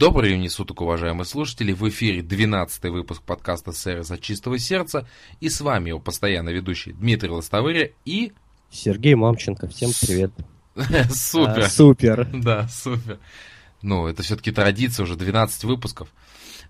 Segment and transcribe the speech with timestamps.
[0.00, 1.74] Добрый времени суток, уважаемые слушатели.
[1.74, 5.06] В эфире 12 выпуск подкаста «Сервис от чистого сердца».
[5.40, 8.32] И с вами его постоянно ведущий Дмитрий Лостовыря и...
[8.70, 9.68] Сергей Мамченко.
[9.68, 10.32] Всем привет.
[11.10, 11.64] Супер.
[11.64, 12.26] А, супер.
[12.32, 13.18] Да, супер.
[13.82, 16.08] Ну, это все-таки традиция, уже 12 выпусков.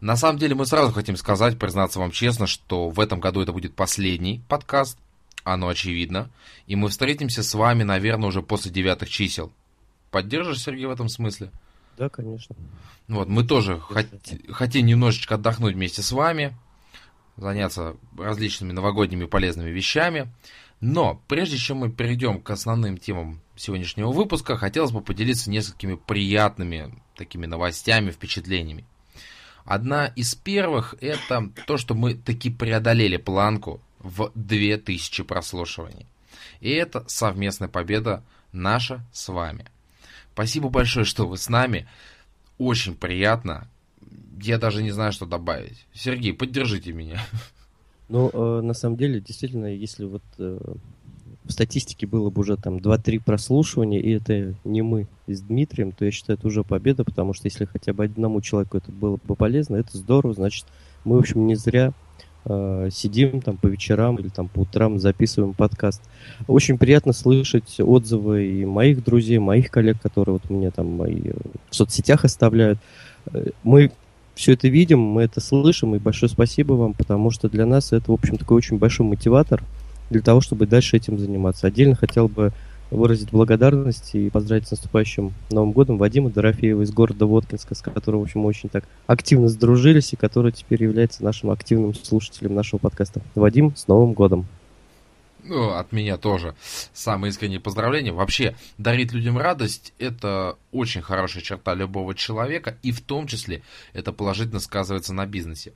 [0.01, 3.53] На самом деле мы сразу хотим сказать, признаться вам честно, что в этом году это
[3.53, 4.99] будет последний подкаст.
[5.45, 6.33] Оно очевидно.
[6.67, 9.53] И мы встретимся с вами, наверное, уже после девятых чисел.
[10.11, 11.53] Поддержишь, Сергей, в этом смысле?
[11.97, 12.57] Да, конечно.
[13.09, 16.57] Вот, мы тоже хот- хотим немножечко отдохнуть вместе с вами,
[17.37, 20.33] заняться различными новогодними полезными вещами.
[20.81, 26.95] Но прежде чем мы перейдем к основным темам сегодняшнего выпуска, хотелось бы поделиться несколькими приятными
[27.17, 28.87] такими новостями, впечатлениями.
[29.65, 36.07] Одна из первых это то, что мы таки преодолели планку в 2000 прослушиваний.
[36.61, 39.67] И это совместная победа наша с вами.
[40.41, 41.87] Спасибо большое, что вы с нами.
[42.57, 43.69] Очень приятно.
[44.41, 45.85] Я даже не знаю, что добавить.
[45.93, 47.21] Сергей, поддержите меня.
[48.09, 50.59] Ну, э, на самом деле, действительно, если вот э,
[51.45, 56.07] в статистике было бы уже там 2-3 прослушивания, и это не мы с Дмитрием, то
[56.07, 59.37] я считаю, это уже победа, потому что если хотя бы одному человеку это было бы
[59.37, 60.65] полезно, это здорово, значит,
[61.05, 61.93] мы, в общем, не зря
[62.45, 66.03] э, сидим там по вечерам или там по утрам записываем подкаст.
[66.47, 71.33] Очень приятно слышать отзывы и моих друзей, моих коллег, которые вот мне там мои
[71.71, 72.79] в соцсетях оставляют.
[73.33, 73.93] Э, мы
[74.35, 78.11] все это видим, мы это слышим, и большое спасибо вам, потому что для нас это,
[78.11, 79.63] в общем, такой очень большой мотиватор
[80.09, 81.67] для того, чтобы дальше этим заниматься.
[81.67, 82.53] Отдельно хотел бы
[82.91, 88.21] выразить благодарность и поздравить с наступающим Новым годом Вадима Дорофеева из города Воткинска, с которым,
[88.21, 93.23] в общем, очень так активно сдружились и который теперь является нашим активным слушателем нашего подкаста.
[93.35, 94.47] Вадим, с Новым годом!
[95.45, 96.55] Ну, от меня тоже
[96.93, 98.13] самые искренние поздравления.
[98.13, 104.13] Вообще, дарить людям радость– это очень хорошая черта любого человека, и в том числе это
[104.13, 105.73] положительно сказывается на бизнесе.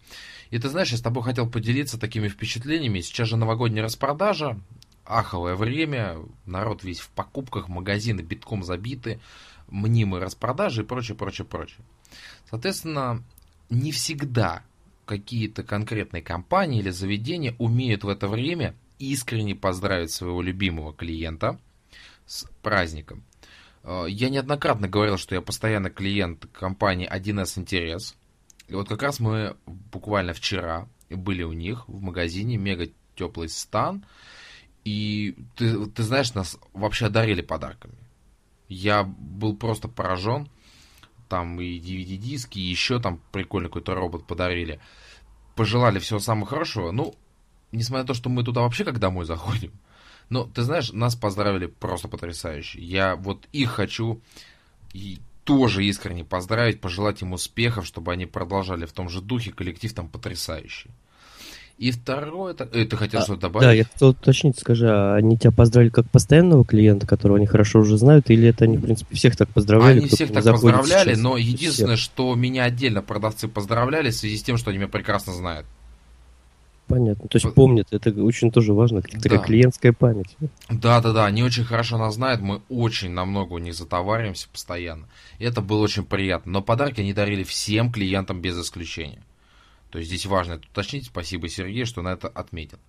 [0.50, 3.00] И ты знаешь, я с тобой хотел поделиться такими впечатлениями.
[3.00, 4.58] Сейчас же новогодняя распродажа,
[5.04, 9.20] аховое время, народ весь в покупках, магазины битком забиты,
[9.68, 11.84] мнимые распродажи и прочее, прочее, прочее.
[12.48, 13.22] Соответственно,
[13.70, 14.62] не всегда
[15.06, 21.58] какие-то конкретные компании или заведения умеют в это время искренне поздравить своего любимого клиента
[22.26, 23.22] с праздником.
[23.84, 28.16] Я неоднократно говорил, что я постоянно клиент компании 1С Интерес.
[28.68, 34.06] И вот как раз мы буквально вчера были у них в магазине Мега Теплый Стан.
[34.84, 37.94] И ты, ты знаешь, нас вообще одарили подарками.
[38.68, 40.48] Я был просто поражен.
[41.28, 44.78] Там и DVD-диски, и еще там прикольный какой-то робот подарили.
[45.56, 46.90] Пожелали всего самого хорошего.
[46.90, 47.14] Ну,
[47.72, 49.72] несмотря на то, что мы туда вообще как домой заходим.
[50.28, 52.80] Но, ты знаешь, нас поздравили просто потрясающе.
[52.80, 54.20] Я вот их хочу
[54.92, 59.52] и тоже искренне поздравить, пожелать им успехов, чтобы они продолжали в том же духе.
[59.52, 60.90] Коллектив там потрясающий.
[61.76, 62.68] И второе, это...
[62.72, 63.66] Э, ты хотел а, что-то добавить?
[63.66, 67.80] Да, я хотел уточнить, скажи, а они тебя поздравили как постоянного клиента, которого они хорошо
[67.80, 69.98] уже знают, или это они, в принципе, всех так поздравляли?
[69.98, 71.18] Они всех так поздравляли, сейчас?
[71.18, 72.04] но единственное, всех.
[72.04, 75.66] что меня отдельно продавцы поздравляли в связи с тем, что они меня прекрасно знают.
[76.86, 77.28] Понятно.
[77.28, 79.44] То есть помнят, это очень тоже важно, такая да.
[79.44, 80.36] клиентская память.
[80.68, 85.08] Да, да, да, они очень хорошо нас знают, мы очень намного у них затовариваемся постоянно.
[85.38, 86.52] И это было очень приятно.
[86.52, 89.20] Но подарки они дарили всем клиентам без исключения.
[89.94, 91.06] То есть здесь важно это уточнить.
[91.06, 92.80] Спасибо, Сергей, что на это отметил.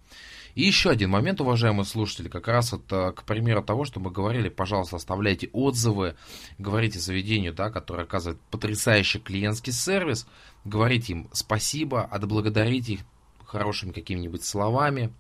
[0.56, 4.50] И еще один момент, уважаемые слушатели, как раз это к примеру того, что мы говорили,
[4.50, 6.16] пожалуйста, оставляйте отзывы,
[6.58, 10.26] говорите заведению, да, которое оказывает потрясающий клиентский сервис,
[10.64, 13.02] говорите им спасибо, отблагодарите их
[13.46, 15.14] хорошими какими-нибудь словами.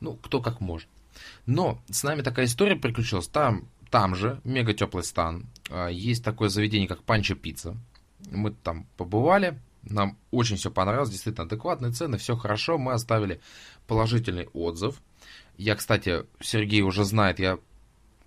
[0.00, 0.88] Ну, кто как может.
[1.46, 3.28] Но с нами такая история приключилась.
[3.28, 7.76] Там, там же, мега теплый стан, а, есть такое заведение, как Панчо Пицца.
[8.28, 12.78] Мы там побывали, нам очень все понравилось, действительно адекватные цены, все хорошо.
[12.78, 13.40] Мы оставили
[13.86, 15.00] положительный отзыв.
[15.56, 17.58] Я, кстати, Сергей уже знает, я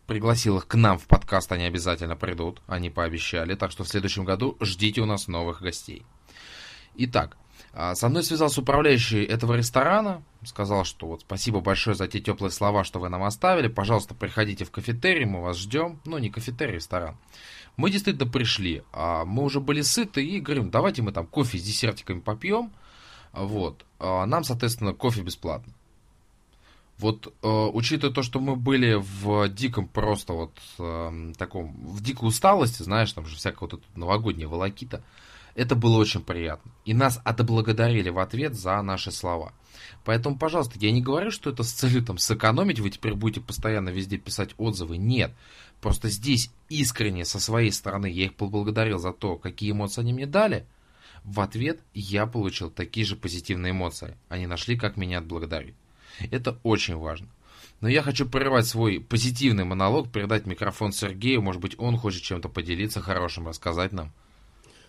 [0.07, 3.55] пригласил их к нам в подкаст, они обязательно придут, они пообещали.
[3.55, 6.05] Так что в следующем году ждите у нас новых гостей.
[6.95, 7.37] Итак,
[7.73, 12.51] а, со мной связался управляющий этого ресторана, сказал, что вот спасибо большое за те теплые
[12.51, 15.99] слова, что вы нам оставили, пожалуйста, приходите в кафетерий, мы вас ждем.
[16.05, 17.17] Ну, не кафетерий, ресторан.
[17.77, 21.63] Мы действительно пришли, а мы уже были сыты и говорим, давайте мы там кофе с
[21.63, 22.71] десертиками попьем,
[23.33, 23.85] вот.
[23.99, 25.73] А нам, соответственно, кофе бесплатно.
[26.97, 32.29] Вот э, учитывая то, что мы были в диком просто вот э, таком, в дикой
[32.29, 35.03] усталости, знаешь, там же всякая вот эта новогодняя волокита,
[35.55, 36.71] это было очень приятно.
[36.85, 39.51] И нас отблагодарили в ответ за наши слова.
[40.05, 43.89] Поэтому, пожалуйста, я не говорю, что это с целью там сэкономить, вы теперь будете постоянно
[43.89, 44.97] везде писать отзывы.
[44.97, 45.33] Нет.
[45.81, 50.25] Просто здесь искренне со своей стороны я их поблагодарил за то, какие эмоции они мне
[50.25, 50.65] дали.
[51.23, 54.15] В ответ я получил такие же позитивные эмоции.
[54.29, 55.75] Они нашли, как меня отблагодарить.
[56.31, 57.27] Это очень важно.
[57.81, 61.41] Но я хочу прервать свой позитивный монолог, передать микрофон Сергею.
[61.41, 64.11] Может быть, он хочет чем-то поделиться хорошим, рассказать нам.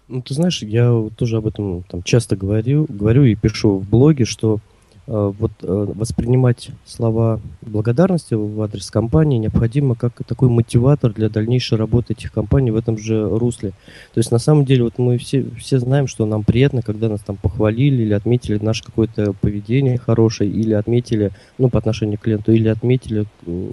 [0.08, 4.24] Ну, ты знаешь, я тоже об этом там, часто говорю, говорю и пишу в блоге,
[4.24, 4.60] что
[5.06, 12.14] вот э, воспринимать слова благодарности в адрес компании необходимо как такой мотиватор для дальнейшей работы
[12.14, 13.70] этих компаний в этом же русле.
[14.14, 17.20] То есть на самом деле вот мы все, все знаем, что нам приятно, когда нас
[17.20, 22.52] там похвалили или отметили наше какое-то поведение хорошее, или отметили, ну, по отношению к клиенту,
[22.52, 23.26] или отметили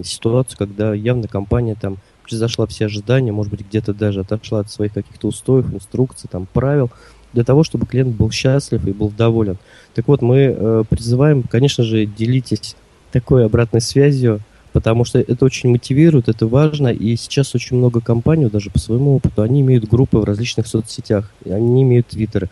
[0.04, 4.94] ситуацию, когда явно компания там превзошла все ожидания, может быть, где-то даже отошла от своих
[4.94, 6.90] каких-то устоев, инструкций, там, правил
[7.34, 9.58] для того, чтобы клиент был счастлив и был доволен.
[9.94, 12.76] Так вот, мы э, призываем, конечно же, делитесь
[13.12, 14.42] такой обратной связью,
[14.72, 19.16] потому что это очень мотивирует, это важно, и сейчас очень много компаний, даже по своему
[19.16, 22.50] опыту, они имеют группы в различных соцсетях, они имеют твиттеры.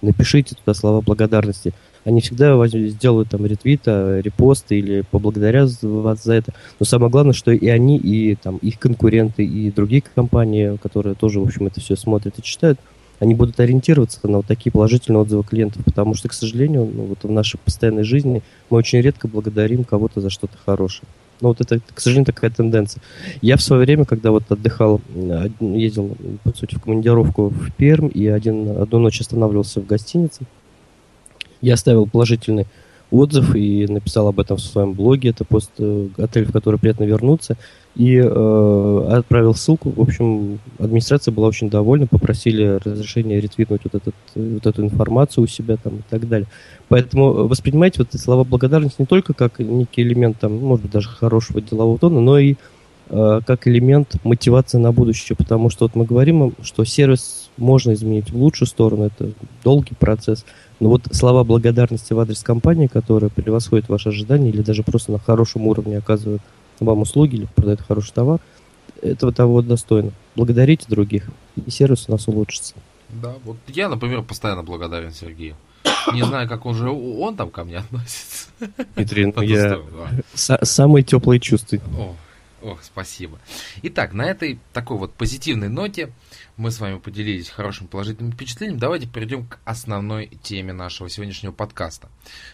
[0.00, 1.72] Напишите туда слова благодарности.
[2.04, 6.52] Они всегда сделают там ретвита, репосты или поблагодарят вас за это.
[6.78, 11.40] Но самое главное, что и они, и там их конкуренты, и другие компании, которые тоже,
[11.40, 12.78] в общем, это все смотрят и читают,
[13.20, 17.22] они будут ориентироваться на вот такие положительные отзывы клиентов, потому что, к сожалению, ну, вот
[17.22, 21.08] в нашей постоянной жизни мы очень редко благодарим кого-то за что-то хорошее.
[21.40, 23.02] Но вот это, к сожалению, такая тенденция.
[23.42, 25.00] Я в свое время, когда вот отдыхал,
[25.60, 30.42] ездил, по сути, в командировку в Пермь, и один, одну ночь останавливался в гостинице,
[31.60, 32.66] я оставил положительный
[33.10, 35.30] отзыв и написал об этом в своем блоге.
[35.30, 37.56] Это пост э, отель, в который приятно вернуться.
[37.94, 39.90] И э, отправил ссылку.
[39.90, 45.46] В общем, администрация была очень довольна, попросили разрешения ретвитнуть вот, этот, вот эту информацию у
[45.46, 46.48] себя там и так далее.
[46.88, 51.08] Поэтому воспринимайте вот эти слова благодарности не только как некий элемент, там, может быть, даже
[51.08, 52.56] хорошего делового тона, но и
[53.10, 55.36] э, как элемент мотивации на будущее.
[55.36, 59.30] Потому что вот мы говорим, что сервис можно изменить в лучшую сторону, это
[59.62, 60.44] долгий процесс–
[60.84, 65.18] но вот слова благодарности в адрес компании, которая превосходит ваши ожидания или даже просто на
[65.18, 66.42] хорошем уровне оказывает
[66.78, 68.38] вам услуги или продает хороший товар,
[69.00, 70.10] этого того достойно.
[70.36, 72.74] Благодарите других, и сервис у нас улучшится.
[73.08, 75.56] Да, вот я, например, постоянно благодарен Сергею.
[76.12, 78.48] Не знаю, как он же он там ко мне относится.
[78.94, 79.80] Дмитрий, ну я...
[80.34, 81.78] Самые теплые чувства.
[81.98, 82.14] О,
[82.64, 83.38] ох, спасибо.
[83.82, 86.12] Итак, на этой такой вот позитивной ноте
[86.56, 92.08] мы с вами поделились хорошим положительным впечатлением, давайте перейдем к основной теме нашего сегодняшнего подкаста.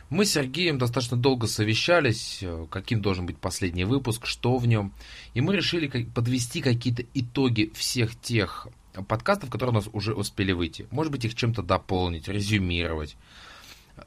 [0.08, 4.92] Мы с Сергеем достаточно долго совещались, э, каким должен быть последний выпуск, что в нем,
[5.34, 8.66] и мы решили подвести какие-то итоги всех тех
[9.06, 10.88] подкастов, которые у нас уже успели выйти.
[10.90, 13.16] Может быть, их чем-то дополнить, резюмировать,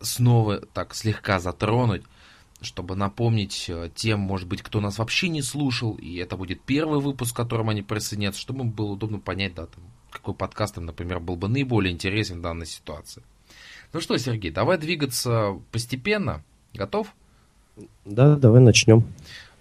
[0.01, 2.03] снова так слегка затронуть
[2.65, 6.99] чтобы напомнить э, тем, может быть, кто нас вообще не слушал, и это будет первый
[6.99, 10.85] выпуск, к которому они присоединятся, чтобы им было удобно понять, да, там, какой подкаст им,
[10.85, 13.23] например, был бы наиболее интересен в данной ситуации.
[13.93, 16.43] Ну что, Сергей, давай двигаться постепенно.
[16.73, 17.13] Готов?
[18.05, 19.05] Да, давай начнем.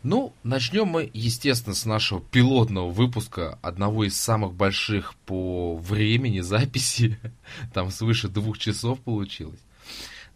[0.02, 7.18] Ну, начнем мы, естественно, с нашего пилотного выпуска, одного из самых больших по времени записи.
[7.74, 9.60] Там свыше двух часов получилось.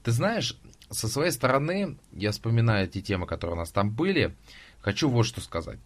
[0.04, 0.56] Ты знаешь,
[0.90, 4.36] со своей стороны, я вспоминаю эти темы, которые у нас там были,
[4.80, 5.78] хочу вот что сказать.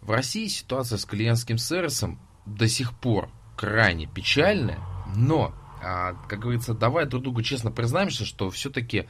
[0.00, 4.80] В России ситуация с клиентским сервисом до сих пор крайне печальная,
[5.14, 9.08] но, а, как говорится, давай друг другу честно признаемся, что все-таки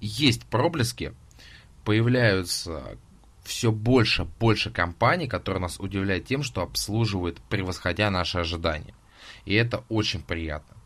[0.00, 1.14] есть проблески,
[1.84, 2.98] появляются
[3.44, 8.94] все больше, больше компаний, которые нас удивляют тем, что обслуживают, превосходя наши ожидания.
[9.44, 10.76] И это очень приятно.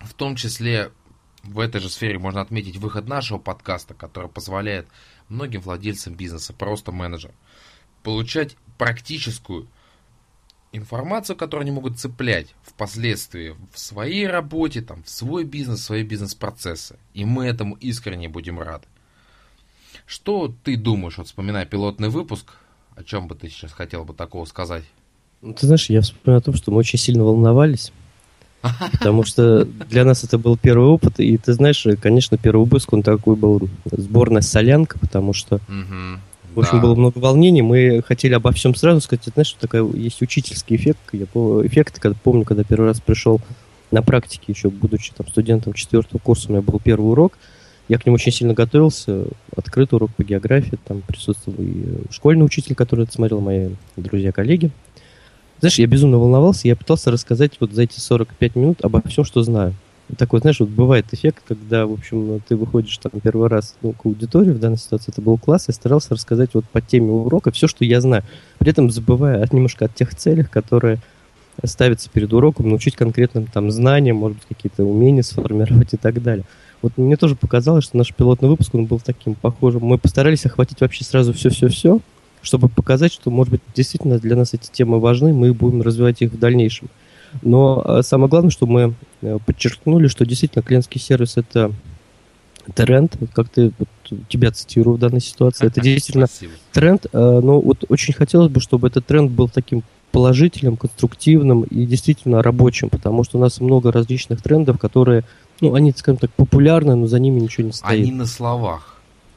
[0.00, 0.92] В том числе
[1.42, 4.86] в этой же сфере можно отметить выход нашего подкаста, который позволяет
[5.28, 7.34] многим владельцам бизнеса, просто менеджерам,
[8.02, 9.68] получать практическую
[10.72, 16.02] информацию, которую они могут цеплять впоследствии в своей работе, там, в свой бизнес, в свои
[16.02, 16.98] бизнес-процессы.
[17.14, 18.86] И мы этому искренне будем рады.
[20.06, 22.52] Что ты думаешь, вот вспоминая пилотный выпуск,
[22.94, 24.84] о чем бы ты сейчас хотел бы такого сказать?
[25.40, 27.92] Ну, ты знаешь, я вспоминаю о том, что мы очень сильно волновались
[28.92, 33.02] Потому что для нас это был первый опыт, и ты знаешь, конечно, первый выпуск, он
[33.02, 35.60] такой был сборная солянка, потому что,
[36.54, 36.82] в общем, да.
[36.82, 41.00] было много волнений, мы хотели обо всем сразу сказать, знаешь, что такая есть учительский эффект,
[41.12, 43.40] я эффект, когда помню, когда первый раз пришел
[43.90, 47.38] на практике, еще будучи там студентом четвертого курса, у меня был первый урок,
[47.90, 49.24] я к нему очень сильно готовился.
[49.56, 54.70] Открытый урок по географии, там присутствовал и школьный учитель, который это смотрел, мои друзья-коллеги.
[55.60, 59.42] Знаешь, я безумно волновался, я пытался рассказать вот за эти 45 минут обо всем, что
[59.42, 59.74] знаю.
[60.16, 64.06] Такой, знаешь, вот бывает эффект, когда, в общем, ты выходишь там первый раз ну, к
[64.06, 67.68] аудитории, в данной ситуации это был класс, и старался рассказать вот по теме урока все,
[67.68, 68.24] что я знаю,
[68.58, 70.98] при этом забывая от, немножко от тех целей, которые
[71.64, 76.44] ставятся перед уроком, научить конкретным там знаниям, может быть, какие-то умения сформировать и так далее.
[76.82, 79.82] Вот мне тоже показалось, что наш пилотный выпуск, он был таким похожим.
[79.82, 82.00] Мы постарались охватить вообще сразу все-все-все,
[82.42, 86.32] чтобы показать, что, может быть, действительно для нас эти темы важны, мы будем развивать их
[86.32, 86.88] в дальнейшем.
[87.42, 91.72] Но а, самое главное, что мы э, подчеркнули, что действительно клиентский сервис это
[92.74, 93.88] тренд, как ты вот,
[94.28, 96.52] тебя цитирую в данной ситуации, это действительно Спасибо.
[96.72, 99.82] тренд, э, но вот очень хотелось бы, чтобы этот тренд был таким
[100.12, 105.24] положительным, конструктивным и действительно рабочим, потому что у нас много различных трендов, которые,
[105.60, 108.02] ну, они, скажем так, популярны, но за ними ничего не стоит.
[108.02, 108.96] Они на словах.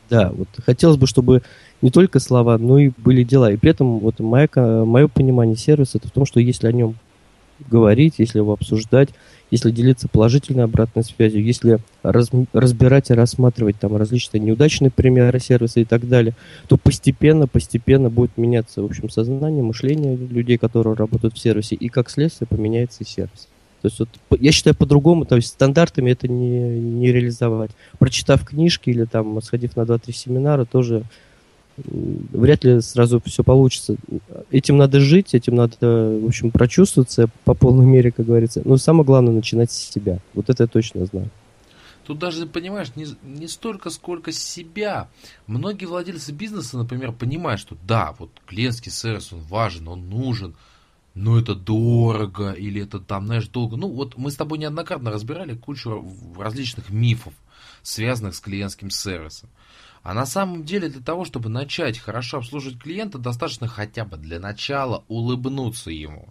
[0.10, 1.43] Да, вот хотелось бы, чтобы
[1.83, 3.51] не только слова, но и были дела.
[3.51, 6.95] И при этом вот мое, мое понимание сервиса это в том, что если о нем
[7.69, 9.09] говорить, если его обсуждать,
[9.51, 15.81] если делиться положительной обратной связью, если раз, разбирать и рассматривать там различные неудачные примеры сервиса
[15.81, 16.35] и так далее,
[16.69, 21.89] то постепенно, постепенно будет меняться, в общем, сознание, мышление людей, которые работают в сервисе, и
[21.89, 23.49] как следствие поменяется и сервис.
[23.81, 24.09] То есть вот,
[24.39, 27.71] я считаю по-другому, то есть стандартами это не, не реализовать.
[27.99, 31.03] Прочитав книжки или там сходив на 2-3 семинара, тоже
[31.77, 33.95] вряд ли сразу все получится.
[34.51, 38.61] Этим надо жить, этим надо, в общем, прочувствоваться по полной мере, как говорится.
[38.65, 40.19] Но самое главное начинать с себя.
[40.33, 41.29] Вот это я точно знаю.
[42.05, 45.07] Тут даже, понимаешь, не, не столько, сколько себя.
[45.47, 50.53] Многие владельцы бизнеса, например, понимают, что да, вот клиентский сервис, он важен, он нужен,
[51.13, 53.77] но это дорого, или это там, знаешь, долго.
[53.77, 56.05] Ну, вот мы с тобой неоднократно разбирали кучу
[56.37, 57.33] различных мифов,
[57.83, 59.49] связанных с клиентским сервисом.
[60.03, 64.38] А на самом деле для того, чтобы начать хорошо обслуживать клиента, достаточно хотя бы для
[64.38, 66.27] начала улыбнуться ему.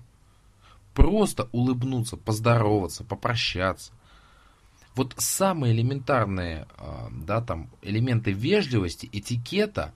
[0.92, 3.92] Просто улыбнуться, поздороваться, попрощаться.
[4.94, 9.94] Вот самые элементарные а, да, там, элементы вежливости, этикета,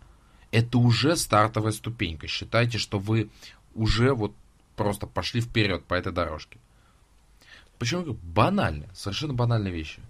[0.53, 2.27] это уже стартовая ступенька.
[2.29, 3.29] Считайте, что вы
[3.75, 4.33] уже вот
[4.75, 6.59] просто пошли вперед по этой дорожке.
[7.79, 8.15] Почему?
[8.23, 10.01] Банально, совершенно банальные вещи.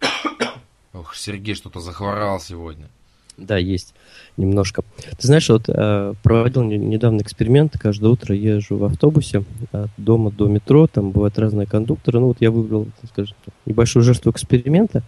[0.92, 2.88] Ох, Сергей что-то захворал сегодня.
[3.36, 3.94] Да, есть
[4.36, 4.82] немножко.
[5.18, 7.76] Ты знаешь, вот э, проводил недавно эксперимент.
[7.78, 10.86] Каждое утро езжу в автобусе от дома до метро.
[10.86, 12.18] Там бывают разные кондукторы.
[12.18, 15.02] Ну вот я выбрал, скажем, небольшую жертву эксперимента.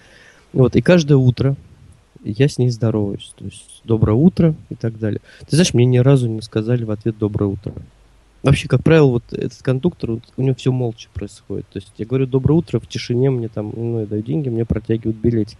[0.53, 1.57] Вот, и каждое утро
[2.23, 3.33] я с ней здороваюсь.
[3.39, 5.21] То есть доброе утро и так далее.
[5.41, 7.73] Ты знаешь, мне ни разу не сказали в ответ доброе утро.
[8.43, 11.67] Вообще, как правило, вот этот кондуктор, вот, у него все молча происходит.
[11.73, 14.65] То есть я говорю доброе утро, в тишине мне там, ну, я даю деньги, мне
[14.65, 15.59] протягивают билетик.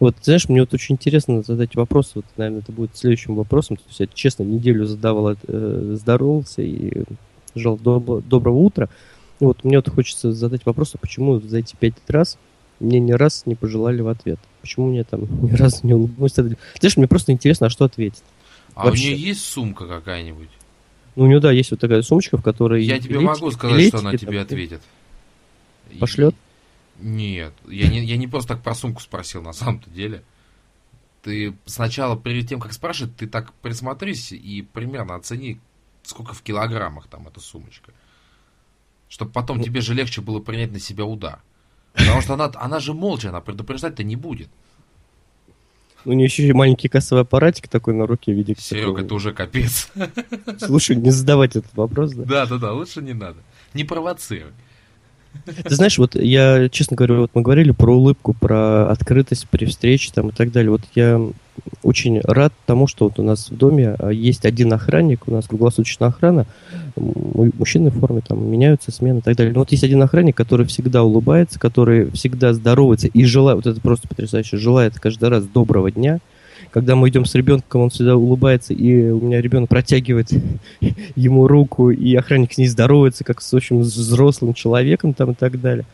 [0.00, 3.76] Вот, знаешь, мне вот очень интересно задать вопрос, вот, наверное, это будет следующим вопросом.
[3.76, 7.02] То есть я, честно, неделю задавал, э, здоровался и
[7.54, 8.88] жал доб- доброго утра.
[9.40, 12.38] И вот мне вот хочется задать вопрос, а почему за эти пять раз
[12.78, 14.38] мне ни раз не пожелали в ответ?
[14.60, 16.34] Почему мне там ни разу не улыбнулись?
[16.34, 18.22] Знаешь, мне просто интересно, а что ответить?
[18.74, 19.08] А Вообще.
[19.08, 20.48] у нее есть сумка какая-нибудь?
[21.16, 22.84] Ну, у нее, да, есть вот такая сумочка, в которой...
[22.84, 24.80] Я тебе могу сказать, билетики, что она тебе ответит.
[25.98, 26.36] Пошлет?
[26.98, 30.22] Нет, я не, я не просто так про сумку спросил, на самом-то деле.
[31.22, 35.60] Ты сначала, перед тем, как спрашивать, ты так присмотрись и примерно оцени,
[36.02, 37.92] сколько в килограммах там эта сумочка.
[39.08, 41.40] Чтобы потом ну, тебе же легче было принять на себя удар.
[41.92, 44.48] Потому что она, она же молча, она предупреждать-то не будет.
[46.04, 48.54] У нее еще и маленький кассовый аппаратик такой на руке в виде...
[48.56, 49.90] Серега, это уже капец.
[50.58, 52.24] Слушай, не задавать этот вопрос, да?
[52.24, 53.38] Да, да, да, лучше не надо.
[53.74, 54.52] Не провоцируй.
[55.44, 60.10] Ты знаешь, вот я, честно говоря, вот мы говорили про улыбку, про открытость при встрече
[60.14, 60.70] там и так далее.
[60.70, 61.20] Вот я
[61.82, 65.46] очень рад тому, что вот у нас в доме а, есть один охранник, у нас
[65.46, 66.46] круглосуточная охрана,
[66.96, 69.52] мужчины в форме там меняются, смены и так далее.
[69.52, 73.80] Но вот есть один охранник, который всегда улыбается, который всегда здоровается и желает, вот это
[73.80, 76.18] просто потрясающе, желает каждый раз доброго дня–
[76.70, 80.30] когда мы идем с ребенком, он всегда улыбается, и у меня ребенок протягивает
[81.16, 85.60] ему руку, и охранник с ней здоровается, как с очень взрослым человеком там и так
[85.60, 85.84] далее.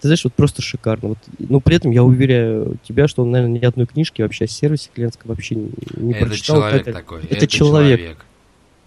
[0.00, 1.10] Ты знаешь, вот просто шикарно.
[1.10, 4.48] Вот, но при этом я уверяю тебя, что он, наверное, ни одной книжки вообще о
[4.48, 6.56] сервисе клиентском вообще не, не это прочитал.
[6.56, 7.22] Человек это, такой.
[7.22, 8.00] Это, это человек.
[8.00, 8.26] человек.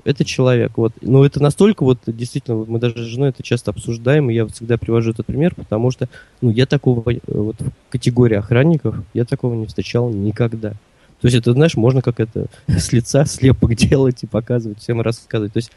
[0.03, 0.71] Это человек.
[0.75, 0.93] Вот.
[1.01, 4.77] Но это настолько вот действительно, мы даже с женой это часто обсуждаем, и я всегда
[4.77, 6.07] привожу этот пример, потому что
[6.41, 10.73] ну, я такого э, вот в категории охранников, я такого не встречал никогда.
[11.22, 15.53] То есть это, знаешь, можно как это с лица слепок делать и показывать, всем рассказывать.
[15.53, 15.72] То есть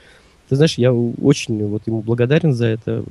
[0.48, 3.04] Ты знаешь, я очень вот ему благодарен за это.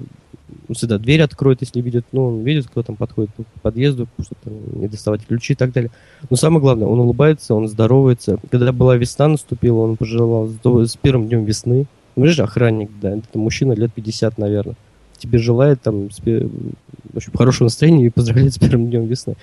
[0.70, 4.42] Он всегда дверь откроет, если видит, ну, он видит, кто там подходит к подъезду, чтобы
[4.44, 5.92] там, не доставать ключи и так далее.
[6.30, 8.40] Но самое главное, он улыбается, он здоровается.
[8.50, 11.86] Когда была весна наступила, он пожелал с первым днем весны.
[12.16, 14.76] Ну, видишь, охранник, да, это мужчина лет 50, наверное.
[15.18, 19.36] Тебе желает там в общем, хорошего настроения и поздравляет с первым днем весны.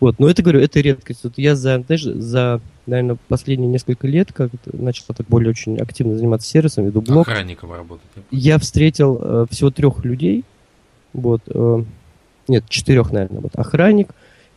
[0.00, 1.24] Вот, но это, говорю, это редкость.
[1.24, 6.16] Вот я за, знаешь, за, наверное, последние несколько лет, как начал так более очень активно
[6.16, 7.26] заниматься сервисом, веду блог.
[7.26, 8.06] Охранником работать.
[8.30, 10.44] Я встретил э, всего трех людей,
[11.12, 11.84] вот, э,
[12.46, 14.10] нет, четырех, наверное, вот, охранник,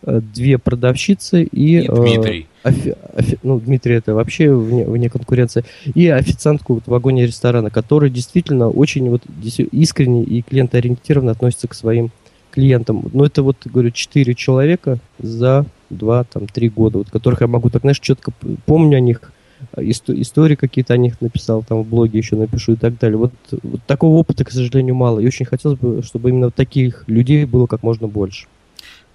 [0.03, 1.79] э, две продавщицы и...
[1.79, 2.47] и Дмитрий.
[2.63, 5.65] Э, офи, офи, ну, Дмитрий это вообще вне, вне конкуренции.
[5.95, 9.23] И официантку вот, в вагоне ресторана, который действительно очень вот
[9.71, 12.11] искренне и клиентоориентированно относится к своим
[12.51, 13.09] клиентам.
[13.13, 17.69] Но это вот, говорю, четыре человека за два, там, три года, вот, которых я могу
[17.69, 18.31] так, знаешь, четко
[18.65, 19.31] помню о них,
[19.77, 23.17] истории какие-то о них написал, там в блоге еще напишу и так далее.
[23.17, 25.19] Вот, вот такого опыта, к сожалению, мало.
[25.19, 28.47] И очень хотелось бы, чтобы именно таких людей было как можно больше.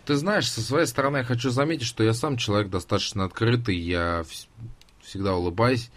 [0.04, 4.24] Ты знаешь, со своей стороны я хочу заметить, что я сам человек достаточно открытый, я
[5.02, 5.90] всегда улыбаюсь.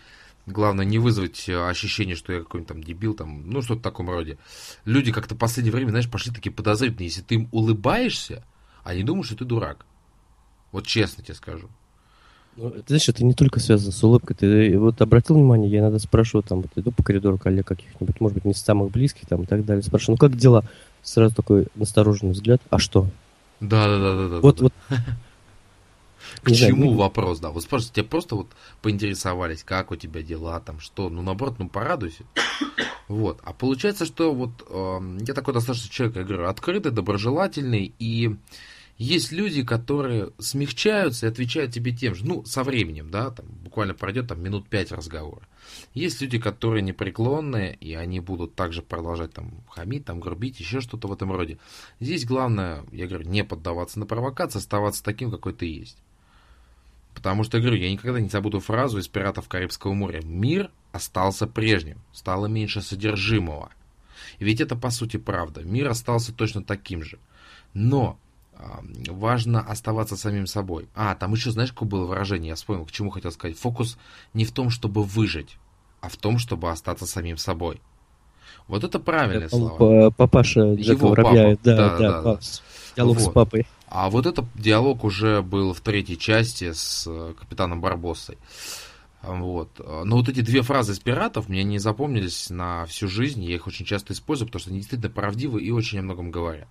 [0.50, 4.10] Главное не вызвать э, ощущение, что я какой-нибудь там дебил, там, ну что-то в таком
[4.10, 4.38] роде.
[4.84, 7.08] Люди как-то в последнее время, знаешь, пошли такие подозрительные.
[7.08, 8.44] Если ты им улыбаешься,
[8.84, 9.86] они думают, что ты дурак.
[10.72, 11.70] Вот честно тебе скажу.
[12.56, 14.36] Ну, ты знаешь, это не только связано с улыбкой.
[14.36, 18.36] Ты вот обратил внимание, я иногда спрашиваю, там, вот иду по коридору коллег каких-нибудь, может
[18.36, 19.84] быть, не самых близких, там, и так далее.
[19.84, 20.63] Спрашиваю, ну как дела?
[21.01, 22.62] Сразу такой настороженный взгляд.
[22.70, 23.08] А что?
[23.60, 24.39] Да, да, да, да, да.
[24.41, 24.74] Вот,
[26.43, 27.50] К чему знаю, вопрос, да?
[27.50, 28.48] Вот спрашивайте, тебя просто вот
[28.81, 32.24] поинтересовались, как у тебя дела, там, что, ну, наоборот, ну, порадуйся.
[33.08, 33.39] Вот.
[33.43, 38.36] А получается, что вот э, я такой достаточно человек, я говорю, открытый, доброжелательный, и
[39.00, 43.93] есть люди, которые смягчаются и отвечают тебе тем же, ну, со временем, да, там, буквально
[43.93, 45.48] пройдет там минут пять разговора.
[45.93, 51.08] Есть люди, которые непреклонные, и они будут также продолжать там хамить, там грубить, еще что-то
[51.08, 51.60] в этом роде.
[52.01, 55.98] Здесь главное, я говорю, не поддаваться на провокации, оставаться таким, какой ты есть.
[57.20, 60.22] Потому что, говорю, я никогда не забуду фразу из «Пиратов Карибского моря».
[60.24, 63.72] Мир остался прежним, стало меньше содержимого.
[64.40, 65.62] Ведь это, по сути, правда.
[65.62, 67.20] Мир остался точно таким же.
[67.74, 68.18] Но
[69.10, 70.88] важно оставаться самим собой.
[70.96, 73.60] А, там еще, знаешь, какое было выражение, я вспомнил, к чему хотел сказать.
[73.60, 73.98] Фокус
[74.34, 75.58] не в том, чтобы выжить,
[76.00, 77.82] а в том, чтобы остаться самим собой.
[78.70, 80.10] Вот это правильные это, слова.
[80.12, 81.60] Папаша Джека Его Воробья, папа.
[81.64, 82.40] да, да, да, да,
[83.00, 83.32] Диалог вот.
[83.32, 83.68] с папой.
[83.88, 88.38] А вот этот диалог уже был в третьей части с э, капитаном Барбоссой.
[89.21, 89.80] Вот.
[89.80, 93.43] Но вот эти две фразы из пиратов мне не запомнились на всю жизнь.
[93.43, 96.67] Я их очень часто использую, потому что они действительно правдивы и очень о многом говорят.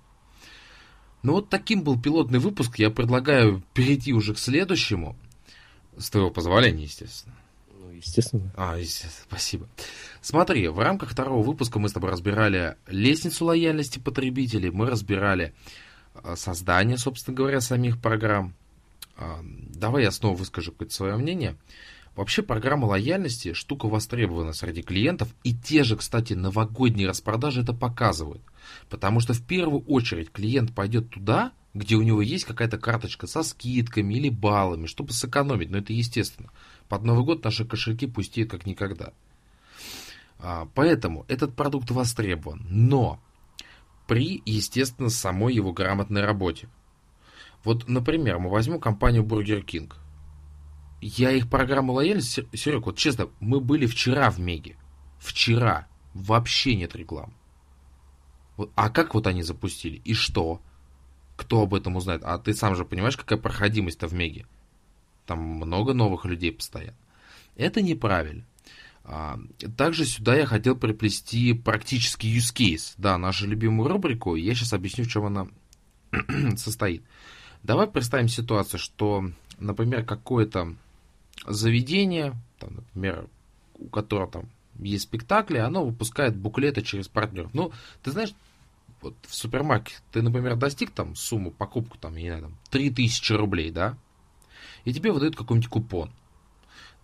[1.23, 2.79] Ну вот таким был пилотный выпуск.
[2.79, 5.17] Я предлагаю перейти уже к следующему.
[5.97, 7.35] С твоего позволения, естественно.
[7.81, 8.53] Ну, естественно.
[8.57, 9.69] А, естественно, спасибо.
[10.21, 15.55] Смотри, в рамках второго выпуска мы с тобой разбирали лестницу лояльности потребителей, мы разбирали
[16.37, 18.55] создание, собственно говоря, самих программ.
[19.17, 21.57] А, давай я снова выскажу какое-то свое мнение.
[22.15, 28.43] Вообще программа лояльности штука востребована среди клиентов, и те же, кстати, новогодние распродажи это показывают.
[28.89, 33.43] Потому что в первую очередь клиент пойдет туда, где у него есть какая-то карточка со
[33.43, 36.51] скидками или баллами, чтобы сэкономить, но это естественно.
[36.89, 39.13] Под Новый год наши кошельки пустеют как никогда.
[40.41, 43.21] А, поэтому этот продукт востребован, но
[44.09, 46.69] при, естественно, самой его грамотной работе.
[47.63, 49.93] Вот, например, мы возьмем компанию Burger King.
[51.01, 54.77] Я их программу лояльности, Серег, вот честно, мы были вчера в Меге.
[55.19, 55.87] Вчера.
[56.15, 57.35] Вообще нет рекламы.
[58.57, 59.97] Вот, а как вот они запустили?
[60.05, 60.61] И что?
[61.37, 62.23] Кто об этом узнает?
[62.25, 64.47] А ты сам же понимаешь, какая проходимость-то в Меге?
[65.27, 66.97] Там много новых людей постоянно.
[67.57, 68.47] Это неправильно.
[69.11, 69.39] А,
[69.79, 72.93] также сюда я хотел приплести практический use case.
[72.99, 74.35] Да, нашу любимую рубрику.
[74.35, 75.49] Я сейчас объясню, в чем она
[76.57, 77.03] состоит.
[77.63, 80.75] Давай представим ситуацию, что, например, какое-то
[81.47, 83.27] заведение, там, например,
[83.79, 87.55] у которого там есть спектакли, оно выпускает буклеты через партнеров.
[87.55, 88.35] Ну, ты знаешь,
[89.01, 93.33] вот в супермаркете ты, например, достиг там сумму покупку, там, я не знаю, там, 3000
[93.33, 93.97] рублей, да,
[94.85, 96.11] и тебе выдают какой-нибудь купон,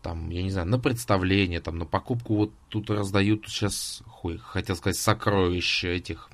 [0.04, 4.76] там, я не знаю, на представление, там, на покупку, вот тут раздают сейчас, хуй, хотел
[4.76, 6.28] сказать, сокровища этих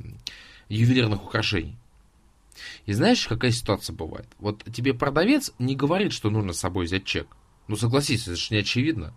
[0.68, 1.76] ювелирных украшений.
[2.86, 4.26] И знаешь, какая ситуация бывает?
[4.40, 7.28] Вот тебе продавец не говорит, что нужно с собой взять чек.
[7.68, 9.14] Ну, согласись, это же не очевидно.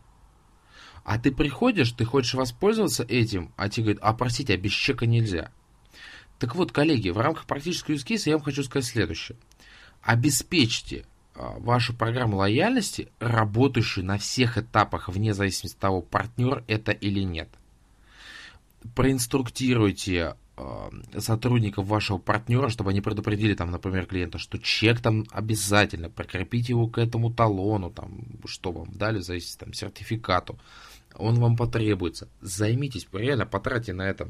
[1.04, 5.08] А ты приходишь, ты хочешь воспользоваться этим, а тебе говорят, а простите, а без чека
[5.08, 5.52] нельзя.
[6.38, 9.36] Так вот, коллеги, в рамках практического use я вам хочу сказать следующее.
[10.04, 17.22] Обеспечьте вашу программу лояльности, работающую на всех этапах, вне зависимости от того, партнер это или
[17.22, 17.50] нет.
[18.96, 26.10] проинструктируйте э, сотрудников вашего партнера, чтобы они предупредили, там, например, клиента, что чек там обязательно,
[26.10, 30.60] прикрепите его к этому талону, там, что вам дали, зависит там, сертификату,
[31.16, 32.28] он вам потребуется.
[32.42, 34.30] Займитесь, реально потратьте на это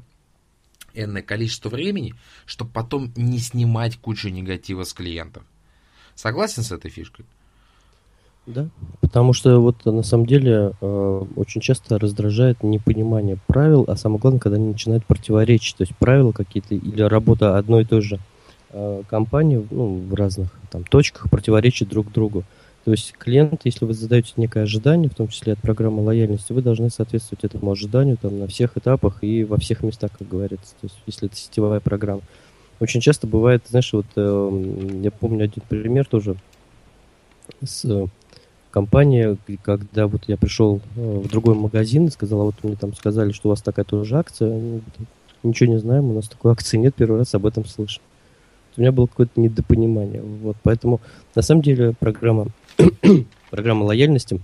[0.94, 2.14] энное количество времени,
[2.46, 5.44] чтобы потом не снимать кучу негатива с клиентов.
[6.16, 7.26] Согласен с этой фишкой?
[8.46, 8.68] Да,
[9.00, 14.42] потому что вот на самом деле э, очень часто раздражает непонимание правил, а самое главное,
[14.42, 18.20] когда они начинают противоречить, то есть правила какие-то или работа одной и той же
[18.72, 22.44] э, компании ну, в разных там точках противоречит друг другу.
[22.84, 26.62] То есть клиент, если вы задаете некое ожидание, в том числе от программы лояльности, вы
[26.62, 30.74] должны соответствовать этому ожиданию там, на всех этапах и во всех местах, как говорится.
[30.82, 32.22] То есть если это сетевая программа.
[32.84, 36.36] Очень часто бывает, знаешь, вот э, я помню один пример тоже
[37.64, 38.08] с э,
[38.72, 42.94] компанией, когда вот я пришел э, в другой магазин и сказал, а вот мне там
[42.94, 44.82] сказали, что у вас такая тоже акция.
[45.44, 48.02] Ничего не знаем, у нас такой акции нет, первый раз об этом слышим.
[48.76, 50.22] У меня было какое-то недопонимание.
[50.22, 51.00] Вот, поэтому
[51.36, 52.48] на самом деле программа
[53.50, 54.42] программа лояльности.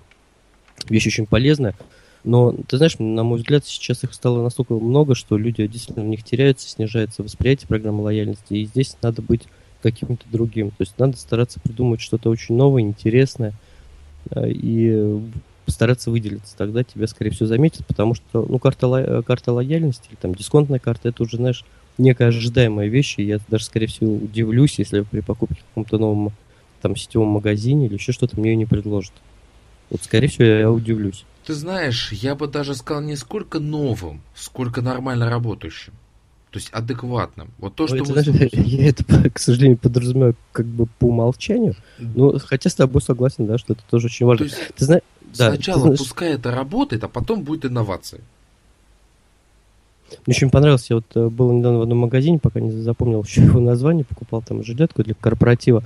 [0.88, 1.76] Вещь очень полезная.
[2.24, 6.10] Но, ты знаешь, на мой взгляд, сейчас их стало настолько много, что люди действительно в
[6.10, 8.54] них теряются, снижается восприятие программы лояльности.
[8.54, 9.44] И здесь надо быть
[9.82, 10.72] каким-то другим.
[10.72, 13.54] То есть надо стараться придумать что-то очень новое, интересное
[14.32, 15.22] э, и
[15.66, 16.58] постараться выделиться.
[16.58, 19.22] Тогда тебя, скорее всего, заметят, потому что, ну, карта, ло...
[19.22, 21.64] карта лояльности или там дисконтная карта, это уже, знаешь,
[21.98, 26.34] некая ожидаемая вещь, и я даже, скорее всего, удивлюсь, если при покупке в каком-то новом
[26.82, 29.14] там сетевом магазине или еще что-то мне не предложат.
[29.90, 31.26] Вот, скорее всего, я удивлюсь.
[31.46, 35.94] Ты знаешь, я бы даже сказал не сколько новым, сколько нормально работающим.
[36.52, 37.52] То есть адекватным.
[37.60, 38.50] Вот то, что это, вы...
[38.54, 41.76] Я это, к сожалению, подразумеваю как бы по умолчанию.
[42.00, 44.48] Ну, хотя с тобой согласен, да, что это тоже очень важно.
[44.48, 46.00] То есть, ты знаешь, сначала ты знаешь...
[46.00, 48.22] пускай это работает, а потом будет инновация.
[50.26, 53.42] Мне очень понравилось, я вот э, был недавно в одном магазине, пока не запомнил еще
[53.42, 55.84] его название, покупал там жилетку для корпоратива.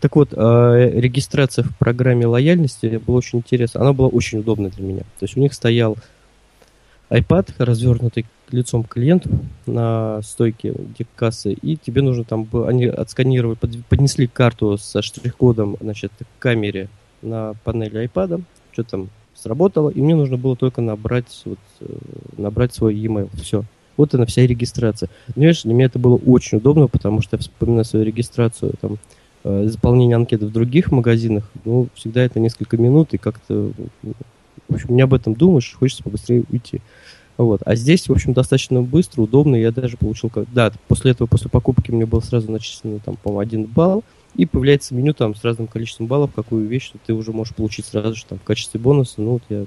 [0.00, 3.80] Так вот, э, регистрация в программе лояльности была очень интересна.
[3.80, 5.00] Она была очень удобна для меня.
[5.18, 5.96] То есть у них стоял
[7.10, 9.30] iPad, развернутый лицом к клиенту
[9.66, 10.74] на стойке
[11.16, 13.58] кассы, и тебе нужно там они отсканировали,
[13.88, 16.88] поднесли карту со штрих-кодом, значит, к камере
[17.22, 19.08] на панели iPad, что там
[19.42, 21.86] сработало, и мне нужно было только набрать, вот, э,
[22.36, 23.28] набрать свой e-mail.
[23.40, 23.64] Все.
[23.96, 25.08] Вот она вся регистрация.
[25.34, 28.98] Понимаешь, для меня это было очень удобно, потому что я вспоминаю свою регистрацию, там,
[29.44, 33.72] э, заполнение анкеты в других магазинах, ну, всегда это несколько минут, и как-то,
[34.68, 36.80] в общем, не об этом думаешь, хочется побыстрее уйти.
[37.38, 37.62] Вот.
[37.64, 39.56] А здесь, в общем, достаточно быстро, удобно.
[39.56, 40.30] Я даже получил...
[40.52, 44.04] Да, после этого, после покупки мне было сразу начислено, там, по-моему, один балл.
[44.36, 47.86] И появляется меню там с разным количеством баллов, какую вещь что ты уже можешь получить
[47.86, 49.20] сразу же там в качестве бонуса.
[49.20, 49.66] Ну вот я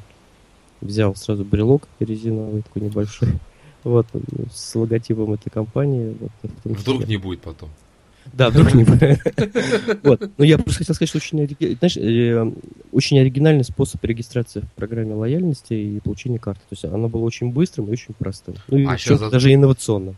[0.81, 3.29] взял сразу брелок резиновый такой небольшой.
[3.83, 4.07] Вот,
[4.51, 6.17] с логотипом этой компании.
[6.19, 6.31] Вот,
[6.63, 7.69] вдруг не будет потом.
[8.33, 9.21] Да, вдруг не будет.
[10.03, 10.31] Вот.
[10.39, 12.51] Но я просто хотел сказать, что очень, знаешь, э,
[12.91, 16.61] очень оригинальный способ регистрации в программе лояльности и получения карты.
[16.61, 18.55] То есть оно было очень быстрым и очень простым.
[18.69, 18.97] Ну и а
[19.29, 20.15] даже инновационным.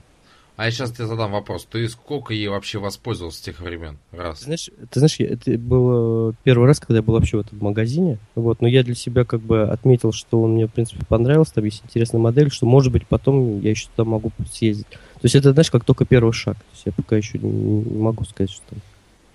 [0.58, 1.68] А я сейчас тебе задам вопрос.
[1.70, 4.00] Ты сколько ей вообще воспользовался с тех времен?
[4.12, 4.40] Раз.
[4.40, 8.18] Ты знаешь, ты знаешь, это был первый раз, когда я был вообще в этом магазине.
[8.34, 11.54] Вот, но я для себя как бы отметил, что он мне, в принципе, понравился.
[11.54, 14.88] Там есть интересная модель, что, может быть, потом я еще туда могу съездить.
[14.90, 16.58] То есть это, знаешь, как только первый шаг.
[16.58, 18.80] То есть я пока еще не, могу сказать, что там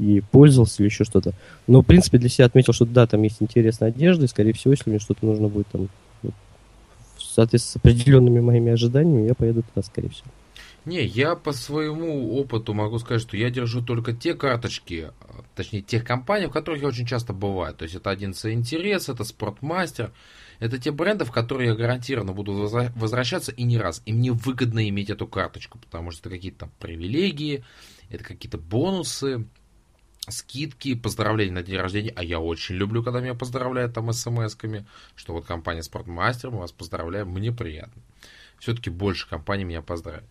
[0.00, 1.34] и пользовался или еще что-то.
[1.68, 4.72] Но, в принципе, для себя отметил, что да, там есть интересная одежда, и, скорее всего,
[4.72, 5.88] если мне что-то нужно будет там
[6.22, 10.26] в соответствии с определенными моими ожиданиями, я поеду туда, скорее всего.
[10.84, 15.12] Не, я по своему опыту могу сказать, что я держу только те карточки,
[15.54, 17.72] точнее тех компаний, в которых я очень часто бываю.
[17.74, 20.12] То есть это один интерес, это спортмастер.
[20.58, 24.02] Это те бренды, в которые я гарантированно буду возвращаться и не раз.
[24.06, 27.64] И мне выгодно иметь эту карточку, потому что это какие-то привилегии,
[28.10, 29.46] это какие-то бонусы,
[30.28, 32.12] скидки, поздравления на день рождения.
[32.14, 36.72] А я очень люблю, когда меня поздравляют там смс-ками, что вот компания Спортмастер, мы вас
[36.72, 38.00] поздравляем, мне приятно.
[38.58, 40.24] Все-таки больше компаний меня поздравят.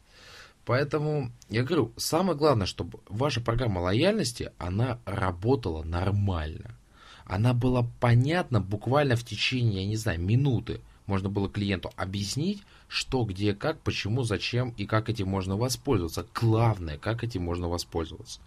[0.71, 6.77] Поэтому я говорю, самое главное, чтобы ваша программа лояльности, она работала нормально.
[7.25, 10.79] Она была понятна буквально в течение, я не знаю, минуты.
[11.07, 16.25] Можно было клиенту объяснить, что, где, как, почему, зачем и как этим можно воспользоваться.
[16.33, 18.39] Главное, как этим можно воспользоваться.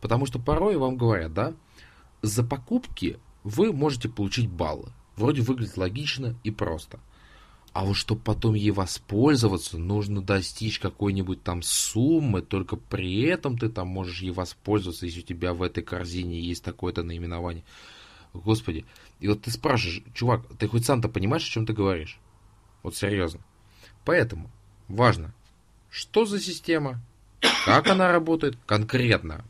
[0.00, 1.54] Потому что порой вам говорят, да,
[2.22, 4.92] за покупки вы можете получить баллы.
[5.16, 7.00] Вроде выглядит логично и просто–
[7.74, 13.68] а вот чтобы потом ей воспользоваться, нужно достичь какой-нибудь там суммы, только при этом ты
[13.68, 17.64] там можешь ей воспользоваться, если у тебя в этой корзине есть такое-то наименование.
[18.32, 18.84] Господи.
[19.18, 22.20] И вот ты спрашиваешь, чувак, ты хоть сам-то понимаешь, о чем ты говоришь?
[22.84, 23.40] Вот серьезно.
[24.04, 24.52] Поэтому
[24.86, 25.34] важно,
[25.90, 27.02] что за система,
[27.64, 29.44] как она работает конкретно,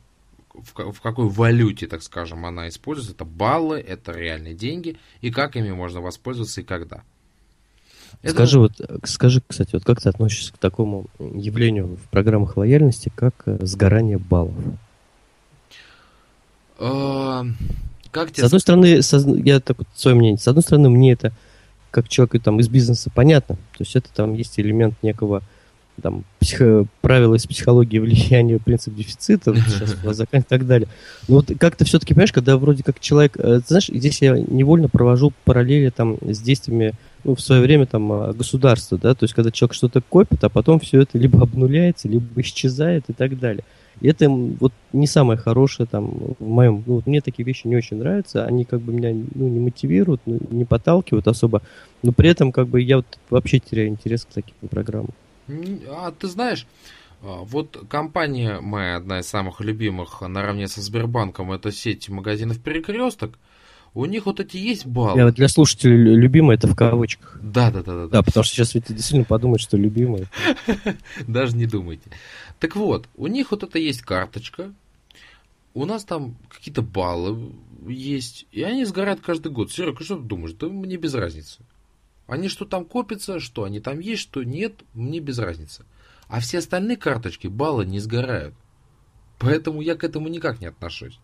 [0.54, 3.12] в, в какой валюте, так скажем, она используется.
[3.12, 7.04] Это баллы, это реальные деньги, и как ими можно воспользоваться и когда.
[8.22, 8.32] Это...
[8.32, 8.72] Скажи, вот,
[9.04, 14.18] скажи, кстати, вот как ты относишься к такому явлению в программах лояльности, как э, сгорание
[14.18, 14.54] баллов?
[16.78, 17.44] А,
[18.10, 18.42] как тебе...
[18.42, 19.00] С одной стороны,
[19.44, 21.32] я так вот свое мнение, с одной стороны, мне это
[21.90, 25.42] как человек там из бизнеса понятно, то есть это там есть элемент некого
[26.02, 29.96] там, психо, правила из психологии влияния, принцип дефицита, сейчас
[30.32, 30.88] и так далее.
[31.28, 35.32] Но вот как-то все-таки, понимаешь, когда вроде как человек, э, знаешь, здесь я невольно провожу
[35.44, 39.50] параллели там с действиями, ну, в свое время там а, государства, да, то есть когда
[39.50, 43.64] человек что-то копит, а потом все это либо обнуляется, либо исчезает и так далее.
[44.00, 47.76] И это вот не самое хорошее там в моем, ну, вот мне такие вещи не
[47.76, 51.62] очень нравятся, они как бы меня ну, не мотивируют, ну, не подталкивают особо,
[52.02, 55.10] но при этом как бы я вот вообще теряю интерес к таким программам.
[55.48, 56.66] А ты знаешь,
[57.22, 63.38] а, вот компания моя, одна из самых любимых, наравне со Сбербанком, это сеть магазинов «Перекресток»,
[63.94, 65.20] у них вот эти есть баллы.
[65.20, 67.38] Я для слушателей любимые это в кавычках.
[67.40, 68.06] Да, да, да, да.
[68.08, 70.26] Да, потому что сейчас ведь действительно подумают, что любимые.
[71.28, 72.10] Даже не думайте.
[72.58, 74.72] Так вот, у них вот это есть карточка,
[75.74, 77.52] у нас там какие-то баллы
[77.86, 79.70] есть, и они сгорают каждый год.
[79.70, 80.54] Серега, что ты думаешь?
[80.54, 81.60] Да мне без разницы.
[82.26, 85.84] Они что там копятся, что они там есть, что нет, мне без разницы.
[86.28, 88.54] А все остальные карточки, баллы не сгорают.
[89.38, 91.18] Поэтому я к этому никак не отношусь.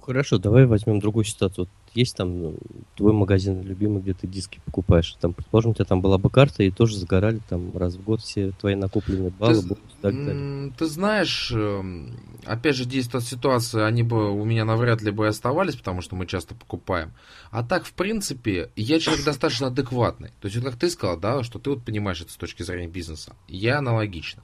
[0.00, 1.68] Хорошо, давай возьмем другую ситуацию.
[1.94, 2.56] Есть там ну,
[2.96, 5.16] твой магазин любимый, где ты диски покупаешь.
[5.20, 8.20] Там, предположим, у тебя там была бы карта, и тоже сгорали там раз в год
[8.20, 10.72] все твои накопленные баллы, ты, бонусы и так далее.
[10.76, 15.76] Ты знаешь, эм, опять же, действует ситуация, они бы у меня навряд ли бы оставались,
[15.76, 17.12] потому что мы часто покупаем.
[17.50, 20.30] А так, в принципе, я человек достаточно адекватный.
[20.40, 22.88] То есть, вот как ты сказал, да, что ты вот понимаешь это с точки зрения
[22.88, 23.36] бизнеса.
[23.46, 24.42] Я аналогично.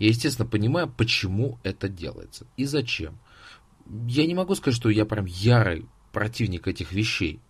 [0.00, 3.18] Я, естественно, понимаю, почему это делается и зачем.
[4.06, 7.40] Я не могу сказать, что я прям ярый противник этих вещей.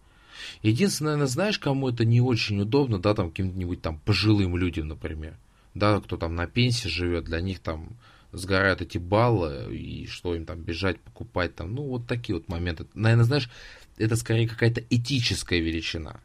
[0.62, 5.37] Единственное, наверное, знаешь, кому это не очень удобно, да, там каким-нибудь там пожилым людям, например.
[5.75, 7.97] Да, кто там на пенсии живет, для них там
[8.33, 12.87] сгорают эти баллы, и что им там бежать, покупать там, ну, вот такие вот моменты.
[12.94, 13.51] Наверное, знаешь,
[13.97, 16.21] это скорее какая-то этическая величина,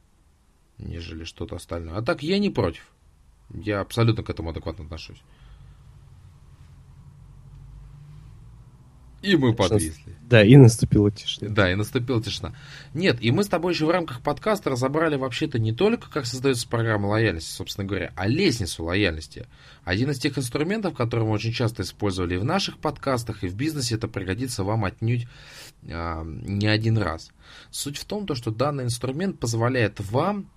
[0.77, 1.97] нежели что-то остальное.
[1.97, 2.87] А так я не против.
[3.53, 5.21] Я абсолютно к этому адекватно отношусь.
[9.23, 10.13] И мы подвисли.
[10.29, 11.49] Да, и наступила тишина.
[11.49, 12.53] Да, и наступила тишина.
[12.93, 16.67] Нет, и мы с тобой еще в рамках подкаста разобрали вообще-то не только, как создается
[16.67, 19.47] программа лояльности, собственно говоря, а лестницу лояльности.
[19.85, 23.55] Один из тех инструментов, которые мы очень часто использовали и в наших подкастах, и в
[23.55, 25.25] бизнесе, это пригодится вам отнюдь
[25.83, 27.31] э, не один раз.
[27.71, 30.49] Суть в том, то, что данный инструмент позволяет вам,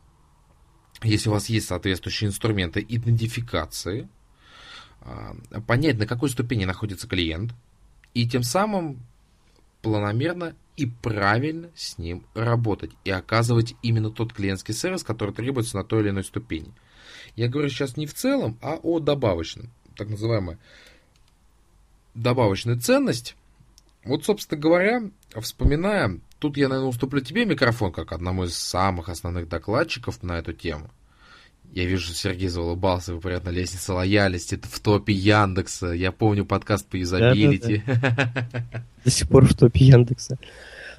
[1.05, 4.09] если у вас есть соответствующие инструменты идентификации,
[5.03, 7.55] э, понять, на какой ступени находится клиент–
[8.17, 9.03] и тем самым
[9.83, 15.85] планомерно и правильно с ним работать и оказывать именно тот клиентский сервис, который требуется на
[15.85, 16.73] той или иной ступени.
[17.35, 20.59] Я говорю сейчас не в целом, а о добавочном, так называемая
[22.15, 23.37] добавочная ценность.
[24.03, 25.03] Вот, собственно говоря,
[25.39, 30.55] вспоминая, тут я, наверное, уступлю тебе микрофон, как одному из самых основных докладчиков на эту
[30.55, 30.91] тему.
[31.73, 35.89] Я вижу, что Сергей заулыбался, вы, понятно, лестница лояльности, это в топе Яндекса.
[35.93, 37.83] Я помню подкаст по юзабилити.
[39.05, 40.39] До сих пор в топе Яндекса.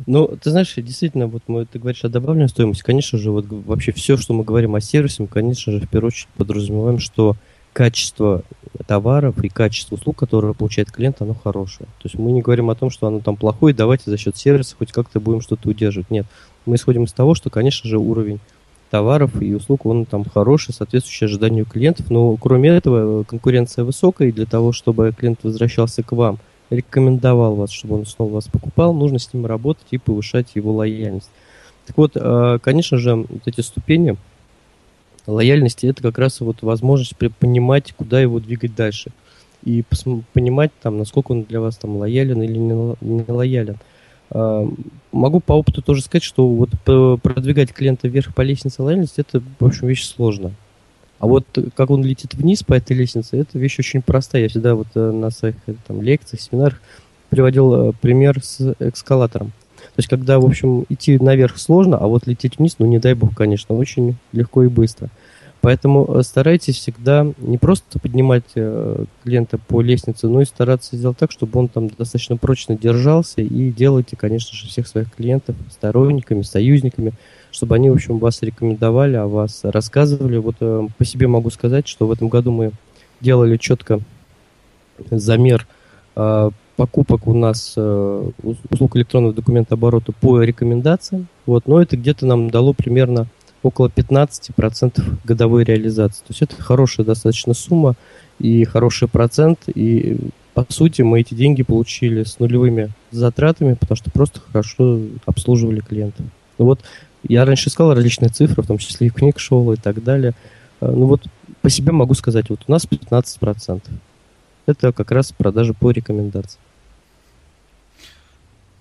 [0.05, 2.83] Ну, ты знаешь, действительно, вот мы, ты говоришь о добавленной стоимости.
[2.83, 6.09] Конечно же, вот вообще все, что мы говорим о сервисе, мы, конечно же, в первую
[6.09, 7.35] очередь подразумеваем, что
[7.73, 8.43] качество
[8.87, 11.87] товаров и качество услуг, которые получает клиент, оно хорошее.
[11.99, 14.75] То есть мы не говорим о том, что оно там плохое, давайте за счет сервиса
[14.75, 16.09] хоть как-то будем что-то удерживать.
[16.09, 16.25] Нет.
[16.65, 18.39] Мы исходим из того, что, конечно же, уровень
[18.89, 22.09] товаров и услуг, он там хороший, соответствующий ожиданию клиентов.
[22.09, 27.71] Но кроме этого, конкуренция высокая, и для того, чтобы клиент возвращался к вам, рекомендовал вас,
[27.71, 31.29] чтобы он снова вас покупал, нужно с ним работать и повышать его лояльность.
[31.85, 34.17] Так вот, э, конечно же, вот эти ступени
[35.25, 39.11] лояльности, это как раз вот возможность понимать, куда его двигать дальше.
[39.63, 39.83] И
[40.33, 43.77] понимать, там, насколько он для вас там лоялен или не лоялен.
[44.29, 44.67] А,
[45.11, 46.69] могу по опыту тоже сказать, что вот
[47.21, 50.53] продвигать клиента вверх по лестнице лояльности, это, в общем, вещь сложная.
[51.19, 54.43] А вот как он летит вниз по этой лестнице, это вещь очень простая.
[54.43, 56.79] Я всегда вот э, на своих э, там, лекциях, семинарах
[57.29, 59.47] приводил э, пример с эскалатором.
[59.77, 63.15] То есть, когда, в общем, идти наверх сложно, а вот лететь вниз, ну, не дай
[63.15, 65.09] бог, конечно, очень легко и быстро.
[65.67, 71.17] Поэтому э, старайтесь всегда не просто поднимать э, клиента по лестнице, но и стараться сделать
[71.17, 73.41] так, чтобы он там достаточно прочно держался.
[73.41, 77.11] И делайте, конечно же, всех своих клиентов сторонниками, союзниками,
[77.51, 80.37] чтобы они, в общем, вас рекомендовали, о вас рассказывали.
[80.37, 82.71] Вот э, по себе могу сказать, что в этом году мы
[83.19, 83.99] делали четко
[85.11, 85.67] замер
[86.77, 91.27] покупок у нас услуг электронного документа оборота по рекомендациям.
[91.45, 93.27] Вот, но это где-то нам дало примерно
[93.67, 96.19] около 15% годовой реализации.
[96.19, 97.95] То есть это хорошая достаточно сумма
[98.39, 99.59] и хороший процент.
[99.73, 100.17] И
[100.53, 106.25] по сути мы эти деньги получили с нулевыми затратами, потому что просто хорошо обслуживали клиентов.
[106.57, 106.81] Ну вот
[107.27, 110.33] я раньше сказал различные цифры, в том числе и книг шел и так далее.
[110.81, 111.23] Э, ну вот
[111.61, 113.81] по себе могу сказать, вот у нас 15%.
[114.65, 116.59] Это как раз продажи по рекомендации.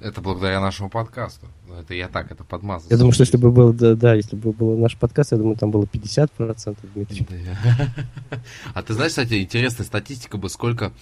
[0.01, 1.47] Это благодаря нашему подкасту.
[1.81, 2.91] Это я так это подмазал.
[2.91, 5.57] Я думаю, что если бы был, да, да, если бы был наш подкаст, я думаю,
[5.57, 7.27] там было 50%, Дмитрий.
[8.75, 10.93] А ты знаешь, кстати, интересная статистика бы, сколько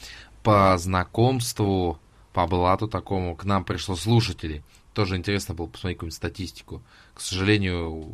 [0.45, 1.99] по знакомству,
[2.33, 4.63] по блату такому к нам пришло слушателей.
[4.93, 6.83] Тоже интересно было посмотреть какую-нибудь статистику.
[7.15, 8.07] К сожалению,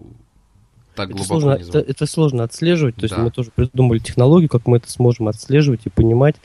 [1.06, 3.22] так это сложно, это, это сложно отслеживать, то есть да.
[3.22, 6.36] мы тоже придумали технологию, как мы это сможем отслеживать и понимать.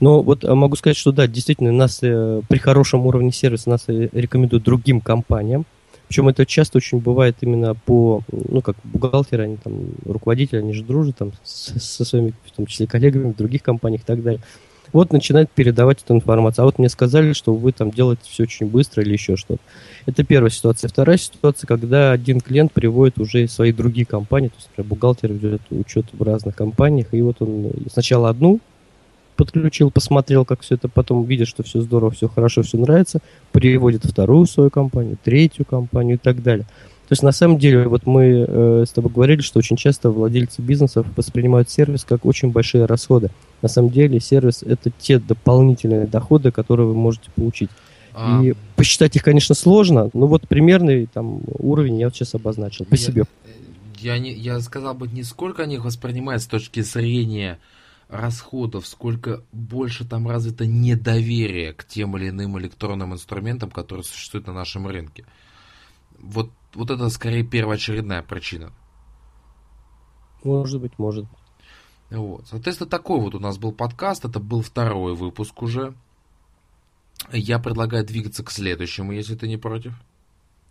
[0.00, 3.84] Но вот э, могу сказать, что да, действительно, нас э, при хорошем уровне сервиса нас
[3.88, 5.66] э, рекомендуют другим компаниям.
[6.08, 10.82] Причем это часто очень бывает именно по, ну, как бухгалтеры, они там, руководители, они же
[10.82, 14.40] дружат там с, со своими, в том числе, коллегами в других компаниях и так далее
[14.92, 16.62] вот начинает передавать эту информацию.
[16.62, 19.60] А вот мне сказали, что вы там делаете все очень быстро или еще что-то.
[20.06, 20.88] Это первая ситуация.
[20.88, 25.62] Вторая ситуация, когда один клиент приводит уже свои другие компании, то есть, например, бухгалтер ведет
[25.70, 28.60] учет в разных компаниях, и вот он сначала одну
[29.36, 33.20] подключил, посмотрел, как все это, потом видит, что все здорово, все хорошо, все нравится,
[33.52, 36.66] переводит вторую свою компанию, третью компанию и так далее.
[37.10, 40.62] То есть на самом деле, вот мы э, с тобой говорили, что очень часто владельцы
[40.62, 43.30] бизнесов воспринимают сервис как очень большие расходы.
[43.62, 47.68] На самом деле сервис это те дополнительные доходы, которые вы можете получить.
[48.14, 48.40] А...
[48.40, 52.94] И посчитать их, конечно, сложно, но вот примерный там уровень я вот сейчас обозначил по
[52.94, 53.24] я, себе.
[53.98, 57.58] Я, не, я сказал бы, не сколько они их воспринимают с точки зрения
[58.08, 64.52] расходов, сколько больше там развито недоверие к тем или иным электронным инструментам, которые существуют на
[64.52, 65.24] нашем рынке.
[66.16, 68.72] Вот вот это скорее первоочередная причина.
[70.42, 71.38] Может быть, может быть.
[72.10, 72.46] Вот.
[72.48, 74.24] Соответственно, такой вот у нас был подкаст.
[74.24, 75.94] Это был второй выпуск уже.
[77.32, 79.94] Я предлагаю двигаться к следующему, если ты не против.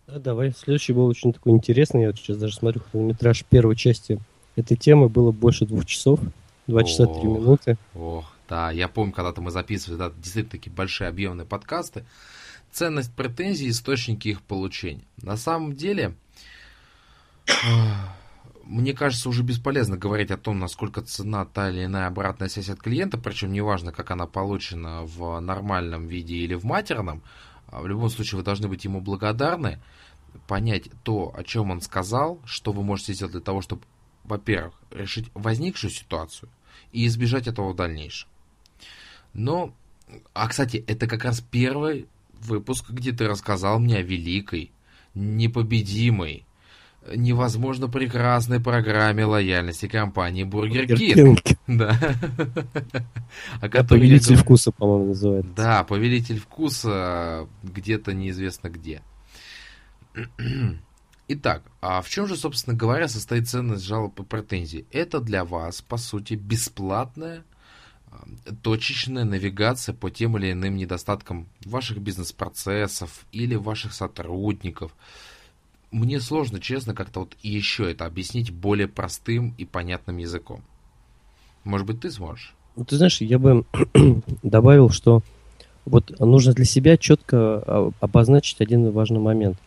[0.06, 0.52] Да, давай.
[0.52, 2.02] Следующий был очень такой интересный.
[2.02, 4.20] Я вот сейчас даже смотрю хронометраж первой части
[4.56, 5.08] этой темы.
[5.08, 6.20] Было больше двух часов.
[6.66, 7.78] Два часа три минуты.
[7.94, 8.70] Ох, да.
[8.70, 12.04] Я помню, когда-то мы записывали да, действительно такие большие объемные подкасты
[12.72, 15.04] ценность претензий, источники их получения.
[15.22, 16.14] На самом деле,
[18.64, 22.80] мне кажется, уже бесполезно говорить о том, насколько цена та или иная обратная связь от
[22.80, 27.22] клиента, причем неважно, как она получена в нормальном виде или в матерном,
[27.66, 29.80] а в любом случае вы должны быть ему благодарны,
[30.46, 33.82] понять то, о чем он сказал, что вы можете сделать для того, чтобы,
[34.24, 36.48] во-первых, решить возникшую ситуацию
[36.92, 38.28] и избежать этого в дальнейшем.
[39.32, 39.74] Но,
[40.34, 42.08] а, кстати, это как раз первый
[42.40, 44.72] выпуск, где ты рассказал мне о великой,
[45.14, 46.44] непобедимой,
[47.14, 51.38] невозможно прекрасной программе лояльности компании Burger King.
[51.66, 51.98] Да.
[53.60, 55.52] А Повелитель вкуса, по-моему, называется.
[55.54, 59.02] Да, Повелитель вкуса где-то неизвестно где.
[61.28, 64.84] Итак, а в чем же, собственно говоря, состоит ценность жалоб и претензий?
[64.90, 67.44] Это для вас, по сути, бесплатная
[68.62, 74.92] точечная навигация по тем или иным недостаткам ваших бизнес-процессов или ваших сотрудников.
[75.90, 80.62] Мне сложно, честно, как-то вот еще это объяснить более простым и понятным языком.
[81.64, 82.54] Может быть, ты сможешь?
[82.76, 83.64] Ну, ты знаешь, я бы
[84.42, 85.22] добавил, что
[85.84, 89.58] вот нужно для себя четко а, обозначить один важный момент.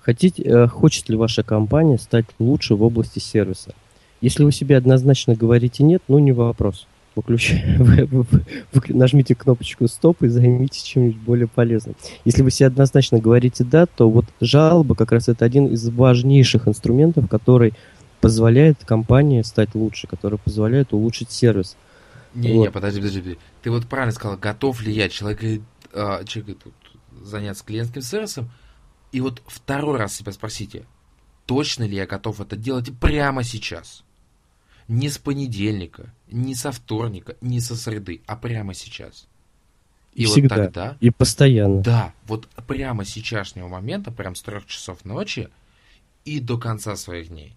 [0.00, 3.74] Хотите, э, хочет ли ваша компания стать лучше в области сервиса?
[4.20, 8.26] Если вы себе однозначно говорите нет, ну не вопрос выключай, вы, вы,
[8.72, 11.94] вы, нажмите кнопочку стоп и займитесь чем-нибудь более полезным.
[12.24, 16.68] Если вы себе однозначно говорите да, то вот жалоба как раз это один из важнейших
[16.68, 17.74] инструментов, который
[18.20, 21.76] позволяет компании стать лучше, который позволяет улучшить сервис.
[22.34, 22.62] Не, вот.
[22.62, 23.38] не, подожди, подожди, подожди.
[23.62, 25.42] Ты вот правильно сказал, готов ли я, человек,
[25.92, 26.74] э, человек тут
[27.22, 28.50] заняться клиентским сервисом,
[29.10, 30.86] и вот второй раз себя спросите,
[31.46, 34.04] точно ли я готов это делать прямо сейчас?
[34.88, 39.26] Не с понедельника, не со вторника, не со среды, а прямо сейчас.
[40.14, 40.96] И, всегда, вот тогда...
[41.00, 41.82] И постоянно.
[41.82, 45.48] Да, вот прямо сейчасшнего момента, прям с трех часов ночи
[46.24, 47.56] и до конца своих дней.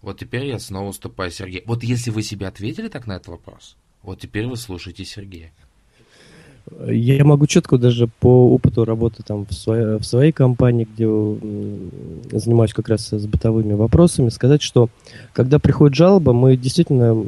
[0.00, 1.62] Вот теперь я снова уступаю Сергею.
[1.66, 5.52] Вот если вы себе ответили так на этот вопрос, вот теперь вы слушаете Сергея.
[6.86, 11.06] Я могу четко даже по опыту работы там в своей, в своей компании, где
[12.38, 14.88] занимаюсь как раз с бытовыми вопросами, сказать, что
[15.32, 17.24] когда приходит жалоба, мы действительно,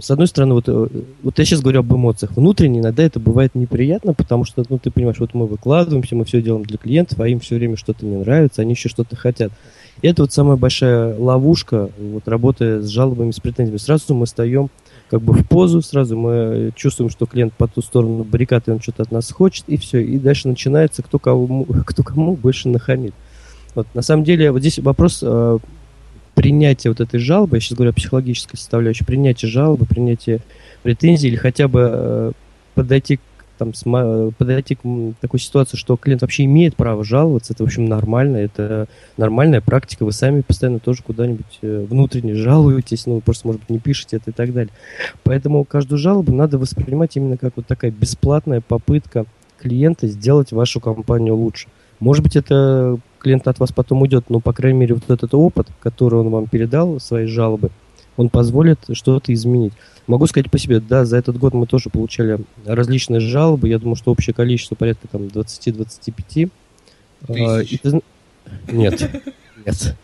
[0.00, 0.88] с одной стороны, вот, э,
[1.22, 4.90] вот я сейчас говорю об эмоциях, внутренне иногда это бывает неприятно, потому что, ну, ты
[4.90, 8.16] понимаешь, вот мы выкладываемся, мы все делаем для клиентов, а им все время что-то не
[8.16, 9.52] нравится, они еще что-то хотят.
[10.00, 13.78] И это вот самая большая ловушка, вот работая с жалобами, с претензиями.
[13.78, 14.70] Сразу мы встаем
[15.10, 19.02] как бы в позу, сразу мы чувствуем, что клиент по ту сторону баррикады, он что-то
[19.02, 20.02] от нас хочет, и все.
[20.02, 23.14] И дальше начинается, кто кому, кто кому больше нахамит.
[23.74, 25.58] Вот, на самом деле, вот здесь вопрос э,
[26.34, 30.40] принятия вот этой жалобы, я сейчас говорю о психологической составляющей, принятия жалобы, принятия
[30.82, 32.32] претензий или хотя бы э,
[32.74, 33.18] подойти
[33.58, 33.72] там,
[34.32, 34.80] подойти к
[35.20, 40.04] такой ситуации, что клиент вообще имеет право жаловаться, это, в общем, нормально, это нормальная практика,
[40.04, 44.30] вы сами постоянно тоже куда-нибудь э, внутренне жалуетесь, ну, просто, может быть, не пишете это
[44.30, 44.72] и так далее.
[45.24, 49.26] Поэтому каждую жалобу надо воспринимать именно как вот такая бесплатная попытка
[49.58, 51.68] клиента сделать вашу компанию лучше.
[52.00, 55.68] Может быть, это клиент от вас потом уйдет, но, по крайней мере, вот этот опыт,
[55.80, 57.70] который он вам передал, свои жалобы,
[58.18, 59.72] он позволит что-то изменить.
[60.06, 63.68] Могу сказать по себе, да, за этот год мы тоже получали различные жалобы.
[63.68, 66.50] Я думаю, что общее количество порядка там 20-25.
[67.28, 68.02] А, ты...
[68.70, 69.10] Нет,
[69.64, 69.96] нет.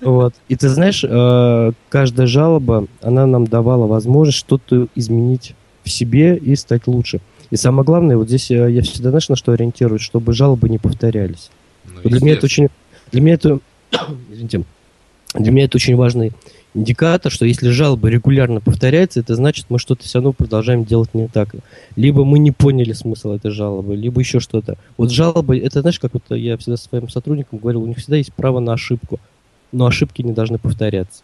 [0.00, 0.34] Вот.
[0.48, 6.56] И ты знаешь, а, каждая жалоба, она нам давала возможность что-то изменить в себе и
[6.56, 7.20] стать лучше.
[7.50, 11.50] И самое главное, вот здесь я всегда, знаешь, на что ориентируюсь, чтобы жалобы не повторялись.
[11.84, 12.68] Ну, для меня это очень...
[13.12, 13.58] Для меня это...
[14.30, 14.64] Извините.
[15.34, 16.32] Для меня это очень важный
[16.74, 21.28] индикатор, что если жалоба регулярно повторяется, это значит, мы что-то все равно продолжаем делать не
[21.28, 21.54] так.
[21.96, 24.76] Либо мы не поняли смысл этой жалобы, либо еще что-то.
[24.96, 28.32] Вот жалобы, это знаешь, как вот я всегда своим сотрудникам говорил, у них всегда есть
[28.32, 29.20] право на ошибку,
[29.72, 31.22] но ошибки не должны повторяться.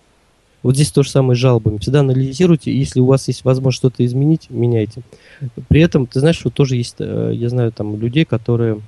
[0.62, 1.78] Вот здесь то же самое с жалобами.
[1.78, 5.02] Всегда анализируйте, если у вас есть возможность что-то изменить, меняйте.
[5.68, 8.82] При этом, ты знаешь, вот тоже есть, э, я знаю там людей, которые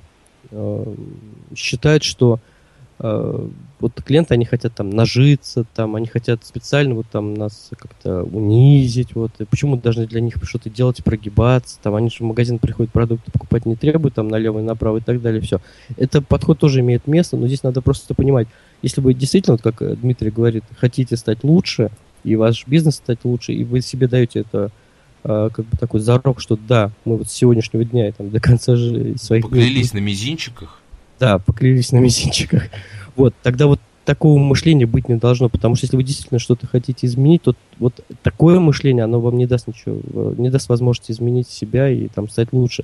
[0.51, 0.95] э,
[1.55, 2.39] считают, что
[3.03, 9.13] вот клиенты, они хотят там нажиться, там, они хотят специально вот там нас как-то унизить,
[9.13, 12.93] вот, и почему должны для них что-то делать, прогибаться, там, они же в магазин приходят,
[12.93, 15.59] продукты покупать не требуют, там, налево и направо и так далее, все.
[15.97, 18.47] Это подход тоже имеет место, но здесь надо просто понимать,
[18.81, 21.91] если вы действительно, вот как Дмитрий говорит, хотите стать лучше,
[22.23, 24.71] и ваш бизнес стать лучше, и вы себе даете это
[25.25, 28.39] а, как бы такой зарок, что да, мы вот с сегодняшнего дня и там до
[28.39, 29.43] конца своих...
[29.43, 30.79] Поклялись на мизинчиках?
[31.23, 32.63] Да, поклялись на мизинчиках.
[33.15, 37.07] Вот, тогда вот такого мышления быть не должно, потому что если вы действительно что-то хотите
[37.07, 37.93] изменить, то вот
[38.23, 40.01] такое мышление, оно вам не даст ничего,
[40.37, 42.83] не даст возможности изменить себя и там стать лучше.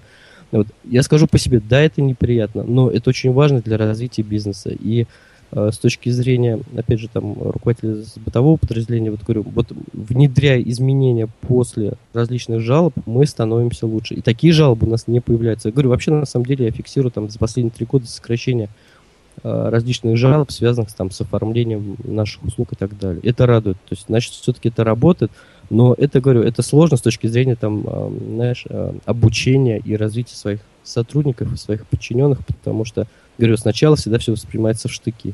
[0.54, 0.68] Вот.
[0.86, 4.70] Я скажу по себе, да, это неприятно, но это очень важно для развития бизнеса.
[4.70, 5.06] И э,
[5.52, 11.93] с точки зрения, опять же, там, руководителя бытового подразделения, вот говорю, вот внедряя изменения после
[12.14, 14.14] различных жалоб, мы становимся лучше.
[14.14, 15.70] И такие жалобы у нас не появляются.
[15.70, 18.70] Я говорю, вообще, на самом деле, я фиксирую там за последние три года сокращение
[19.41, 23.22] Э, различных жалоб, связанных там, с оформлением наших услуг и так далее.
[23.24, 23.78] Это радует.
[23.88, 25.32] То есть, значит, все-таки это работает.
[25.70, 30.36] Но это, говорю, это сложно с точки зрения там, э, знаешь, э, обучения и развития
[30.36, 33.08] своих сотрудников и своих подчиненных, потому что,
[33.40, 35.34] говорю, сначала всегда все воспринимается в штыки.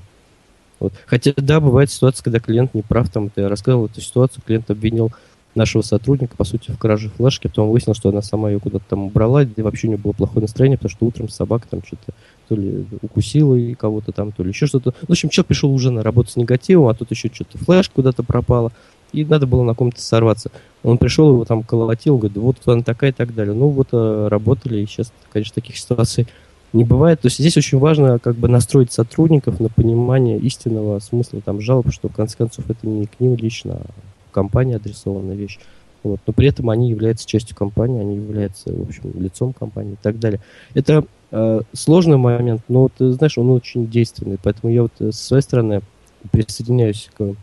[0.79, 0.93] Вот.
[1.05, 5.11] Хотя, да, бывает ситуация, когда клиент не прав, там, я рассказывал эту ситуацию, клиент обвинил
[5.55, 9.05] нашего сотрудника, по сути, в краже флешки, потом выяснилось, что она сама ее куда-то там
[9.05, 12.13] убрала, и вообще у нее было плохое настроение, потому что утром собака там что-то
[12.49, 14.93] то ли укусила и кого-то там, то ли еще что-то.
[15.07, 18.21] В общем, человек пришел уже на работу с негативом, а тут еще что-то флеш куда-то
[18.21, 18.73] пропала,
[19.13, 20.51] и надо было на ком-то сорваться.
[20.83, 23.53] Он пришел, его там колотил, говорит, вот она такая и так далее.
[23.53, 26.27] Ну вот э, работали, и сейчас, конечно, таких ситуаций
[26.75, 27.21] не бывает.
[27.21, 31.91] То есть здесь очень важно как бы настроить сотрудников на понимание истинного смысла там жалоб,
[31.91, 33.85] что в конце концов это не к ним лично, а
[34.31, 35.59] компании адресованная вещь.
[36.03, 36.19] Вот.
[36.27, 40.19] Но при этом они являются частью компании, они являются, в общем, лицом компании и так
[40.19, 40.39] далее.
[40.75, 44.37] Это э, сложный момент, но ты знаешь, он очень действенный.
[44.43, 45.81] Поэтому я вот э, с своей стороны
[46.31, 47.33] присоединяюсь к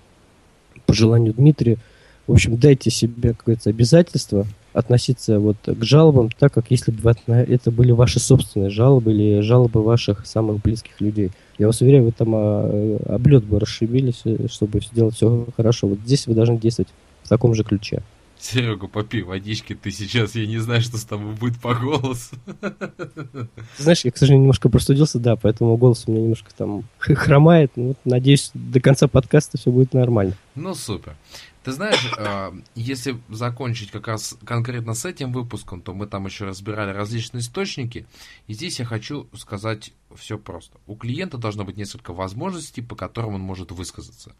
[0.87, 1.79] пожеланию Дмитрия.
[2.27, 7.15] В общем, дайте себе, как говорится, обязательство относиться вот к жалобам так, как если бы
[7.27, 11.31] это были ваши собственные жалобы или жалобы ваших самых близких людей.
[11.59, 15.89] Я вас уверяю, вы там а, облет бы расшибились, э, чтобы сделать все хорошо.
[15.89, 16.89] Вот здесь вы должны действовать
[17.23, 18.03] в таком же ключе.
[18.43, 22.35] Серега, попей водички, ты сейчас, я не знаю, что с тобой будет по голосу.
[23.79, 27.71] Знаешь, я, к сожалению, немножко простудился, да, поэтому голос у меня немножко там хромает.
[27.77, 30.35] Ну, надеюсь, до конца подкаста все будет нормально.
[30.57, 31.15] Ну, супер.
[31.65, 36.45] Ты знаешь, а, если закончить как раз конкретно с этим выпуском, то мы там еще
[36.45, 38.05] разбирали различные источники.
[38.49, 40.79] И здесь я хочу сказать все просто.
[40.87, 44.35] У клиента должно быть несколько возможностей, по которым он может высказаться.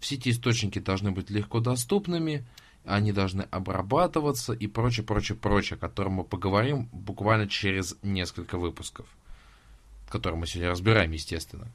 [0.00, 2.44] Все эти источники должны быть легко доступными,
[2.84, 9.06] они должны обрабатываться и прочее, прочее, прочее, о котором мы поговорим буквально через несколько выпусков,
[10.08, 11.68] которые мы сегодня разбираем, естественно.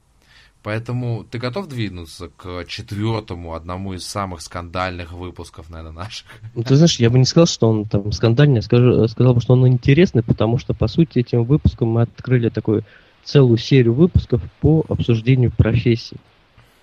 [0.62, 6.28] Поэтому ты готов двинуться к четвертому, одному из самых скандальных выпусков, наверное, наших?
[6.54, 9.42] Ну, ты знаешь, я бы не сказал, что он там скандальный, я скажу, сказал бы,
[9.42, 12.84] что он интересный, потому что, по сути, этим выпуском мы открыли такую
[13.24, 16.18] целую серию выпусков по обсуждению профессий.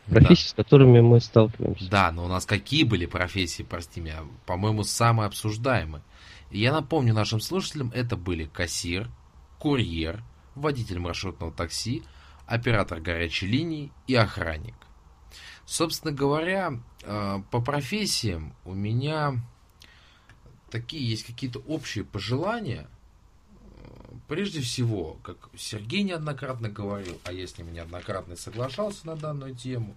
[0.06, 0.50] Профессий, да.
[0.50, 1.90] с которыми мы сталкиваемся.
[1.90, 6.02] Да, но у нас какие были профессии, прости меня, по-моему, самые обсуждаемые.
[6.50, 9.10] Я напомню нашим слушателям, это были кассир,
[9.58, 10.22] курьер,
[10.54, 12.04] водитель маршрутного такси,
[12.46, 14.74] оператор горячей линии и охранник.
[15.64, 19.34] Собственно говоря, э, по профессиям у меня
[20.70, 22.88] такие есть какие-то общие пожелания.
[24.28, 29.96] Прежде всего, как Сергей неоднократно говорил, а я с ним неоднократно соглашался на данную тему,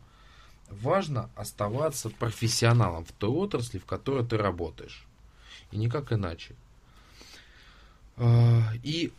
[0.70, 5.06] важно оставаться профессионалом в той отрасли, в которой ты работаешь.
[5.72, 6.56] И никак иначе.
[8.18, 9.12] Э, и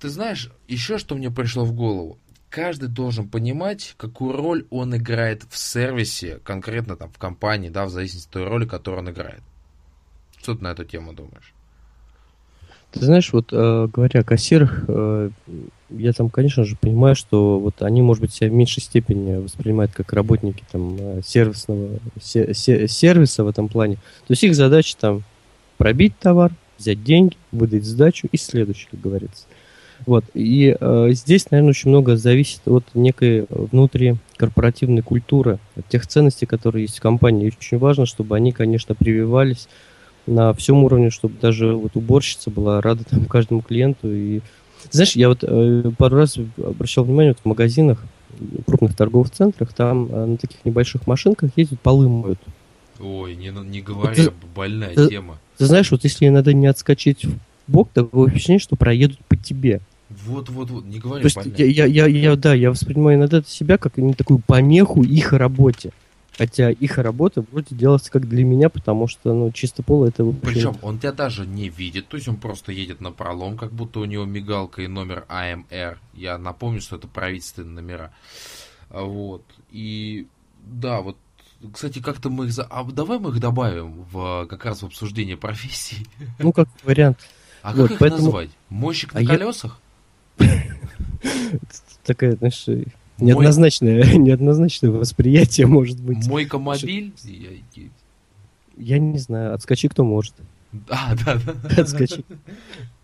[0.00, 2.18] ты знаешь, еще что мне пришло в голову
[2.54, 7.90] каждый должен понимать, какую роль он играет в сервисе, конкретно там в компании, да, в
[7.90, 9.42] зависимости от той роли, которую он играет.
[10.38, 11.52] Что ты на эту тему думаешь?
[12.92, 15.30] Ты знаешь, вот э, говоря о кассирах, э,
[15.90, 19.90] я там, конечно же, понимаю, что вот они, может быть, себя в меньшей степени воспринимают
[19.90, 23.96] как работники там э, сервисного се, се, сервиса в этом плане.
[23.96, 25.24] То есть их задача там
[25.76, 29.46] пробить товар, взять деньги, выдать сдачу и следующий, как говорится.
[30.06, 30.24] Вот.
[30.34, 36.82] И э, здесь, наверное, очень много зависит от некой внутрикорпоративной культуры, от тех ценностей, которые
[36.82, 37.46] есть в компании.
[37.46, 39.68] И очень важно, чтобы они, конечно, прививались
[40.26, 44.12] на всем уровне, чтобы даже вот уборщица была рада там каждому клиенту.
[44.12, 44.40] И
[44.90, 48.04] знаешь, я вот э, пару раз обращал внимание вот в магазинах,
[48.66, 52.38] крупных торговых центрах, там э, на таких небольших машинках ездят, полы моют.
[53.00, 55.38] Ой, не, не говори, вот, больная ты, тема.
[55.58, 59.80] Ты знаешь, вот если иногда не отскочить в бок, такое ощущение, что проедут по тебе.
[60.26, 61.28] Вот, вот, вот, не говори.
[61.28, 65.02] То есть я, я, я, я, да, я воспринимаю иногда себя как не такую помеху
[65.02, 65.92] их работе.
[66.36, 70.24] Хотя их работа вроде делается как для меня, потому что, ну, чисто поло это...
[70.24, 74.00] Причем он тебя даже не видит, то есть он просто едет на пролом, как будто
[74.00, 76.00] у него мигалка и номер АМР.
[76.14, 78.10] Я напомню, что это правительственные номера.
[78.90, 79.44] Вот.
[79.70, 80.26] И
[80.64, 81.16] да, вот
[81.72, 82.52] кстати, как-то мы их...
[82.52, 82.64] За...
[82.64, 86.06] А давай мы их добавим в как раз в обсуждение профессий.
[86.38, 87.18] Ну, как вариант.
[87.62, 88.24] А вот, как их поэтому...
[88.24, 88.50] назвать?
[88.68, 89.52] Мойщик а на я...
[92.04, 92.66] Такая, знаешь,
[93.18, 94.16] неоднозначное, Мой...
[94.18, 96.26] неоднозначное восприятие может быть.
[96.26, 97.12] Мойка мобиль?
[98.76, 100.34] Я не знаю, отскочи кто может.
[100.88, 101.82] А, да, да.
[101.82, 102.24] Отскочи.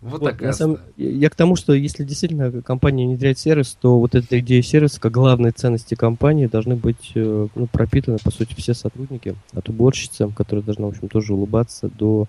[0.01, 0.51] Вот, вот такая.
[0.51, 0.79] Самом...
[0.97, 5.13] Я к тому, что если действительно компания внедряет сервис, то вот эта идея сервиса, как
[5.13, 9.35] главные ценности компании, должны быть э, ну, пропитаны, по сути, все сотрудники.
[9.53, 12.27] От уборщицы, которая должна, в общем, тоже улыбаться, до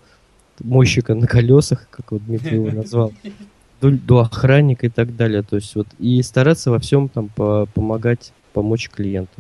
[0.61, 3.13] мойщика на колесах, как вот Дмитрий его назвал
[3.83, 5.43] до, до охранника и так далее.
[5.43, 9.35] То есть вот и стараться во всем там по, помогать, помочь клиенту.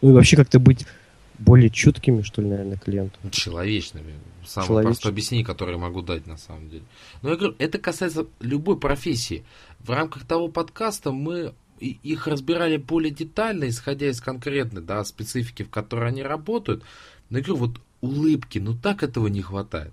[0.00, 0.86] Ну и вообще как-то быть
[1.38, 3.18] более чуткими, что ли, наверное, клиенту.
[3.30, 4.14] Человечными.
[4.46, 4.86] Самое Человеч...
[4.86, 6.84] простое объяснение, которое я могу дать на самом деле.
[7.22, 9.44] Но я говорю, это касается любой профессии.
[9.80, 15.70] В рамках того подкаста мы их разбирали более детально, исходя из конкретной да, специфики, в
[15.70, 16.84] которой они работают.
[17.28, 19.92] Но я говорю, вот улыбки, ну так этого не хватает.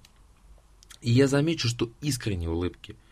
[1.02, 2.96] И я замечу, что искренние улыбки–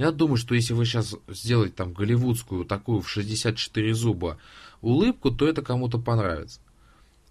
[0.00, 4.38] я думаю, что если вы сейчас сделаете там голливудскую такую в 64 зуба
[4.80, 6.60] улыбку, то это кому-то понравится.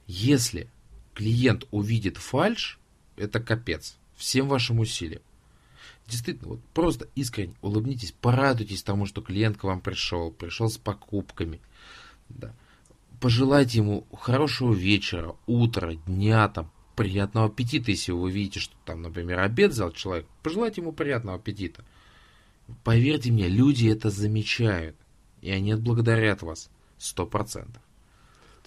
[0.06, 0.70] Если
[1.16, 2.78] клиент увидит фальш,
[3.18, 3.98] это капец.
[4.16, 5.24] Всем вашим усилиям.
[6.06, 11.62] Действительно, вот просто искренне улыбнитесь, порадуйтесь тому, что клиент к вам пришел, пришел с покупками.
[12.30, 12.54] Да.
[13.20, 19.40] Пожелайте ему хорошего вечера, утра, дня, там, приятного аппетита, если вы видите, что там, например,
[19.40, 21.84] обед взял человек, пожелайте ему приятного аппетита.
[22.84, 24.96] Поверьте мне, люди это замечают,
[25.42, 27.82] и они отблагодарят вас сто процентов.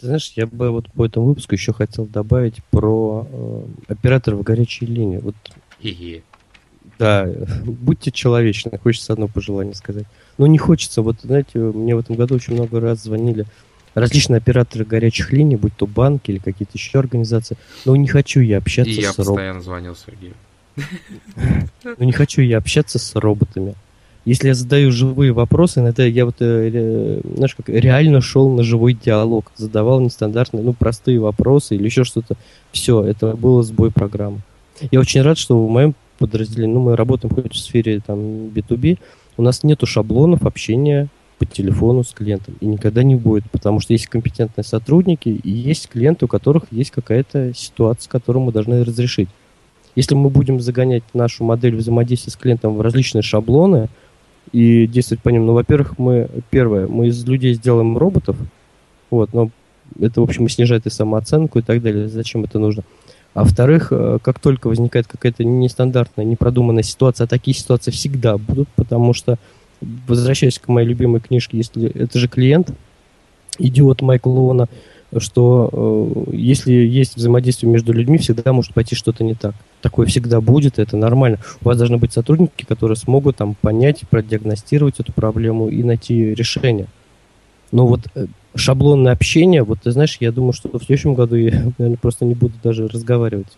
[0.01, 4.87] Ты знаешь, я бы вот по этому выпуску еще хотел добавить про э, операторов горячей
[4.87, 5.19] линии.
[5.19, 5.37] Вот,
[5.81, 6.23] Хе-хе.
[6.99, 7.29] Да,
[7.65, 10.07] будьте человечны, хочется одно пожелание сказать.
[10.39, 13.47] Но не хочется, вот знаете, мне в этом году очень много раз звонили
[13.95, 17.57] различные операторы горячих линий, будь то банки или какие-то еще организации.
[17.85, 20.35] Но не хочу я общаться И с я постоянно звонил Сергею.
[21.85, 23.75] Но не хочу я общаться с роботами
[24.25, 28.95] если я задаю живые вопросы, иногда я вот, э, знаешь, как реально шел на живой
[28.95, 32.37] диалог, задавал нестандартные, ну, простые вопросы или еще что-то.
[32.71, 34.41] Все, это было сбой программы.
[34.91, 38.99] Я очень рад, что в моем подразделении, ну, мы работаем хоть в сфере там B2B,
[39.37, 41.09] у нас нету шаблонов общения
[41.39, 42.55] по телефону с клиентом.
[42.61, 46.93] И никогда не будет, потому что есть компетентные сотрудники и есть клиенты, у которых есть
[46.93, 49.29] какая-то ситуация, которую мы должны разрешить.
[49.97, 53.89] Если мы будем загонять нашу модель взаимодействия с клиентом в различные шаблоны
[54.53, 58.37] и действовать по ним, ну, во-первых, мы, первое, мы из людей сделаем роботов,
[59.11, 59.51] вот, но
[60.01, 62.09] это, в общем, снижает и самооценку и так далее.
[62.09, 62.83] Зачем это нужно?
[63.35, 68.69] А во-вторых, э, как только возникает какая-то нестандартная, непродуманная ситуация, а такие ситуации всегда будут,
[68.77, 69.39] потому что,
[69.81, 72.73] возвращаясь к моей любимой книжке, если это же клиент,
[73.59, 74.69] идиот Майкла Лоуна,
[75.19, 75.69] что
[76.27, 79.55] э, если есть взаимодействие между людьми, всегда может пойти что-то не так.
[79.81, 81.39] Такое всегда будет, это нормально.
[81.61, 86.87] У вас должны быть сотрудники, которые смогут там понять, продиагностировать эту проблему и найти решение.
[87.73, 91.51] Но вот э, шаблонное общение, вот ты знаешь, я думаю, что в следующем году я,
[91.79, 93.49] наверное, просто не буду даже разговаривать.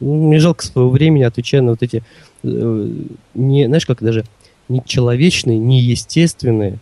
[0.00, 2.02] Ну, мне жалко своего времени, отвечая на вот эти,
[2.42, 2.90] э,
[3.34, 4.24] не, знаешь, как даже
[4.68, 6.78] нечеловечные, неестественные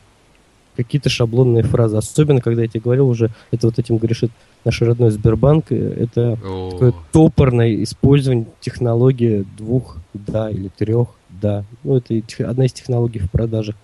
[0.77, 1.97] какие-то шаблонные фразы.
[1.97, 4.31] Особенно, когда я тебе говорил уже, это вот этим грешит
[4.65, 6.71] наш родной Сбербанк, это О.
[6.71, 11.65] такое топорное использование технологии двух «да» или трех «да».
[11.83, 13.77] Ну, это одна из технологий в продажах.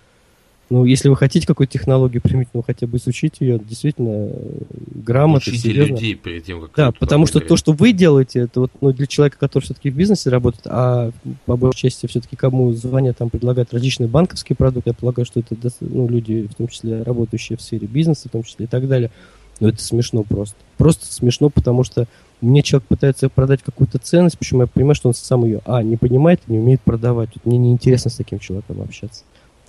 [0.70, 4.60] Ну, если вы хотите какую-то технологию применить, ну, хотя бы изучить ее действительно э,
[4.94, 5.92] грамотно, Учите серьезно.
[5.92, 6.72] людей перед тем, как...
[6.76, 9.94] Да, потому что то, что вы делаете, это вот ну, для человека, который все-таки в
[9.94, 11.10] бизнесе работает, а
[11.46, 15.56] по большей части все-таки кому звонят, там предлагают различные банковские продукты, я полагаю, что это
[15.80, 19.10] ну, люди, в том числе работающие в сфере бизнеса, в том числе и так далее.
[19.60, 20.56] Но это смешно просто.
[20.76, 22.06] Просто смешно, потому что
[22.40, 25.96] мне человек пытается продать какую-то ценность, почему я понимаю, что он сам ее, а, не
[25.96, 27.30] понимает не умеет продавать.
[27.34, 29.24] Вот мне неинтересно с таким человеком общаться.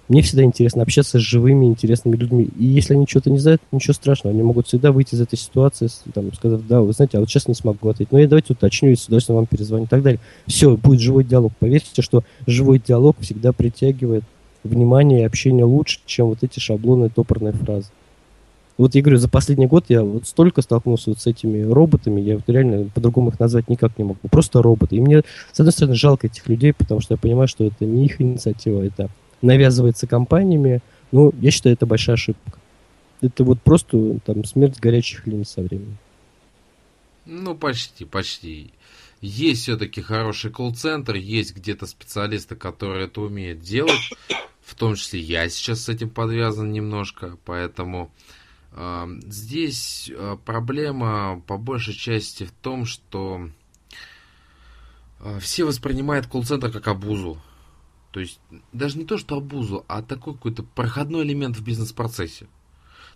[0.09, 2.49] Мне всегда интересно общаться с живыми, интересными людьми.
[2.57, 4.33] И если они что-то не знают, ничего страшного.
[4.33, 7.47] Они могут всегда выйти из этой ситуации, там, сказав, да, вы знаете, а вот сейчас
[7.47, 8.11] не смогу ответить.
[8.11, 10.19] Но я давайте уточню и с удовольствием вам перезвоню и так далее.
[10.47, 11.53] Все, будет живой диалог.
[11.59, 14.23] Поверьте, что живой диалог всегда притягивает
[14.63, 17.89] внимание и общение лучше, чем вот эти шаблоны, топорные фразы.
[18.79, 22.35] Вот я говорю, за последний год я вот столько столкнулся вот с этими роботами, я
[22.35, 24.19] вот реально по-другому их назвать никак не могу.
[24.31, 24.95] Просто роботы.
[24.95, 28.05] И мне, с одной стороны, жалко этих людей, потому что я понимаю, что это не
[28.05, 29.09] их инициатива, это
[29.41, 30.81] навязывается компаниями,
[31.11, 32.59] ну, я считаю, это большая ошибка.
[33.21, 35.97] Это вот просто там смерть горячих линий со временем.
[37.25, 38.71] Ну, почти, почти.
[39.21, 44.11] Есть все-таки хороший колл-центр, есть где-то специалисты, которые это умеют делать.
[44.61, 48.11] В том числе я сейчас с этим подвязан немножко, поэтому
[48.71, 53.49] э, здесь э, проблема по большей части в том, что
[55.19, 57.41] э, все воспринимают колл-центр как обузу.
[58.11, 58.39] То есть
[58.73, 62.47] даже не то, что абузу, а такой какой-то проходной элемент в бизнес-процессе.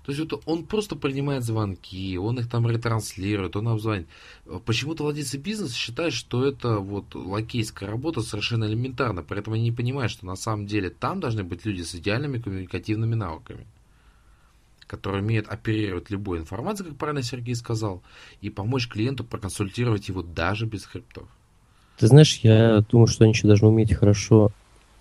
[0.05, 4.07] То есть вот он просто принимает звонки, он их там ретранслирует, он обзвонит.
[4.65, 10.11] Почему-то владельцы бизнеса считают, что это вот лакейская работа совершенно элементарно, поэтому они не понимают,
[10.11, 13.65] что на самом деле там должны быть люди с идеальными коммуникативными навыками,
[14.87, 18.03] которые умеют оперировать любой информацией, как правильно Сергей сказал,
[18.41, 21.29] и помочь клиенту проконсультировать его даже без хребтов.
[21.97, 24.51] Ты знаешь, я думаю, что они еще должны уметь хорошо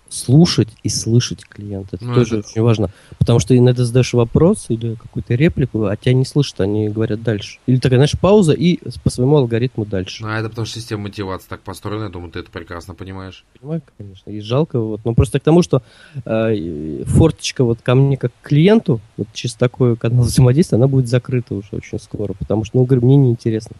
[0.09, 1.95] слушать и слышать клиента.
[1.95, 2.47] Это ну, тоже это...
[2.47, 2.89] очень важно.
[3.17, 7.59] Потому что иногда задаешь вопрос или какую-то реплику, а тебя не слышат, они говорят дальше.
[7.65, 10.23] Или такая, знаешь, пауза и по своему алгоритму дальше.
[10.23, 13.43] Ну, а это потому что система мотивации так построена, я думаю, ты это прекрасно понимаешь.
[13.59, 14.29] Понимаю, конечно.
[14.29, 15.01] И жалко, вот.
[15.03, 15.81] Но просто к тому, что
[16.25, 21.07] э, форточка вот ко мне как к клиенту, вот через такой канал взаимодействия, она будет
[21.07, 23.75] закрыта уже очень скоро, потому что, ну, говорю, мне неинтересно.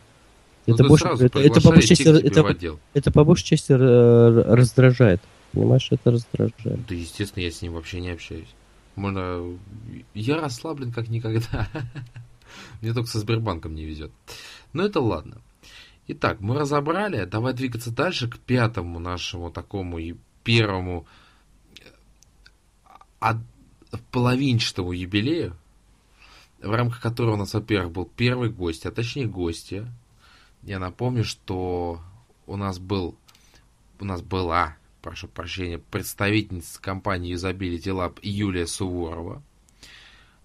[0.65, 5.21] Ну, это, больше, это, это, по большей части, это, это по большей части раздражает.
[5.53, 6.85] Понимаешь, это раздражает.
[6.87, 8.53] Да, естественно, я с ним вообще не общаюсь.
[8.95, 9.57] Можно...
[10.13, 11.69] Я расслаблен как никогда.
[12.81, 14.11] Мне только со Сбербанком не везет.
[14.73, 15.37] Но это ладно.
[16.07, 17.25] Итак, мы разобрали.
[17.25, 21.05] Давай двигаться дальше к пятому нашему такому и первому
[23.19, 23.37] от
[24.11, 25.55] половинчатому юбилею,
[26.61, 29.87] в рамках которого у нас, во-первых, был первый гость, а точнее гостья.
[30.63, 32.01] Я напомню, что
[32.47, 33.15] у нас был,
[33.99, 39.43] у нас была прошу прощения, представительница компании Usability Lab Юлия Суворова.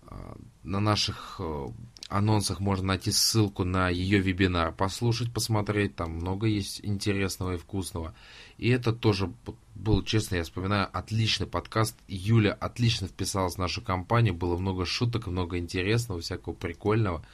[0.02, 1.66] А, на наших э,
[2.08, 5.94] анонсах можно найти ссылку на ее вебинар, послушать, посмотреть.
[5.94, 8.14] Там много есть интересного и вкусного.
[8.58, 9.32] И это тоже
[9.76, 11.96] был, честно, я вспоминаю, отличный подкаст.
[12.08, 14.34] Юля отлично вписалась в нашу компанию.
[14.34, 17.24] Было много шуток, много интересного, всякого прикольного.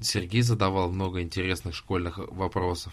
[0.00, 2.92] Сергей задавал много интересных школьных вопросов.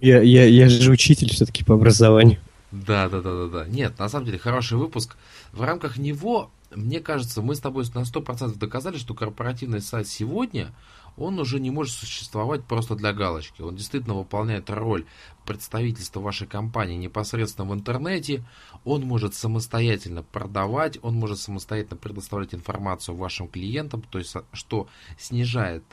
[0.00, 2.38] Я, я, я же учитель все-таки по образованию.
[2.72, 3.68] Да, да, да, да, да.
[3.68, 5.16] Нет, на самом деле хороший выпуск.
[5.52, 10.72] В рамках него, мне кажется, мы с тобой на 100% доказали, что корпоративный сайт сегодня
[11.16, 13.62] он уже не может существовать просто для галочки.
[13.62, 15.04] Он действительно выполняет роль
[15.44, 18.44] представительства вашей компании непосредственно в интернете.
[18.84, 24.88] Он может самостоятельно продавать, он может самостоятельно предоставлять информацию вашим клиентам, то есть что
[25.18, 25.84] снижает,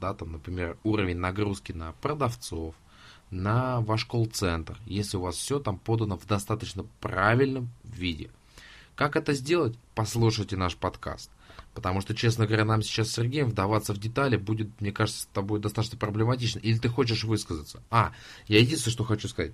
[0.00, 2.74] да, там, например, уровень нагрузки на продавцов,
[3.30, 8.30] на ваш колл-центр, если у вас все там подано в достаточно правильном виде.
[8.94, 9.76] Как это сделать?
[9.94, 11.30] Послушайте наш подкаст.
[11.76, 15.26] Потому что, честно говоря, нам сейчас с Сергеем вдаваться в детали будет, мне кажется, с
[15.26, 16.58] тобой достаточно проблематично.
[16.60, 17.82] Или ты хочешь высказаться?
[17.90, 18.12] А,
[18.48, 19.52] я единственное, что хочу сказать.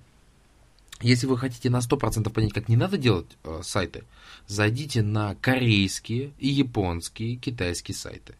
[1.01, 4.05] Если вы хотите на 100% понять, как не надо делать э, сайты,
[4.47, 8.35] зайдите на корейские и японские, китайские сайты.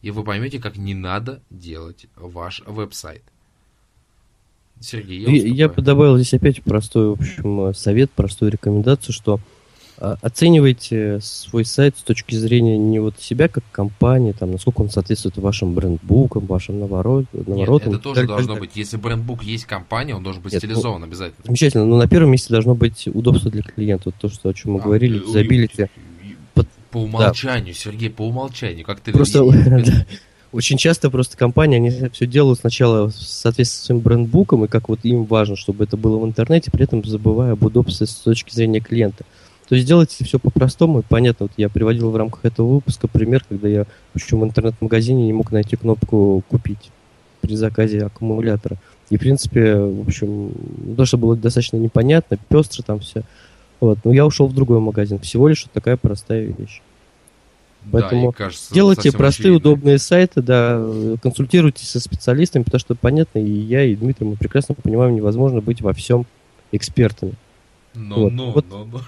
[0.00, 3.24] И вы поймете, как не надо делать ваш веб-сайт.
[4.78, 9.40] Сергей, я, я добавил здесь опять простой, в общем, совет, простую рекомендацию, что
[10.00, 15.36] оценивайте свой сайт с точки зрения не вот себя как компании, там, насколько он соответствует
[15.38, 17.92] вашим брендбукам, вашим наворот, наворотам.
[17.92, 18.70] Нет, это тоже так, должно так, быть.
[18.74, 21.44] Если брендбук есть компания, он должен быть Нет, ну, стилизован ну, обязательно.
[21.44, 21.84] Замечательно.
[21.84, 24.04] Но на первом месте должно быть удобство для клиента.
[24.06, 25.86] Вот то, что, о чем мы а, говорили, юзабилити.
[26.54, 27.80] По, по умолчанию, да.
[27.80, 29.42] Сергей, по умолчанию, как ты Просто
[30.52, 34.88] очень часто просто компании, они все делают сначала в соответствии с своим брендбуком, и как
[34.88, 38.54] вот им важно, чтобы это было в интернете, при этом забывая об удобстве с точки
[38.54, 39.24] зрения клиента.
[39.68, 41.44] То есть делайте все по-простому и понятно.
[41.44, 45.52] Вот я приводил в рамках этого выпуска пример, когда я причем в интернет-магазине не мог
[45.52, 46.90] найти кнопку «Купить»
[47.42, 48.76] при заказе аккумулятора.
[49.10, 50.52] И, в принципе, в общем,
[50.96, 53.22] то, что было достаточно непонятно, пестро там все.
[53.80, 53.98] Вот.
[54.04, 55.18] Но я ушел в другой магазин.
[55.18, 56.80] Всего лишь вот такая простая вещь.
[57.90, 59.70] Поэтому да, кажется, делайте простые, очевидно.
[59.70, 60.84] удобные сайты, да,
[61.22, 65.80] консультируйтесь со специалистами, потому что понятно, и я, и Дмитрий, мы прекрасно понимаем, невозможно быть
[65.80, 66.26] во всем
[66.72, 67.34] экспертами.
[67.94, 68.32] Ну, вот.
[68.32, 68.66] ну, вот.
[68.68, 69.00] ну, ну.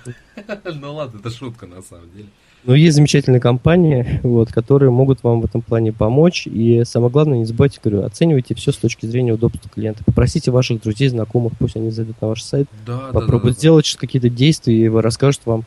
[0.74, 2.28] ну ладно, это шутка на самом деле.
[2.64, 6.46] Но есть замечательные компании, вот, которые могут вам в этом плане помочь.
[6.46, 10.04] И самое главное, не забывайте, говорю, оценивайте все с точки зрения удобства клиента.
[10.04, 13.90] Попросите ваших друзей, знакомых, пусть они зайдут на ваш сайт, да, попробуют да, да, сделать
[13.94, 13.98] да.
[13.98, 15.64] какие-то действия, и расскажут вам,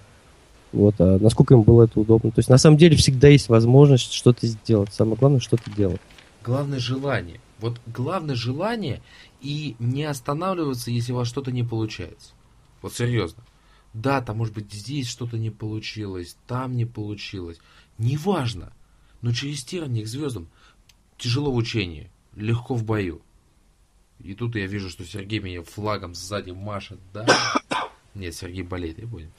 [0.71, 2.29] вот, а насколько им было это удобно.
[2.31, 4.93] То есть, на самом деле, всегда есть возможность что-то сделать.
[4.93, 6.01] Самое главное, что-то делать.
[6.43, 7.39] Главное желание.
[7.59, 9.01] Вот главное желание
[9.41, 12.32] и не останавливаться, если у вас что-то не получается.
[12.83, 13.41] Вот серьезно.
[13.93, 17.57] Да, там, может быть, здесь что-то не получилось, там не получилось.
[17.97, 18.73] Неважно.
[19.21, 20.47] Но через тирание к звездам
[21.17, 23.21] тяжело в учении, легко в бою.
[24.19, 27.25] И тут я вижу, что Сергей меня флагом сзади машет, да?
[28.15, 29.29] Нет, Сергей болеет, я понял.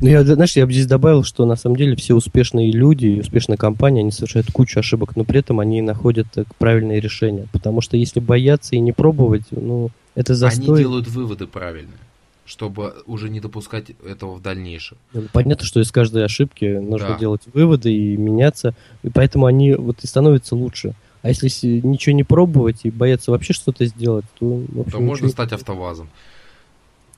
[0.00, 3.58] Ну, я, знаешь, я бы здесь добавил, что на самом деле все успешные люди, успешные
[3.58, 6.26] компании, они совершают кучу ошибок, но при этом они находят
[6.58, 7.46] правильные решения.
[7.52, 10.76] Потому что если бояться и не пробовать, ну, это застой.
[10.76, 11.98] Они делают выводы правильные
[12.44, 14.98] чтобы уже не допускать этого в дальнейшем.
[15.12, 17.18] Ну, понятно, что из каждой ошибки нужно да.
[17.18, 20.94] делать выводы и меняться, и поэтому они вот и становятся лучше.
[21.22, 24.46] А если ничего не пробовать и бояться вообще что-то сделать, то...
[24.46, 26.10] В общем, то можно стать автовазом.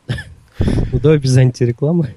[0.91, 2.15] Ну давай без антирекламы.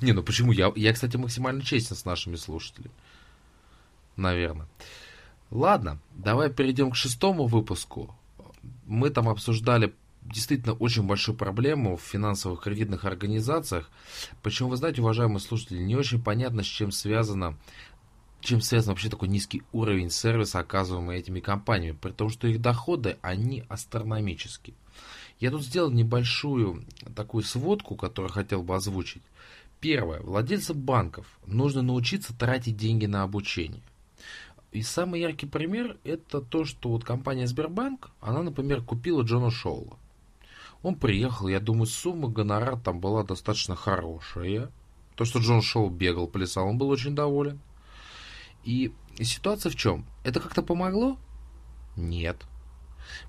[0.00, 0.52] Не, ну почему?
[0.52, 2.92] Я, я, кстати, максимально честен с нашими слушателями.
[4.16, 4.66] Наверное.
[5.50, 8.14] Ладно, давай перейдем к шестому выпуску.
[8.86, 9.92] Мы там обсуждали
[10.32, 13.90] действительно очень большую проблему в финансовых кредитных организациях.
[14.42, 17.56] Почему, вы знаете, уважаемые слушатели, не очень понятно, с чем связано
[18.42, 23.16] чем связан вообще такой низкий уровень сервиса, оказываемый этими компаниями, при том, что их доходы,
[23.22, 24.74] они астрономические.
[25.38, 29.22] Я тут сделал небольшую такую сводку, которую хотел бы озвучить.
[29.80, 30.20] Первое.
[30.20, 33.82] Владельцам банков нужно научиться тратить деньги на обучение.
[34.72, 39.98] И самый яркий пример это то, что вот компания Сбербанк, она, например, купила Джона Шоула.
[40.82, 44.70] Он приехал, я думаю, сумма гонорар там была достаточно хорошая.
[45.14, 47.60] То, что Джон Шоу бегал, плясал, он был очень доволен.
[48.64, 50.06] И, ситуация в чем?
[50.24, 51.18] Это как-то помогло?
[51.96, 52.46] Нет.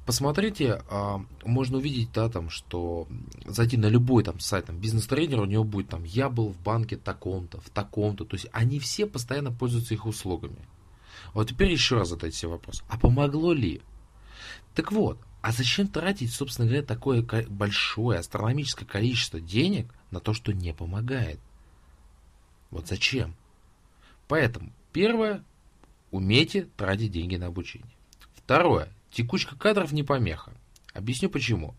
[0.05, 3.07] Посмотрите, а, можно увидеть, да, там, что
[3.45, 6.95] зайти на любой там сайт, там, бизнес-тренер, у него будет там, я был в банке
[6.95, 8.25] таком-то, в таком-то.
[8.25, 10.67] То есть они все постоянно пользуются их услугами.
[11.33, 12.83] Вот теперь еще раз задайте себе вопрос.
[12.87, 13.81] А помогло ли?
[14.75, 20.53] Так вот, а зачем тратить, собственно говоря, такое большое астрономическое количество денег на то, что
[20.53, 21.37] не помогает?
[22.71, 23.35] Вот зачем?
[24.29, 25.43] Поэтому, первое,
[26.11, 27.91] умейте тратить деньги на обучение.
[28.33, 30.53] Второе, текучка кадров не помеха.
[30.93, 31.75] Объясню почему.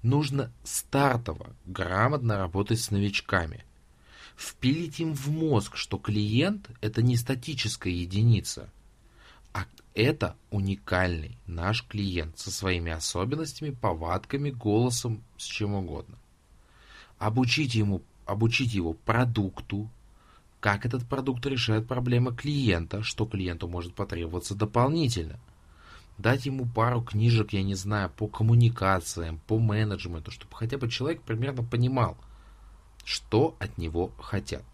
[0.00, 3.66] Нужно стартово, грамотно работать с новичками.
[4.34, 8.70] Впилить им в мозг, что клиент– это не статическая единица,
[9.52, 16.18] а это уникальный наш клиент со своими особенностями, повадками, голосом, с чем угодно.
[17.18, 19.88] Обучите, ему, обучите его продукту,
[20.60, 25.38] как этот продукт решает проблемы клиента, что клиенту может потребоваться дополнительно.
[26.18, 31.22] Дать ему пару книжек, я не знаю, по коммуникациям, по менеджменту, чтобы хотя бы человек
[31.22, 32.16] примерно понимал,
[33.04, 34.64] что от него хотят.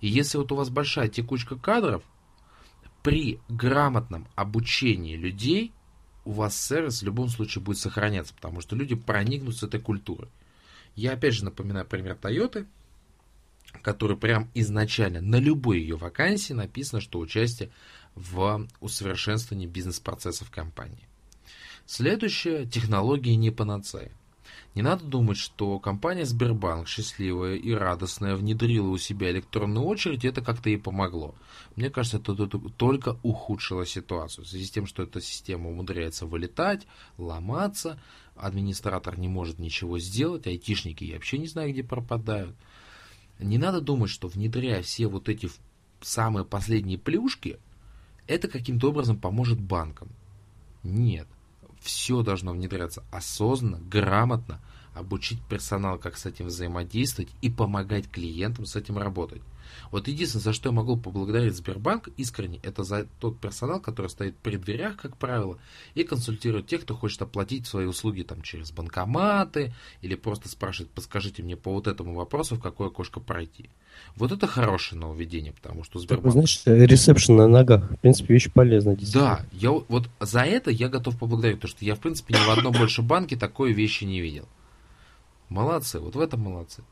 [0.00, 2.02] И если вот у вас большая текучка кадров,
[3.02, 5.72] при грамотном обучении людей
[6.24, 10.28] у вас сервис в любом случае будет сохраняться, потому что люди проникнут с этой культурой.
[10.94, 12.66] Я опять же напоминаю пример Toyota,
[13.82, 17.70] который прям изначально на любой ее вакансии написано, что участие
[18.14, 21.08] в усовершенствовании бизнес-процессов компании.
[21.86, 24.12] Следующее, технологии не панацея.
[24.74, 30.40] Не надо думать, что компания Сбербанк, счастливая и радостная, внедрила у себя электронную очередь, это
[30.40, 31.34] как-то ей помогло.
[31.74, 34.44] Мне кажется, это только ухудшило ситуацию.
[34.44, 38.00] В связи с тем, что эта система умудряется вылетать, ломаться,
[38.36, 42.54] администратор не может ничего сделать, айтишники я вообще не знаю, где пропадают.
[43.38, 45.50] Не надо думать, что внедряя все вот эти
[46.00, 47.58] самые последние плюшки,
[48.26, 50.08] это каким-то образом поможет банкам.
[50.82, 51.26] Нет
[51.88, 54.60] все должно внедряться осознанно, грамотно,
[54.94, 59.40] обучить персонал, как с этим взаимодействовать и помогать клиентам с этим работать.
[59.90, 64.36] Вот единственное, за что я могу поблагодарить Сбербанк искренне, это за тот персонал, который стоит
[64.36, 65.58] при дверях, как правило,
[65.94, 71.42] и консультирует тех, кто хочет оплатить свои услуги там через банкоматы или просто спрашивает, подскажите
[71.42, 73.70] мне по вот этому вопросу, в какое окошко пройти.
[74.16, 76.24] Вот это хорошее нововведение, потому что Сбербанк...
[76.24, 78.96] Так, знаешь, ресепшн на ногах, в принципе, вещь полезная.
[79.12, 82.50] Да, я вот за это я готов поблагодарить, потому что я, в принципе, ни в
[82.50, 84.48] одном больше банке такой вещи не видел.
[85.48, 86.82] Молодцы, вот в этом молодцы.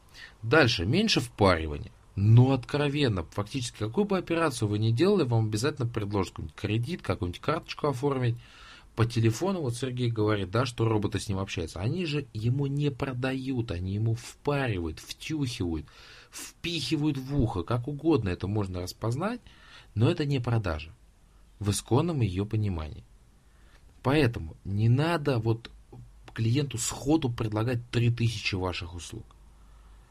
[0.42, 1.92] Дальше, меньше впаривания.
[2.16, 7.42] Но откровенно, фактически, какую бы операцию вы ни делали, вам обязательно предложат какой-нибудь кредит, какую-нибудь
[7.42, 8.36] карточку оформить.
[8.94, 11.80] По телефону, вот Сергей говорит, да, что роботы с ним общаются.
[11.80, 15.84] Они же ему не продают, они ему впаривают, втюхивают,
[16.30, 19.40] впихивают в ухо, как угодно это можно распознать,
[19.94, 20.92] но это не продажа
[21.58, 23.04] в исконном ее понимании.
[24.02, 25.70] Поэтому не надо вот
[26.32, 29.35] клиенту сходу предлагать 3000 ваших услуг.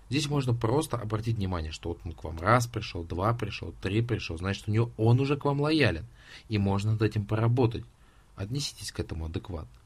[0.09, 4.01] Здесь можно просто обратить внимание, что вот он к вам раз пришел, два пришел, три
[4.01, 6.05] пришел, значит у него он уже к вам лоялен,
[6.47, 7.83] и можно над этим поработать.
[8.35, 9.79] Отнеситесь к этому адекватно.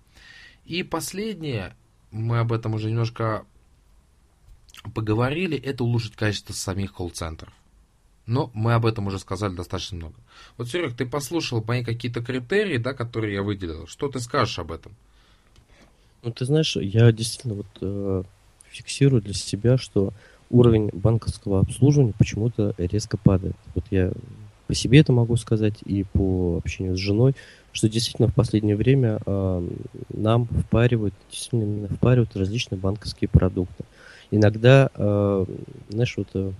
[0.65, 1.75] И последнее,
[2.11, 3.45] мы об этом уже немножко
[4.93, 7.53] поговорили, это улучшить качество самих колл-центров.
[8.25, 10.15] Но мы об этом уже сказали достаточно много.
[10.57, 13.87] Вот, Серег, ты послушал мои какие-то критерии, да, которые я выделил.
[13.87, 14.95] Что ты скажешь об этом?
[16.21, 18.23] Ну, ты знаешь, я действительно вот э,
[18.71, 20.13] фиксирую для себя, что
[20.49, 23.55] уровень банковского обслуживания почему-то резко падает.
[23.75, 24.11] Вот я
[24.67, 27.33] по себе это могу сказать и по общению с женой,
[27.71, 29.69] что действительно в последнее время э,
[30.13, 33.83] нам впаривают, действительно именно впаривают различные банковские продукты.
[34.29, 35.45] Иногда, э,
[35.89, 36.51] знаешь, вот э,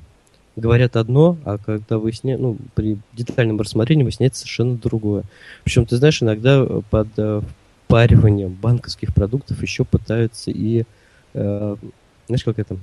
[0.56, 5.24] говорят одно, а когда выясняют, ну, при детальном рассмотрении выясняется совершенно другое.
[5.64, 7.42] Причем, ты знаешь, иногда под э,
[7.86, 10.84] впариванием банковских продуктов еще пытаются и
[11.34, 11.76] э,
[12.30, 12.78] знаешь, как это,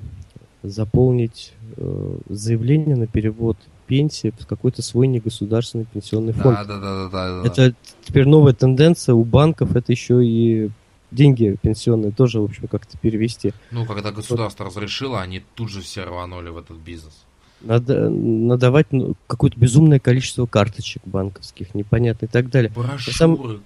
[0.65, 6.59] заполнить э, заявление на перевод пенсии в какой-то свой негосударственный пенсионный фонд.
[6.59, 7.47] Да, да, да, да, да.
[7.47, 7.75] Это
[8.05, 10.71] теперь новая тенденция у банков, это еще и
[11.13, 13.53] деньги пенсионные тоже, в общем, как-то перевести.
[13.71, 14.71] Ну, когда государство вот.
[14.71, 17.25] разрешило, они тут же все рванули в этот бизнес.
[17.61, 22.73] Надо надавать ну, какое-то безумное количество карточек банковских, непонятно и так далее.
[22.75, 23.17] Брошюрок.
[23.17, 23.63] Сам,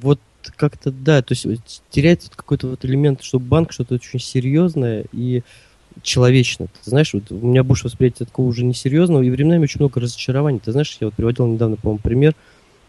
[0.00, 0.18] вот
[0.50, 5.42] как-то, да, то есть теряется какой-то вот элемент, что банк что-то очень серьезное и
[6.02, 6.66] человечно.
[6.66, 10.58] Ты знаешь, вот у меня больше восприятие такого уже несерьезного, и временами очень много разочарований.
[10.58, 12.34] Ты знаешь, я вот приводил недавно, по-моему, пример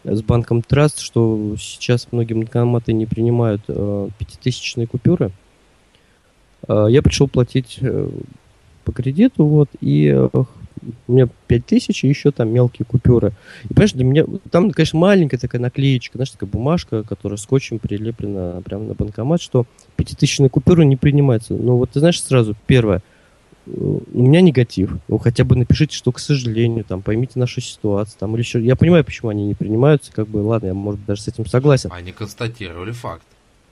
[0.04, 5.30] с банком Траст, что сейчас многие банкоматы не принимают э, пятитысячные купюры.
[6.68, 8.08] Э, я пришел платить э,
[8.84, 10.28] по кредиту, вот, и э,
[11.06, 13.32] у меня 5000 и еще там мелкие купюры.
[13.64, 18.60] И, понимаешь, для меня, там, конечно, маленькая такая наклеечка, знаешь, такая бумажка, которая скотчем прилеплена
[18.64, 19.66] прямо на банкомат, что
[19.96, 21.54] 5000 купюры не принимается.
[21.54, 23.02] Но вот ты знаешь сразу, первое,
[23.66, 24.96] э, у меня негатив.
[25.08, 28.62] Ну, хотя бы напишите, что, к сожалению, там, поймите нашу ситуацию, там, или еще...
[28.62, 31.46] Я понимаю, почему они не принимаются, как бы, ладно, я, может быть, даже с этим
[31.46, 31.90] согласен.
[31.92, 33.24] Они констатировали факт.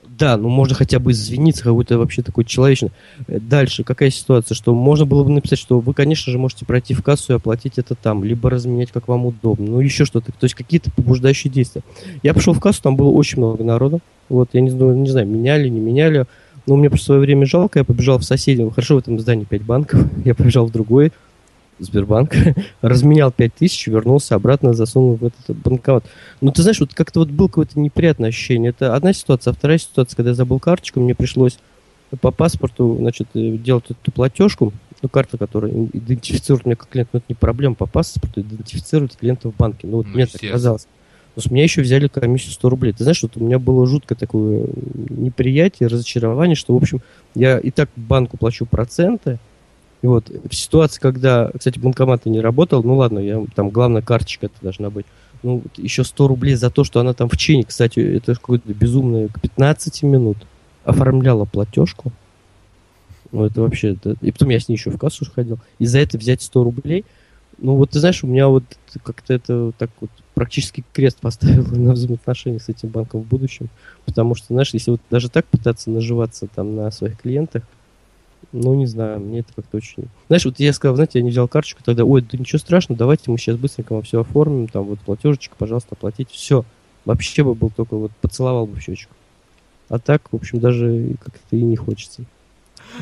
[0.07, 2.90] Да, ну можно хотя бы извиниться, какой-то вообще такой человечный.
[3.28, 6.92] Э, дальше, какая ситуация, что можно было бы написать, что вы, конечно же, можете пройти
[6.92, 10.44] в кассу и оплатить это там, либо разменять, как вам удобно, ну еще что-то, то
[10.44, 11.82] есть какие-то побуждающие действия.
[12.22, 13.98] Я пошел в кассу, там было очень много народа,
[14.28, 16.26] вот, я не знаю, не знаю, меняли, не меняли,
[16.66, 19.62] но мне просто свое время жалко, я побежал в соседнем, хорошо, в этом здании 5
[19.62, 21.12] банков, я побежал в другой,
[21.78, 22.34] Сбербанк,
[22.82, 26.04] разменял 5000, вернулся обратно, засунул в этот банкомат.
[26.40, 28.70] Ну, ты знаешь, вот как-то вот было какое-то неприятное ощущение.
[28.70, 29.52] Это одна ситуация.
[29.52, 31.58] А вторая ситуация, когда я забыл карточку, мне пришлось
[32.20, 37.18] по паспорту, значит, э, делать эту платежку, ну, карта, которая идентифицирует меня как клиент, но
[37.18, 39.86] это не проблема, по паспорту идентифицирует клиента в банке.
[39.86, 40.86] Ну, вот ну, мне так казалось.
[41.34, 42.92] Но с меня еще взяли комиссию 100 рублей.
[42.92, 44.66] Ты знаешь, вот у меня было жуткое такое
[45.08, 47.00] неприятие, разочарование, что, в общем,
[47.34, 49.38] я и так банку плачу проценты,
[50.03, 54.46] и вот в ситуации, когда, кстати, банкомат не работал, ну ладно, я, там главная карточка
[54.46, 55.07] это должна быть.
[55.44, 59.28] ну, еще 100 рублей за то, что она там в чине, кстати, это какое-то безумное,
[59.28, 60.38] к 15 минут
[60.84, 62.12] оформляла платежку.
[63.30, 63.92] Ну, это вообще...
[63.92, 64.16] Это...
[64.20, 65.59] И потом я с ней еще в кассу ходил.
[65.78, 67.05] И за это взять 100 рублей.
[67.59, 68.64] Ну, вот ты знаешь, у меня вот
[69.05, 73.68] как-то это так вот практически крест поставил на взаимоотношениях с этим банком в будущем.
[74.05, 77.62] Потому что, знаешь, если вот даже так пытаться наживаться там на своих клиентах,
[78.53, 80.05] ну, не знаю, мне это как-то очень...
[80.28, 83.30] Знаешь, вот я сказал, знаете, я не взял карточку, тогда, ой, да ничего страшного, давайте
[83.30, 86.64] мы сейчас быстренько вам все оформим, там вот платежечек, пожалуйста, оплатите, все.
[87.05, 89.14] Вообще бы был только вот поцеловал бы в щечку.
[89.88, 92.24] А так, в общем, даже как-то и не хочется.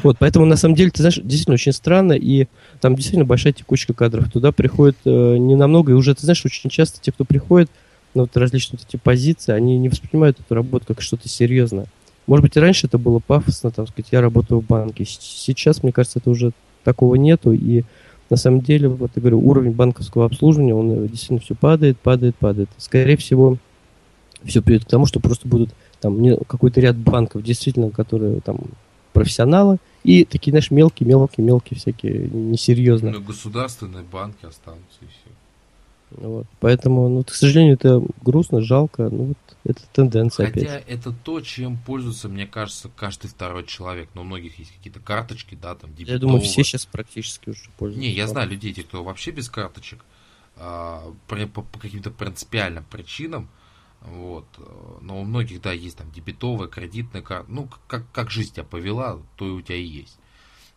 [0.03, 2.47] Вот, поэтому, на самом деле, ты знаешь, действительно очень странно, и
[2.81, 4.31] там действительно большая текучка кадров.
[4.31, 7.71] Туда приходит э, не намного, и уже, ты знаешь, очень часто те, кто приходит,
[8.15, 11.87] на вот различные вот эти позиции, они не воспринимают эту работу как что-то серьезное.
[12.31, 15.05] Может быть, раньше это было пафосно, там сказать, я работаю в банке.
[15.05, 16.53] Сейчас, мне кажется, это уже
[16.85, 17.83] такого нету, и
[18.31, 22.37] на самом деле, вот я говорю, уровень банковского обслуживания, он э, действительно все падает, падает,
[22.37, 22.71] падает.
[22.79, 23.57] Скорее всего,
[24.45, 28.59] все придет к тому, что просто будут там какой-то ряд банков, действительно, которые там
[29.13, 33.13] профессионалы, и такие, знаешь, мелкие, мелкие, мелкие всякие, несерьезные.
[33.13, 35.31] Ну, государственные банки останутся и все.
[36.11, 36.47] Вот.
[36.59, 39.09] Поэтому, ну, к сожалению, это грустно, жалко.
[39.11, 40.85] Ну, вот это тенденция Хотя опять.
[40.89, 44.09] это то, чем пользуется, мне кажется, каждый второй человек.
[44.15, 46.15] Но у многих есть какие-то карточки, да, там, дебетовые.
[46.15, 48.09] Я думаю, все сейчас практически уже пользуются.
[48.09, 50.05] Не, я знаю людей, те, кто вообще без карточек,
[50.57, 53.49] а, по, по, по каким-то принципиальным причинам,
[54.01, 54.47] вот.
[55.03, 57.51] Но у многих, да, есть там дебетовая, кредитная карта.
[57.51, 60.19] Ну, как, как жизнь тебя повела, то и у тебя и есть.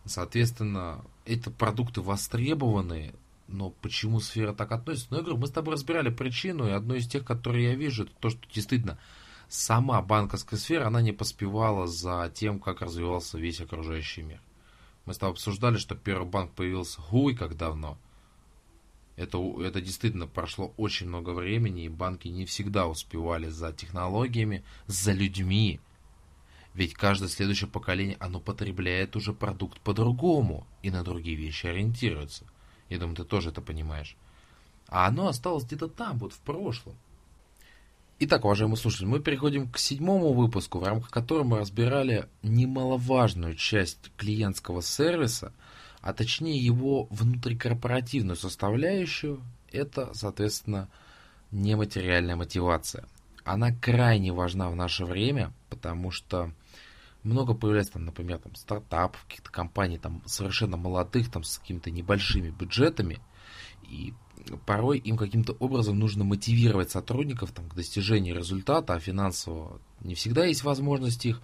[0.04, 3.14] Соответственно, это продукты востребованные,
[3.46, 5.08] но почему сфера так относится?
[5.10, 8.04] Ну, я говорю, мы с тобой разбирали причину, и одно из тех, которые я вижу,
[8.04, 8.98] это то, что действительно
[9.48, 14.40] сама банковская сфера, она не поспевала за тем, как развивался весь окружающий мир.
[15.04, 17.98] Мы с тобой обсуждали, что первый банк появился хуй как давно.
[19.16, 25.12] Это, это действительно прошло очень много времени, и банки не всегда успевали за технологиями, за
[25.12, 25.80] людьми.
[26.72, 32.46] Ведь каждое следующее поколение, оно потребляет уже продукт по-другому и на другие вещи ориентируется.
[32.88, 34.16] Я думаю, ты тоже это понимаешь.
[34.88, 36.94] А оно осталось где-то там, вот в прошлом.
[38.20, 44.12] Итак, уважаемые слушатели, мы переходим к седьмому выпуску, в рамках которого мы разбирали немаловажную часть
[44.16, 45.52] клиентского сервиса,
[46.00, 50.88] а точнее его внутрикорпоративную составляющую, это, соответственно,
[51.50, 53.04] нематериальная мотивация.
[53.42, 56.52] Она крайне важна в наше время, потому что
[57.24, 62.50] много появляется, там, например, там, стартапов, каких-то компаний, там, совершенно молодых, там, с какими-то небольшими
[62.50, 63.20] бюджетами,
[63.82, 64.14] и
[64.66, 70.44] порой им каким-то образом нужно мотивировать сотрудников там, к достижению результата, а финансово не всегда
[70.44, 71.40] есть возможность их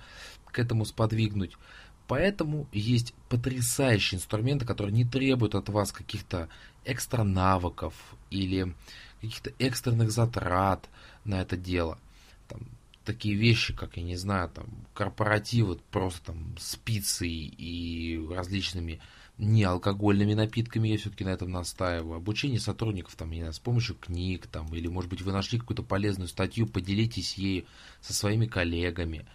[0.47, 1.57] к этому сподвигнуть.
[2.07, 6.49] Поэтому есть потрясающие инструменты, которые не требуют от вас каких-то
[6.85, 7.95] экстра навыков
[8.31, 8.75] или
[9.21, 10.89] каких-то экстренных затрат
[11.25, 11.99] на это дело.
[13.11, 19.01] Такие вещи, как, я не знаю, там, корпоративы просто там с пиццей и различными
[19.37, 22.15] неалкогольными напитками, я все-таки на этом настаиваю.
[22.15, 25.83] Обучение сотрудников, там, не знаю, с помощью книг, там, или, может быть, вы нашли какую-то
[25.83, 27.67] полезную статью, поделитесь ей
[28.01, 29.27] со своими коллегами,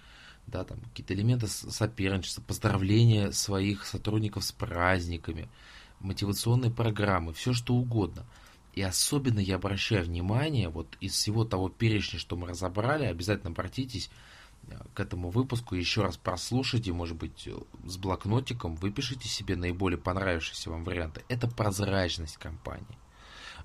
[0.47, 5.49] да, там, какие-то элементы соперничества, поздравления своих сотрудников с праздниками,
[5.99, 8.25] мотивационные программы, все что угодно–
[8.75, 14.09] и особенно я обращаю внимание, вот из всего того перечня, что мы разобрали, обязательно обратитесь
[14.67, 17.55] э, к этому выпуску, еще раз прослушайте, может быть, э,
[17.85, 21.23] с блокнотиком, выпишите себе наиболее понравившиеся вам варианты.
[21.29, 22.97] Это прозрачность компании,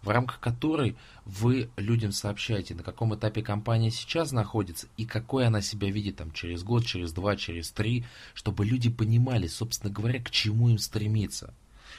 [0.01, 5.61] в рамках которой вы людям сообщаете, на каком этапе компания сейчас находится и какой она
[5.61, 10.31] себя видит там через год, через два, через три, чтобы люди понимали, собственно говоря, к
[10.31, 11.53] чему им стремиться,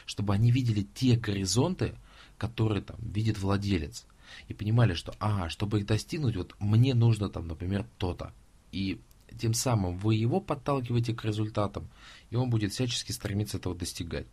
[0.05, 1.97] чтобы они видели те горизонты,
[2.41, 4.07] которые там видит владелец.
[4.47, 8.33] И понимали, что, ага, чтобы их достигнуть, вот мне нужно там, например, то-то.
[8.71, 8.99] И
[9.39, 11.87] тем самым вы его подталкиваете к результатам,
[12.31, 14.25] и он будет всячески стремиться этого достигать.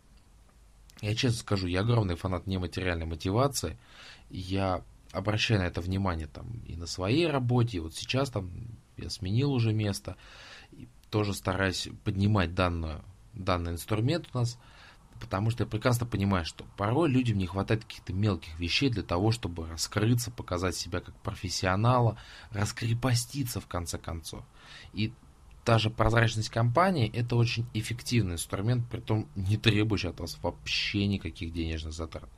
[1.01, 3.77] Я честно скажу, я огромный фанат нематериальной мотивации.
[4.31, 8.49] Я обращаю на это внимание там и на своей работе, и вот сейчас там
[8.97, 10.17] я сменил уже место,
[10.71, 13.03] и тоже стараюсь поднимать данную,
[13.33, 14.57] данный инструмент у нас–
[15.19, 19.31] потому что я прекрасно понимаю, что порой людям не хватает каких-то мелких вещей для того,
[19.31, 22.17] чтобы раскрыться, показать себя как профессионала,
[22.51, 24.43] раскрепоститься в конце концов.
[24.93, 25.13] И
[25.65, 31.53] даже прозрачность компании это очень эффективный инструмент, при том не требующий от вас вообще никаких
[31.53, 32.29] денежных затрат.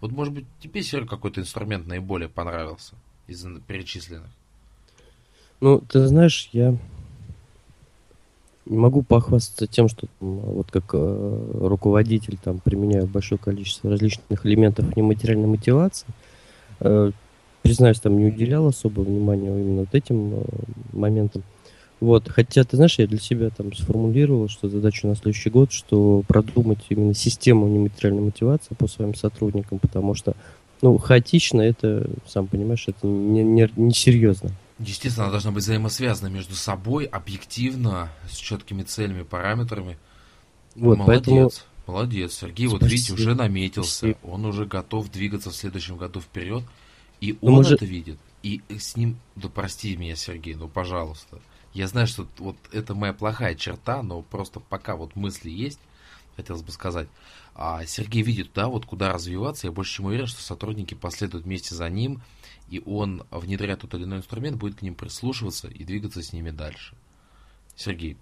[0.00, 2.94] Вот может быть тебе, Серега, какой-то инструмент наиболее понравился
[3.26, 4.30] из перечисленных?
[5.60, 6.76] Ну, ты знаешь, я
[8.66, 14.96] не могу похвастаться тем, что вот как э, руководитель там применяю большое количество различных элементов
[14.96, 16.06] нематериальной мотивации.
[16.80, 17.10] Э,
[17.62, 20.44] признаюсь, там не уделял особого внимания именно вот этим э,
[20.92, 21.42] моментам.
[22.00, 26.22] Вот, хотя, ты знаешь, я для себя там сформулировал, что задача на следующий год, что
[26.26, 30.34] продумать именно систему нематериальной мотивации по своим сотрудникам, потому что,
[30.82, 34.50] ну, хаотично это, сам понимаешь, это не, не, не серьезно.
[34.90, 39.98] Естественно, она должна быть взаимосвязана между собой, объективно, с четкими целями, параметрами.
[40.74, 41.50] Вот, молодец, поэтому...
[41.86, 42.34] молодец.
[42.34, 42.84] Сергей, Спасибо.
[42.84, 43.96] вот видите, уже наметился.
[43.96, 44.18] Спасибо.
[44.24, 46.64] Он уже готов двигаться в следующем году вперед.
[47.20, 47.74] И ну, он может...
[47.74, 48.18] это видит.
[48.42, 51.40] И с ним, да прости меня, Сергей, ну пожалуйста.
[51.72, 55.80] Я знаю, что вот это моя плохая черта, но просто пока вот мысли есть,
[56.36, 57.08] хотелось бы сказать.
[57.54, 59.66] А Сергей видит, да, вот куда развиваться.
[59.66, 62.22] Я больше чем уверен, что сотрудники последуют вместе за ним,
[62.68, 66.50] и он, внедряя тот или иной инструмент, будет к ним прислушиваться и двигаться с ними
[66.50, 66.94] дальше.
[67.76, 68.16] Сергей,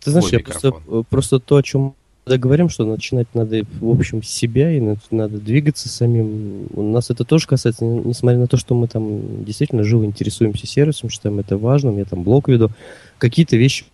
[0.00, 0.72] ты знаешь, я просто,
[1.08, 1.94] просто то, о чем
[2.24, 6.68] когда говорим, что начинать надо, в общем, с себя, и надо двигаться самим.
[6.72, 11.10] У нас это тоже касается, несмотря на то, что мы там действительно живо интересуемся сервисом,
[11.10, 12.70] считаем это важным, я там блог веду,
[13.18, 13.86] какие-то вещи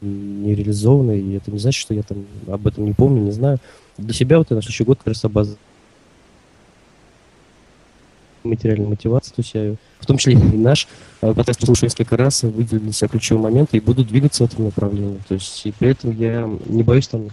[0.00, 3.58] не реализованы, и это не значит, что я там об этом не помню, не знаю.
[3.96, 5.56] Для себя вот я на следующий год раз обоз
[8.44, 10.88] материальной мотивации, то есть я, в том числе и наш
[11.20, 14.66] э, подкаст слушаю несколько раз, выделил для себя ключевые моменты и буду двигаться в этом
[14.66, 15.20] направлении.
[15.28, 17.28] То есть и при этом я не боюсь там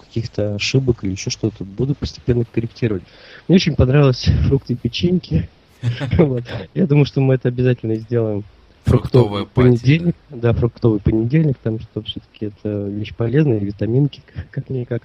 [0.00, 3.04] каких-то ошибок или еще что-то, буду постепенно корректировать.
[3.46, 5.48] Мне очень понравилось фрукты и печеньки.
[6.74, 8.44] Я думаю, что мы это обязательно сделаем.
[8.90, 10.16] Фруктовый понедельник.
[10.30, 14.20] Да, фруктовый понедельник, там что все-таки это вещь полезная, витаминки,
[14.50, 15.02] как-никак.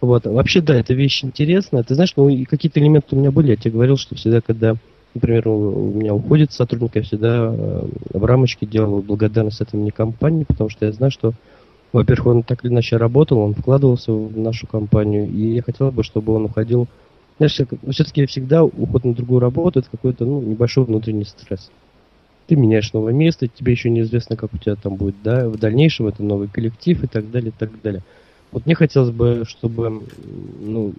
[0.00, 0.26] Вот.
[0.26, 1.82] Вообще, да, это вещь интересная.
[1.82, 3.50] Ты знаешь, ну и какие-то элементы у меня были.
[3.50, 4.76] Я тебе говорил, что всегда, когда,
[5.14, 10.44] например, у меня уходит сотрудник, я всегда э, в рамочке делал благодарность этой мне компании,
[10.44, 11.32] потому что я знаю, что,
[11.92, 16.04] во-первых, он так или иначе работал, он вкладывался в нашу компанию, и я хотел бы,
[16.04, 16.86] чтобы он уходил.
[17.38, 17.54] Знаешь,
[17.90, 21.70] все-таки всегда уход на другую работу это какой-то ну, небольшой внутренний стресс.
[22.48, 26.06] Ты меняешь новое место, тебе еще неизвестно, как у тебя там будет, да, в дальнейшем
[26.06, 28.02] это новый коллектив и так далее, и так далее.
[28.50, 30.02] Вот мне хотелось бы, чтобы
[30.58, 30.94] ну,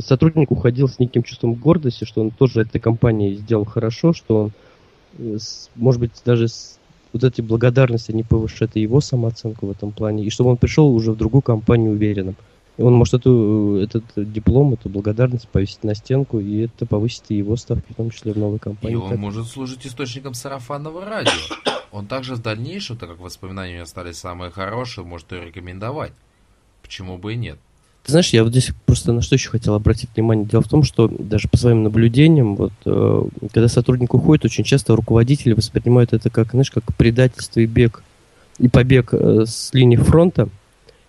[0.00, 4.52] сотрудник уходил с неким чувством гордости, что он тоже этой компании сделал хорошо, что он,
[5.18, 5.36] э,
[5.76, 6.80] может быть, даже с
[7.12, 11.12] вот эти благодарности не повышают его самооценку в этом плане, и чтобы он пришел уже
[11.12, 12.36] в другую компанию уверенным.
[12.76, 17.36] И он может эту, этот диплом, эту благодарность повесить на стенку, и это повысит и
[17.36, 18.94] его ставки, в том числе в новой компании.
[18.94, 19.18] И он так.
[19.18, 21.32] может служить источником сарафанного радио.
[21.92, 26.12] Он также в дальнейшем, так как воспоминания у меня стали самые хорошие, может и рекомендовать.
[26.82, 27.58] Почему бы и нет?
[28.04, 30.46] Ты знаешь, я вот здесь просто на что еще хотел обратить внимание.
[30.46, 34.96] Дело в том, что даже по своим наблюдениям, вот, э, когда сотрудник уходит, очень часто
[34.96, 38.02] руководители воспринимают это как, знаешь, как предательство и бег,
[38.58, 40.48] и побег э, с линии фронта.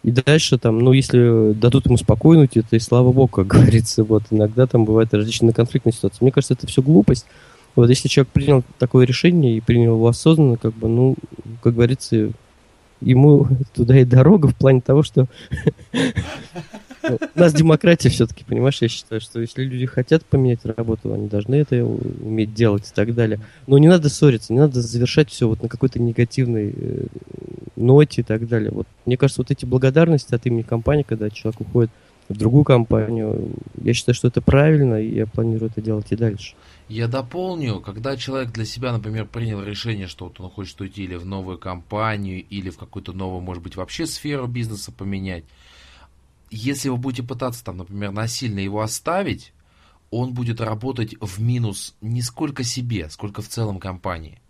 [0.04, 4.04] И дальше там, ну, если дадут ему спокойно уйти, то и слава богу, как говорится,
[4.04, 6.18] вот, иногда там бывают различные конфликтные ситуации.
[6.22, 7.26] Мне кажется, это все глупость.
[7.76, 11.16] Вот если человек принял такое решение и принял его осознанно, как бы, ну,
[11.62, 12.32] как говорится,
[13.00, 15.28] ему туда и дорога в плане того, что
[17.04, 21.56] у нас демократия все-таки, понимаешь, я считаю, что если люди хотят поменять работу, они должны
[21.56, 23.40] это уметь делать и так далее.
[23.68, 27.06] Но не надо ссориться, не надо завершать все вот на какой-то негативной э,
[27.76, 28.72] ноте и так далее.
[28.72, 31.92] Вот, мне кажется, вот эти благодарности от имени компании, когда человек уходит
[32.30, 33.52] в другую компанию.
[33.82, 36.56] Я считаю, что это правильно, и я планирую это делать и дальше.
[36.88, 41.16] Я дополню, когда человек для себя, например, принял решение, что вот он хочет уйти или
[41.16, 45.44] в новую компанию, или в какую-то новую, может быть, вообще сферу бизнеса поменять,
[46.50, 49.54] если вы будете пытаться там, например, насильно его оставить,
[50.10, 54.42] он будет работать в минус не сколько себе, сколько в целом компании.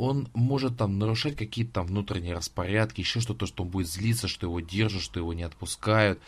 [0.00, 4.46] Он может там нарушать какие-то там внутренние распорядки, еще что-то, что он будет злиться, что
[4.46, 6.18] его держат, что его не отпускают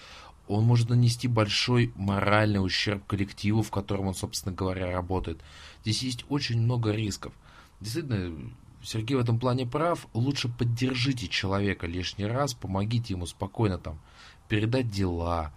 [0.49, 5.41] он может нанести большой моральный ущерб коллективу, в котором он, собственно говоря, работает.
[5.83, 7.33] Здесь есть очень много рисков.
[7.81, 8.53] Действительно,
[8.83, 10.07] Сергей в этом плане прав.
[10.13, 14.01] Лучше поддержите человека лишний раз, помогите ему спокойно там
[14.49, 15.53] передать дела,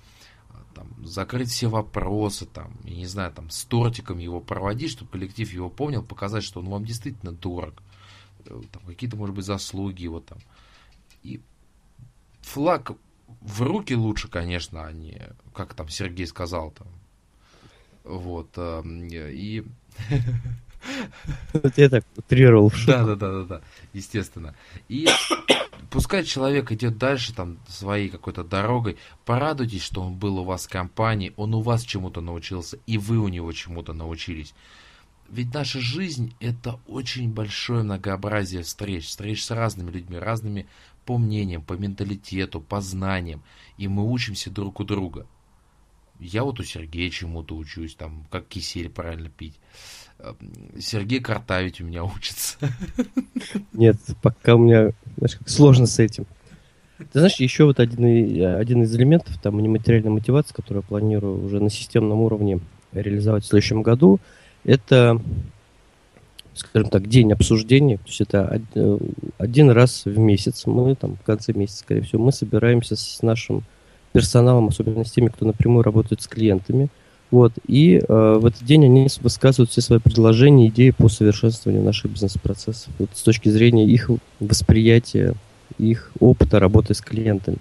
[0.73, 5.51] там, закрыть все вопросы, там, я не знаю, там, с тортиком его проводить, чтобы коллектив
[5.51, 7.81] его помнил, показать, что он вам действительно дорог,
[8.45, 10.37] там, какие-то, может быть, заслуги его там.
[11.23, 11.41] И
[12.41, 12.91] флаг
[13.41, 15.21] в руки лучше, конечно, а не,
[15.53, 16.87] как там Сергей сказал там.
[18.03, 18.49] Вот.
[18.57, 19.63] Эм, и...
[21.75, 23.61] Я так утрировал Да, да, да, да, да,
[23.93, 24.53] естественно.
[24.87, 25.07] И
[25.89, 30.69] пускай человек идет дальше там своей какой-то дорогой, порадуйтесь, что он был у вас в
[30.69, 34.53] компании, он у вас чему-то научился, и вы у него чему-то научились.
[35.29, 40.67] Ведь наша жизнь это очень большое многообразие встреч, встреч с разными людьми, разными
[41.05, 43.41] по мнениям, по менталитету, по знаниям,
[43.77, 45.25] и мы учимся друг у друга.
[46.19, 49.55] Я вот у Сергея чему-то учусь, там, как кисель правильно пить.
[50.19, 50.37] Эм,
[50.79, 52.57] Сергей картавить у меня учится.
[53.73, 56.25] Нет, пока у меня, знаешь, как сложно с этим.
[56.97, 61.59] Ты знаешь, еще вот один, один из элементов там нематериальной мотивации, которую я планирую уже
[61.59, 62.61] на системном уровне
[62.93, 64.21] реализовать в следующем году,
[64.65, 65.21] это,
[66.53, 67.97] скажем так, день обсуждений.
[67.97, 68.61] То есть это
[69.37, 73.63] один раз в месяц, мы там в конце месяца, скорее всего, мы собираемся с нашим
[74.11, 76.89] персоналом, особенно с теми, кто напрямую работает с клиентами.
[77.31, 82.11] Вот, и э, в этот день они высказывают все свои предложения, идеи по совершенствованию наших
[82.11, 85.33] бизнес-процессов вот, с точки зрения их восприятия,
[85.77, 87.57] их опыта работы с клиентами.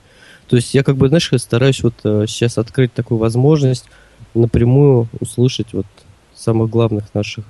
[0.49, 3.87] То есть я как бы, знаешь, стараюсь вот э, сейчас открыть такую возможность
[4.35, 5.87] напрямую услышать вот
[6.35, 7.45] самых главных наших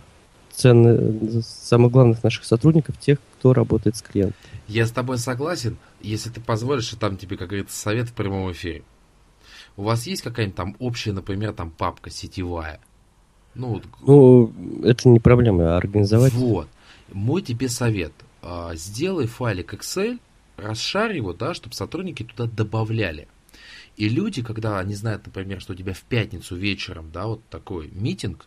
[0.53, 4.39] цен, самых главных наших сотрудников, тех, кто работает с клиентом.
[4.69, 8.51] Я с тобой согласен, если ты позволишь, и там тебе, как говорится, совет в прямом
[8.53, 8.83] эфире.
[9.77, 12.81] У вас есть какая-нибудь там общая, например, там папка сетевая?
[13.55, 14.53] Ну, ну
[14.83, 16.33] это не проблема, а организовать.
[16.33, 16.69] Вот.
[17.13, 18.13] Мой тебе совет.
[18.43, 20.19] А, сделай файлик Excel,
[20.57, 23.29] расшарь его, да, чтобы сотрудники туда добавляли.
[23.97, 27.91] И люди, когда они знают, например, что у тебя в пятницу вечером, да, вот такой
[27.93, 28.47] митинг,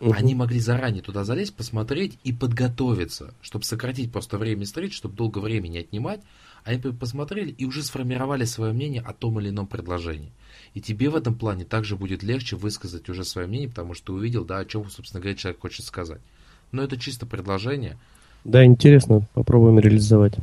[0.00, 0.12] угу.
[0.12, 5.38] они могли заранее туда залезть, посмотреть и подготовиться, чтобы сократить просто время встреч, чтобы долго
[5.38, 6.20] времени отнимать.
[6.64, 10.32] Они посмотрели и уже сформировали свое мнение о том или ином предложении.
[10.74, 14.12] И тебе в этом плане также будет легче высказать уже свое мнение, потому что ты
[14.12, 16.20] увидел, да, о чем, собственно говоря, человек хочет сказать.
[16.72, 17.96] Но это чисто предложение.
[18.44, 20.34] Да, интересно, попробуем реализовать.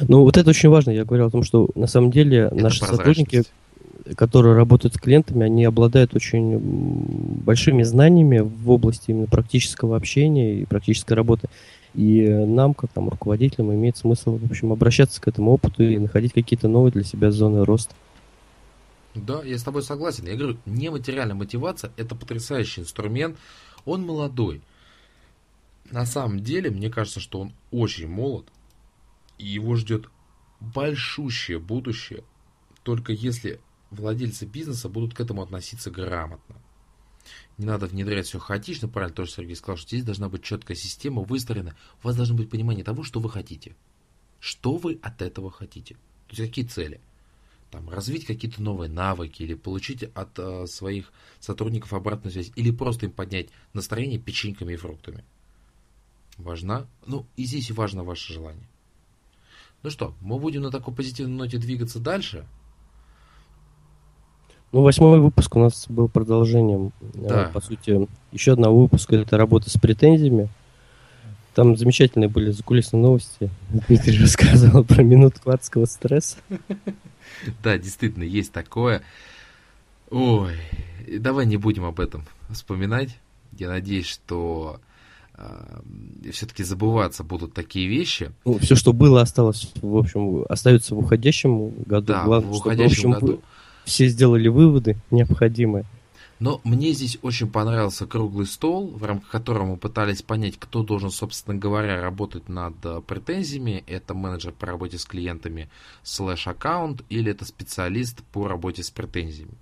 [0.00, 0.90] Ну, вот это очень важно.
[0.90, 3.44] Я говорил о том, что на самом деле это наши сотрудники,
[4.16, 6.58] которые работают с клиентами, они обладают очень
[7.44, 11.48] большими знаниями в области именно практического общения и практической работы.
[11.94, 16.32] И нам, как там руководителям, имеет смысл, в общем, обращаться к этому опыту и находить
[16.32, 17.94] какие-то новые для себя зоны роста.
[19.14, 20.26] Да, я с тобой согласен.
[20.26, 23.36] Я говорю, нематериальная мотивация– это потрясающий инструмент.
[23.84, 24.62] Он молодой.
[25.90, 28.46] На самом деле, мне кажется, что он очень молод.
[29.38, 30.06] И его ждет
[30.60, 32.22] большущее будущее.
[32.84, 33.58] Только если
[33.90, 36.56] владельцы бизнеса будут к этому относиться грамотно.
[37.58, 41.22] Не надо внедрять все хаотично, правильно тоже Сергей сказал, что здесь должна быть четкая система
[41.22, 41.76] выстроена.
[42.02, 43.76] У вас должно быть понимание того, что вы хотите.
[44.38, 45.94] Что вы от этого хотите.
[46.28, 47.00] То есть какие цели.
[47.70, 53.06] Там, развить какие-то новые навыки или получить от э, своих сотрудников обратную связь или просто
[53.06, 55.24] им поднять настроение печеньками и фруктами.
[56.36, 58.68] Важна, ну и здесь важно ваше желание.
[59.82, 62.46] Ну что, мы будем на такой позитивной ноте двигаться дальше.
[64.72, 67.50] Ну, восьмой выпуск у нас был продолжением, э, да.
[67.52, 70.48] по сути, еще одного выпуска, это работа с претензиями.
[71.54, 73.50] Там замечательные были закулисные новости.
[73.88, 76.36] Дмитрий рассказывал про минутку адского стресса.
[77.64, 79.02] Да, действительно, есть такое.
[80.10, 80.54] Ой,
[81.18, 83.16] давай не будем об этом вспоминать.
[83.58, 84.78] Я надеюсь, что
[85.34, 85.80] э,
[86.30, 88.30] все-таки забываться будут такие вещи.
[88.44, 92.06] Ну, все, что было, осталось, в общем, остается в уходящем году.
[92.06, 93.42] Да, Главное, в уходящем чтобы, в общем, году
[93.90, 95.84] все сделали выводы необходимые.
[96.38, 101.10] Но мне здесь очень понравился круглый стол, в рамках которого мы пытались понять, кто должен,
[101.10, 103.84] собственно говоря, работать над э, претензиями.
[103.86, 105.68] Это менеджер по работе с клиентами
[106.02, 109.52] слэш аккаунт или это специалист по работе с претензиями.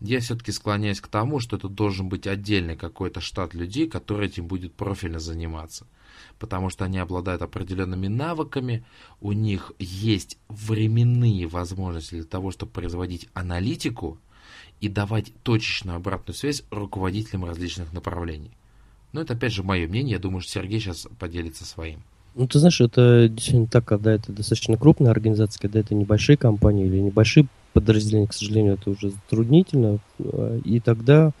[0.00, 4.46] Я все-таки склоняюсь к тому, что это должен быть отдельный какой-то штат людей, который этим
[4.46, 5.86] будет профильно заниматься
[6.40, 8.82] потому что они обладают определенными навыками,
[9.20, 14.18] у них есть временные возможности для того, чтобы производить аналитику
[14.80, 18.50] и давать точечную обратную связь руководителям различных направлений.
[19.12, 22.02] Но это опять же мое мнение, я думаю, что Сергей сейчас поделится своим.
[22.34, 26.86] Ну, ты знаешь, это действительно так, когда это достаточно крупная организация, когда это небольшие компании
[26.86, 29.98] или небольшие подразделения, к сожалению, это уже затруднительно.
[30.64, 31.32] И тогда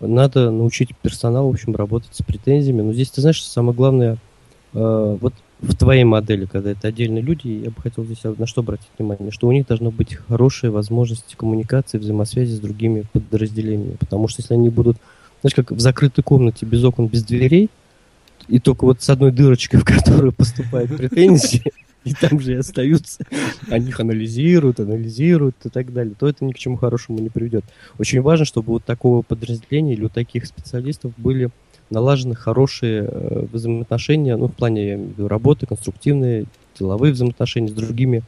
[0.00, 2.82] надо научить персонал, в общем, работать с претензиями.
[2.82, 4.25] Но здесь, ты знаешь, самое главное– Э,
[4.76, 8.88] вот в твоей модели, когда это отдельные люди, я бы хотел здесь на что обратить
[8.98, 14.42] внимание, что у них должна быть хорошая возможность коммуникации, взаимосвязи с другими подразделениями, потому что
[14.42, 14.98] если они будут,
[15.40, 17.70] знаешь, как в закрытой комнате без окон, без дверей,
[18.48, 21.62] и только вот с одной дырочкой, в которую поступают претензии,
[22.04, 23.24] и там же и остаются,
[23.68, 27.64] они их анализируют, анализируют и так далее, то это ни к чему хорошему не приведет.
[27.98, 31.50] Очень важно, чтобы вот такого подразделения или у таких специалистов были
[31.90, 36.46] налажены хорошие э, взаимоотношения, ну, в плане, я имею в виду, работы, конструктивные,
[36.78, 38.22] деловые взаимоотношения с другими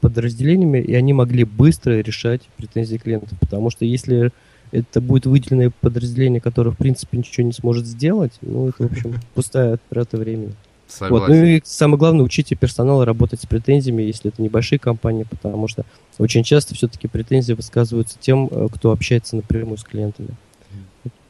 [0.00, 4.30] подразделениями, и они могли быстро решать претензии клиентов, потому что если
[4.70, 9.14] это будет выделенное подразделение, которое, в принципе, ничего не сможет сделать, ну, это, в общем,
[9.34, 10.54] пустая трата времени.
[10.86, 11.26] Согласен.
[11.26, 11.28] Вот.
[11.28, 15.84] Ну и самое главное, учите персонал работать с претензиями, если это небольшие компании, потому что
[16.18, 20.30] очень часто все-таки претензии высказываются тем, э, кто общается напрямую с клиентами.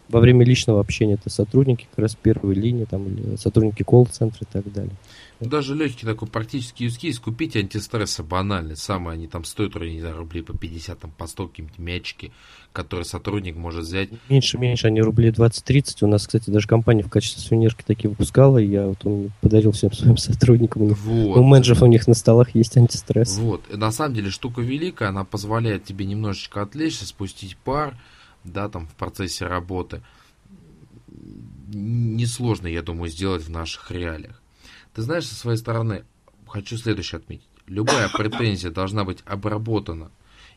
[0.09, 4.53] Во время личного общения это сотрудники как раз первой линии, там, или сотрудники колл-центра и
[4.53, 4.95] так далее.
[5.41, 10.17] Даже легкий такой практический use case, купите антистрессы банальные, самые, они там стоят, не знаю,
[10.17, 12.33] рублей по 50, там, по 100 какие-нибудь мячики,
[12.73, 14.09] которые сотрудник может взять.
[14.29, 15.99] Меньше, меньше, они рублей 20-30.
[16.01, 19.71] У нас, кстати, даже компания в качестве сувенирки такие выпускала, и я вот он подарил
[19.71, 20.83] всем своим сотрудникам.
[20.83, 21.37] У, них, вот.
[21.39, 23.37] у менеджеров у них на столах есть антистресс.
[23.39, 27.97] Вот, и на самом деле штука великая, она позволяет тебе немножечко отвлечься, спустить пар,
[28.44, 30.02] да, там, в процессе работы.
[31.69, 34.40] Несложно, я думаю, сделать в наших реалиях.
[34.94, 36.05] Ты знаешь, со своей стороны,
[36.47, 37.48] хочу следующее отметить.
[37.66, 40.10] Любая претензия должна быть обработана,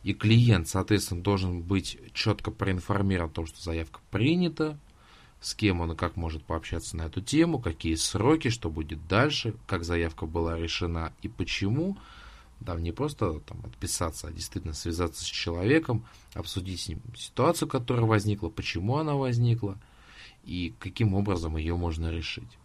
[0.04, 4.80] и клиент, соответственно, должен быть четко проинформирован о том, что заявка принята,
[5.42, 9.56] с кем он и как может пообщаться на эту тему, какие сроки, что будет дальше,
[9.68, 11.98] как заявка была решена и почему.
[12.66, 18.06] Там не просто там, отписаться, а действительно связаться с человеком, обсудить с ним ситуацию, которая
[18.06, 19.78] возникла, почему она возникла
[20.44, 22.58] и каким образом ее можно решить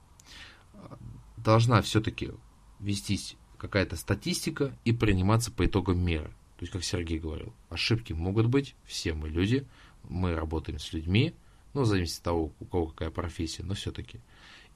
[1.47, 2.33] должна все-таки
[2.81, 6.29] вестись какая-то статистика и приниматься по итогам меры.
[6.59, 9.65] То есть, как Сергей говорил, ошибки могут быть, все мы люди,
[10.09, 11.35] мы работаем с людьми,
[11.73, 14.21] ну, зависит от того, у кого какая профессия, но все-таки.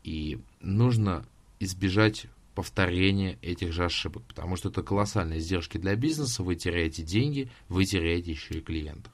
[0.05, 1.27] И нужно
[1.59, 7.51] избежать повторения этих же ошибок, потому что это колоссальные издержки для бизнеса, вы теряете деньги,
[7.69, 9.13] вы теряете еще и клиентов.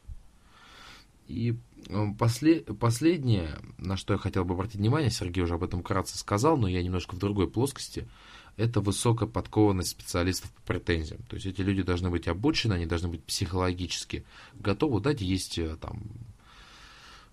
[1.29, 1.57] И
[1.89, 6.19] э, после, последнее, на что я хотел бы обратить внимание, Сергей уже об этом вкратце
[6.19, 8.09] сказал, но я немножко в другой плоскости,
[8.57, 11.23] это высокая подкованность специалистов по претензиям.
[11.29, 15.77] То есть эти люди должны быть обучены, они должны быть психологически готовы дать, есть э,
[15.77, 16.03] там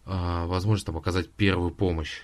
[0.06, 2.24] э, возможность там, оказать первую помощь.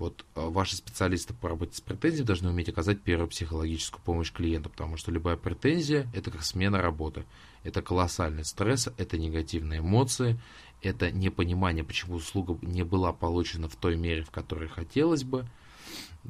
[0.00, 4.96] Вот ваши специалисты по работе с претензией должны уметь оказать первую психологическую помощь клиенту, потому
[4.96, 7.26] что любая претензия– это как смена работы.
[7.64, 10.40] Это колоссальный стресс, это негативные эмоции,
[10.80, 15.46] это непонимание, почему услуга не была получена в той мере, в которой хотелось бы.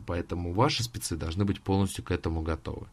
[0.05, 2.88] Поэтому ваши спецы должны быть полностью к этому готовы.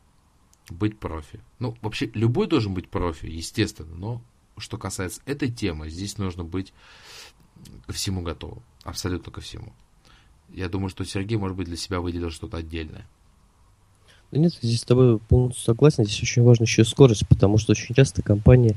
[0.69, 1.39] Быть профи.
[1.57, 4.21] Ну, вообще, любой должен быть профи, естественно, но
[4.59, 6.71] что касается этой темы, здесь нужно быть
[7.87, 8.61] ко всему готовым.
[8.83, 9.73] Абсолютно ко всему.
[10.53, 13.05] Я думаю, что Сергей, может быть, для себя выделил что-то отдельное.
[14.31, 16.03] Да нет, здесь с тобой полностью согласен.
[16.03, 18.75] Здесь очень важна еще скорость, потому что очень часто компании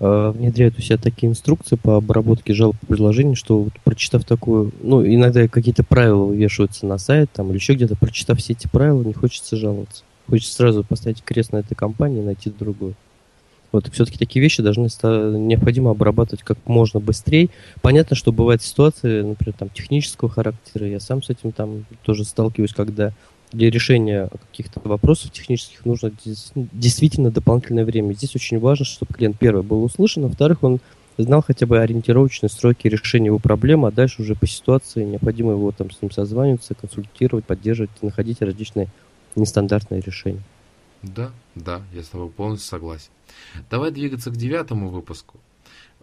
[0.00, 4.72] э, внедряют у себя такие инструкции по обработке жалоб по предложению, что вот, прочитав такую,
[4.82, 9.02] ну, иногда какие-то правила вывешиваются на сайт там, или еще где-то, прочитав все эти правила,
[9.02, 10.02] не хочется жаловаться.
[10.28, 12.94] Хочется сразу поставить крест на этой компании и найти другую.
[13.72, 17.50] Вот, все-таки такие вещи должны необходимо обрабатывать как можно быстрее.
[17.82, 20.86] Понятно, что бывают ситуации, например, там, технического характера.
[20.86, 23.12] Я сам с этим там тоже сталкиваюсь, когда
[23.52, 26.12] для решения каких-то вопросов технических нужно
[26.54, 28.12] действительно дополнительное время.
[28.12, 30.80] Здесь очень важно, чтобы клиент, первый, был услышан, а во-вторых, он
[31.18, 35.72] знал хотя бы ориентировочные сроки решения его проблемы, а дальше уже по ситуации необходимо его
[35.72, 38.88] там с ним созваниваться, консультировать, поддерживать, находить различные
[39.34, 40.42] нестандартные решения.
[41.02, 43.10] Да, да, я с тобой полностью согласен.
[43.70, 45.40] Давай двигаться к девятому выпуску.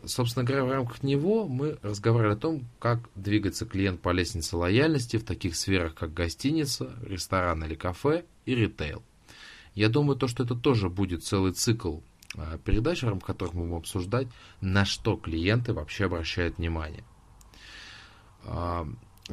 [0.05, 5.17] Собственно говоря, в рамках него мы разговаривали о том, как двигаться клиент по лестнице лояльности
[5.17, 9.01] в таких сферах, как гостиница, ресторан или кафе и ритейл.
[9.75, 11.99] Я думаю, то, что это тоже будет целый цикл
[12.35, 14.27] а, передач, в рамках которых мы будем обсуждать,
[14.59, 17.03] на что клиенты вообще обращают внимание.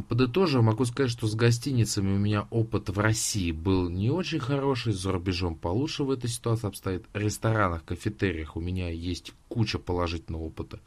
[0.09, 4.93] Подытожив, могу сказать, что с гостиницами у меня опыт в России был не очень хороший,
[4.93, 7.07] за рубежом получше в этой ситуации обстоит.
[7.13, 10.79] В ресторанах, кафетериях у меня есть куча положительного опыта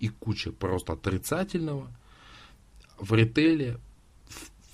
[0.00, 1.90] и куча просто отрицательного.
[2.98, 3.78] В ритейле,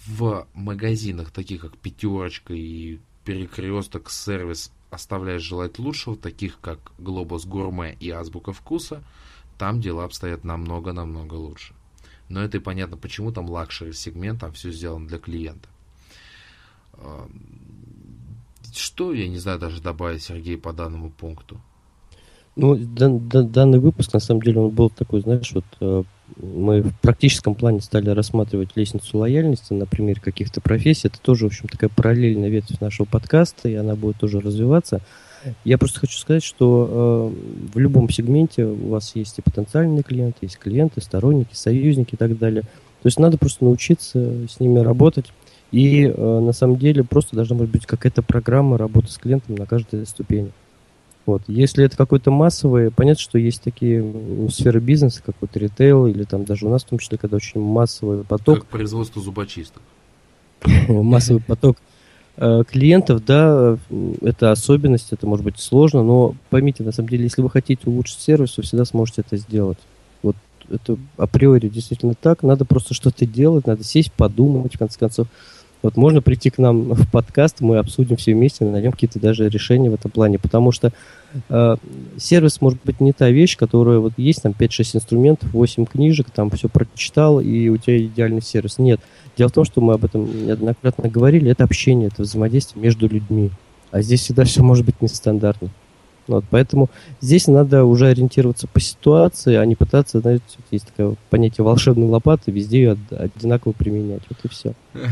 [0.07, 7.97] в магазинах, таких как Пятерочка и Перекресток сервис, оставляет желать лучшего, таких как Глобус Гурме
[7.99, 9.03] и Азбука Вкуса,
[9.59, 11.75] там дела обстоят намного-намного лучше.
[12.29, 15.69] Но это и понятно, почему там luxury сегмент, там все сделано для клиента.
[18.73, 21.61] Что, я не знаю, даже добавить, Сергей, по данному пункту?
[22.57, 26.03] Ну, дан, дан, данный выпуск, на самом деле, он был такой, знаешь, вот э,
[26.37, 31.09] мы в практическом плане стали рассматривать лестницу лояльности на примере каких-то профессий.
[31.09, 35.01] Это тоже, в общем, такая параллельная ветвь нашего подкаста, и она будет тоже развиваться.
[35.65, 40.39] Я просто хочу сказать, что э, в любом сегменте у вас есть и потенциальные клиенты,
[40.43, 42.63] есть клиенты, сторонники, союзники и так далее.
[42.63, 45.33] То есть надо просто научиться с ними работать.
[45.73, 50.07] И э, на самом деле просто должна быть какая-то программа работы с клиентом на каждой
[50.07, 50.53] ступени.
[51.25, 51.43] Вот.
[51.47, 54.05] Если это какой-то массовый, понятно, что есть такие
[54.51, 57.61] сферы бизнеса, как вот ритейл, или там даже у нас в том числе, когда очень
[57.61, 58.61] массовый поток.
[58.61, 59.83] Как производство зубочисток.
[60.89, 61.77] Массовый поток
[62.37, 63.77] клиентов, да,
[64.23, 68.21] это особенность, это может быть сложно, но поймите, на самом деле, если вы хотите улучшить
[68.21, 69.79] сервис, вы всегда сможете это сделать.
[70.23, 70.37] Вот
[70.71, 72.43] это априори действительно так.
[72.43, 75.29] Надо просто что-то делать, надо сесть, подумать, в конце концов.
[75.83, 79.91] Вот можно прийти к нам в подкаст, мы обсудим все вместе, найдем какие-то даже решения
[79.91, 80.93] в этом плане, потому что
[81.49, 81.77] э,
[82.19, 86.51] сервис может быть не та вещь, которая вот есть там 5-6 инструментов, 8 книжек, там
[86.51, 88.79] все прочитал, и у тебя идеальный сервис.
[88.79, 89.01] Нет.
[89.37, 93.51] Дело в том, что мы об этом неоднократно говорили, это общение, это взаимодействие между людьми.
[93.91, 95.71] А здесь всегда все может быть нестандартно.
[96.29, 96.89] Вот, поэтому
[97.21, 102.53] здесь надо уже ориентироваться по ситуации, а не пытаться, знаете, есть такое понятие волшебной лопаты,
[102.53, 104.23] везде ее одинаково применять.
[104.29, 104.75] Вот и все.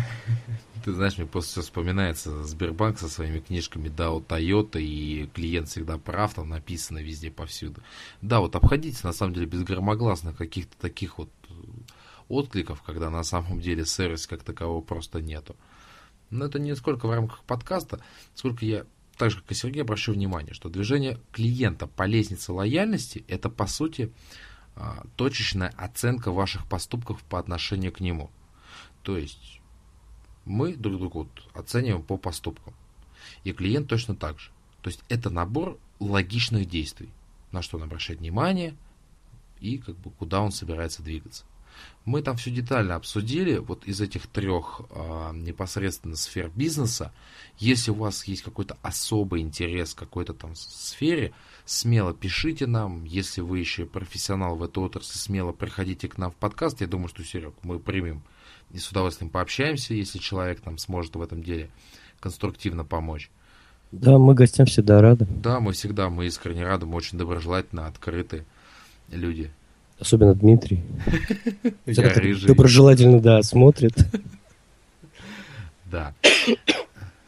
[0.85, 5.99] Ты знаешь, мне просто вспоминается Сбербанк со своими книжками да, у Toyota, и клиент всегда
[5.99, 7.83] прав, там написано везде повсюду.
[8.23, 11.53] Да, вот обходите, на самом деле, без громогласных каких-то таких вот э,
[12.29, 15.57] откликов, когда на самом деле сервис как такового просто нету.
[16.31, 18.03] Но это не сколько в рамках подкаста,
[18.35, 18.87] сколько я,
[19.17, 23.67] так же как и Сергей, обращу внимание, что движение клиента по лестнице лояльности– это, по
[23.67, 24.13] сути,
[24.77, 28.31] а, точечная оценка ваших поступков по отношению к нему.
[29.03, 29.60] То есть
[30.45, 32.75] мы друг друга оцениваем по поступкам.
[33.45, 34.51] И клиент точно так же.
[34.83, 37.11] То есть это набор логичных действий,
[37.53, 38.75] на что он обращает внимание
[39.61, 41.45] и как бы куда он собирается двигаться.
[42.05, 47.13] Мы там все детально обсудили, вот из этих трех э, непосредственно сфер бизнеса.
[47.59, 51.33] Если у вас есть какой-то особый интерес в какой-то там сфере,
[51.65, 53.05] смело пишите нам.
[53.05, 56.81] Если вы еще профессионал в этой отрасли, смело приходите к нам в подкаст.
[56.81, 58.23] Я думаю, что, Серег, мы примем
[58.73, 61.71] и с удовольствием пообщаемся, если человек там сможет в этом деле
[62.21, 63.31] конструктивно помочь.
[63.93, 65.27] Да, мы гостям всегда рады.
[65.29, 68.45] Да, мы всегда, мы искренне рады, мы очень доброжелательно, открыты
[69.11, 69.51] люди.
[69.99, 70.83] Особенно Дмитрий.
[72.47, 73.95] Доброжелательно, да, смотрит.
[75.85, 76.15] Да.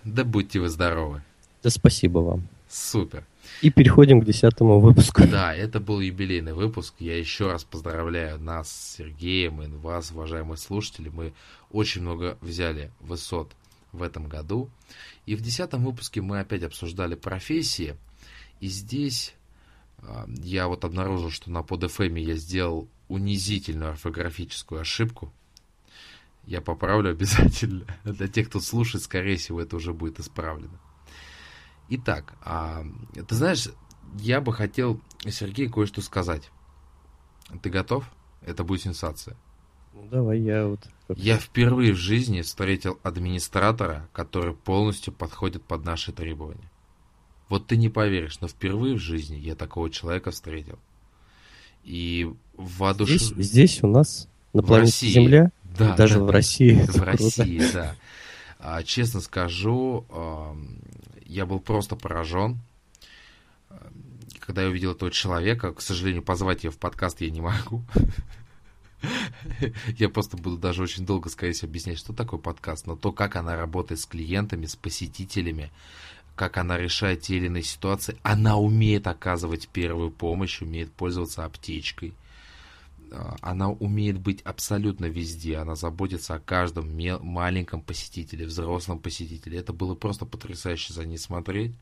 [0.05, 1.23] Да будьте вы здоровы.
[1.63, 2.49] Да спасибо вам.
[2.69, 3.25] Супер.
[3.63, 5.23] И переходим к десятому выпуску.
[5.25, 6.95] Да, это был юбилейный выпуск.
[6.99, 11.09] Я еще раз поздравляю нас с Сергеем и вас, уважаемые слушатели.
[11.09, 11.33] Мы
[11.71, 13.53] очень много взяли высот
[13.93, 14.69] в этом году.
[15.27, 17.95] И в десятом выпуске мы опять обсуждали профессии.
[18.59, 19.33] И здесь
[19.99, 25.33] э, я вот обнаружил, что на PodFM я сделал унизительную орфографическую ошибку.
[26.47, 27.87] Я поправлю обязательно.
[28.03, 30.81] Для тех, кто слушает, скорее всего, это уже будет исправлено.
[31.95, 32.87] Итак, а,
[33.29, 33.69] ты знаешь,
[34.19, 34.99] я бы хотел,
[35.29, 36.51] Сергей, кое-что сказать.
[37.63, 38.11] Ты готов?
[38.41, 39.37] Это будет сенсация.
[39.93, 40.89] Ну, давай, я вот...
[41.15, 46.71] Я впервые в жизни встретил администратора, который полностью подходит под наши требования.
[47.51, 50.79] Вот ты не поверишь, но впервые в жизни я такого человека встретил.
[51.85, 53.21] И воодушев...
[53.21, 55.13] здесь, здесь у нас на планете России.
[55.13, 56.73] Земля, да, даже да, в России.
[56.89, 57.97] В России, да.
[58.59, 60.07] А, честно скажу,
[61.33, 62.59] я был просто поражен,
[64.41, 65.73] когда я увидел этого человека.
[65.73, 67.83] К сожалению, позвать ее в подкаст я не могу.
[69.99, 73.35] Я просто буду даже очень долго, скорее всего, объяснять, что такое подкаст, но то, как
[73.35, 75.73] она работает с клиентами, с посетителями,
[76.37, 78.17] как она решает те или иные ситуации.
[78.23, 82.15] Она умеет оказывать первую помощь, умеет пользоваться аптечкой.
[83.13, 89.59] А, она умеет быть абсолютно везде, она заботится о каждом маленьком посетителе, взрослом посетителе.
[89.59, 91.73] Это было просто потрясающе за ней смотреть.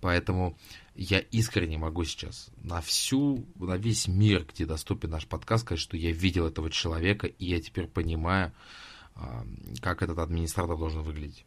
[0.00, 0.58] Поэтому
[0.94, 5.96] я искренне могу сейчас на всю, на весь мир, где доступен наш подкаст, сказать, что
[5.96, 8.52] я видел этого человека, и я теперь понимаю,
[9.14, 9.46] а,
[9.80, 11.46] как этот администратор должен выглядеть.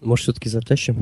[0.00, 0.96] Может, все-таки затащим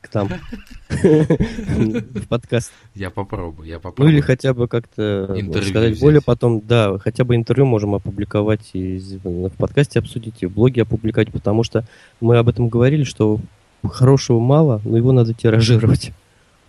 [0.00, 0.28] к там
[0.88, 2.72] в подкаст.
[2.94, 4.10] Я попробую, я попробую.
[4.10, 8.98] Ну или хотя бы как-то сказать более потом, да, хотя бы интервью можем опубликовать и
[9.24, 11.84] в подкасте обсудить, и в блоге опубликовать, потому что
[12.20, 13.40] мы об этом говорили, что
[13.82, 16.12] хорошего мало, но его надо тиражировать.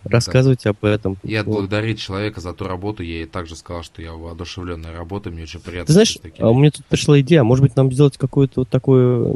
[0.04, 1.16] Рассказывать об этом.
[1.22, 3.02] И отблагодарить человека за ту работу.
[3.02, 5.86] Я ей также сказал, что я воодушевленная работой, мне очень приятно.
[5.86, 9.34] Ты знаешь, а у меня тут пришла идея, может быть, нам сделать какое-то вот такое,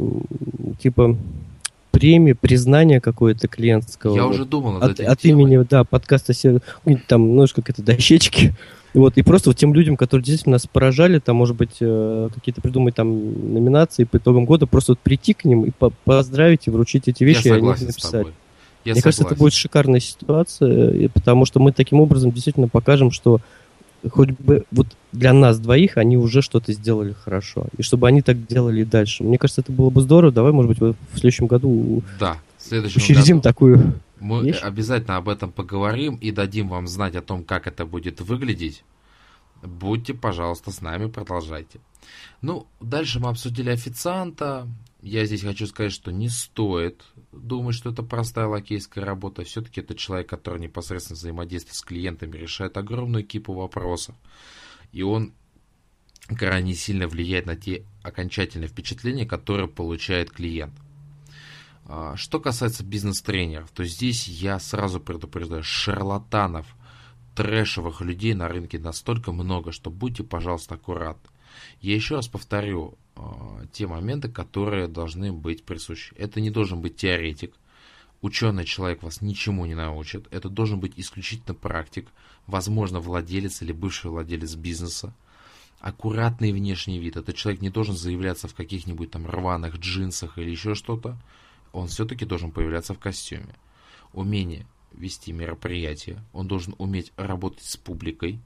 [0.79, 1.17] типа,
[1.91, 4.15] премии, признание какое-то клиентского.
[4.15, 6.33] Я вот, уже думал над от, от имени, да, подкаста
[7.07, 8.53] там, ну, как это, дощечки.
[8.93, 12.59] Вот, и просто вот тем людям, которые действительно нас поражали, там, может быть, э, какие-то
[12.59, 16.71] придумать там номинации по итогам года, просто вот прийти к ним и по поздравить и
[16.71, 18.25] вручить эти вещи, Я и они написать.
[18.85, 19.01] Я Мне согласен.
[19.03, 23.41] кажется, это будет шикарная ситуация, потому что мы таким образом действительно покажем, что
[24.11, 27.67] хоть бы вот для нас двоих они уже что-то сделали хорошо.
[27.77, 29.23] И чтобы они так делали и дальше.
[29.23, 30.31] Мне кажется, это было бы здорово.
[30.31, 34.59] Давай, может быть, в следующем году да, в следующем учредим году такую Мы вещь.
[34.61, 38.83] обязательно об этом поговорим и дадим вам знать о том, как это будет выглядеть.
[39.61, 41.79] Будьте, пожалуйста, с нами, продолжайте.
[42.41, 44.67] Ну, дальше мы обсудили официанта,
[45.01, 49.43] я здесь хочу сказать, что не стоит думать, что это простая лакейская работа.
[49.43, 54.15] Все-таки это человек, который непосредственно взаимодействует с клиентами, решает огромную кипу вопросов.
[54.91, 55.33] И он
[56.27, 60.73] крайне сильно влияет на те окончательные впечатления, которые получает клиент.
[61.85, 66.67] А, что касается бизнес-тренеров, то здесь я сразу предупреждаю, шарлатанов,
[67.35, 71.29] трэшевых людей на рынке настолько много, что будьте, пожалуйста, аккуратны.
[71.81, 72.98] Я еще раз повторю
[73.71, 76.13] те моменты, которые должны быть присущи.
[76.15, 77.53] Это не должен быть теоретик.
[78.21, 80.27] Ученый человек вас ничему не научит.
[80.31, 82.07] Это должен быть исключительно практик,
[82.47, 85.13] возможно, владелец или бывший владелец бизнеса.
[85.79, 87.15] Аккуратный внешний вид.
[87.15, 91.17] Этот человек не должен заявляться в каких-нибудь там рваных джинсах или еще что-то.
[91.71, 93.55] Он все-таки должен появляться в костюме.
[94.11, 96.21] Умение вести мероприятие.
[96.33, 98.41] Он должен уметь работать с публикой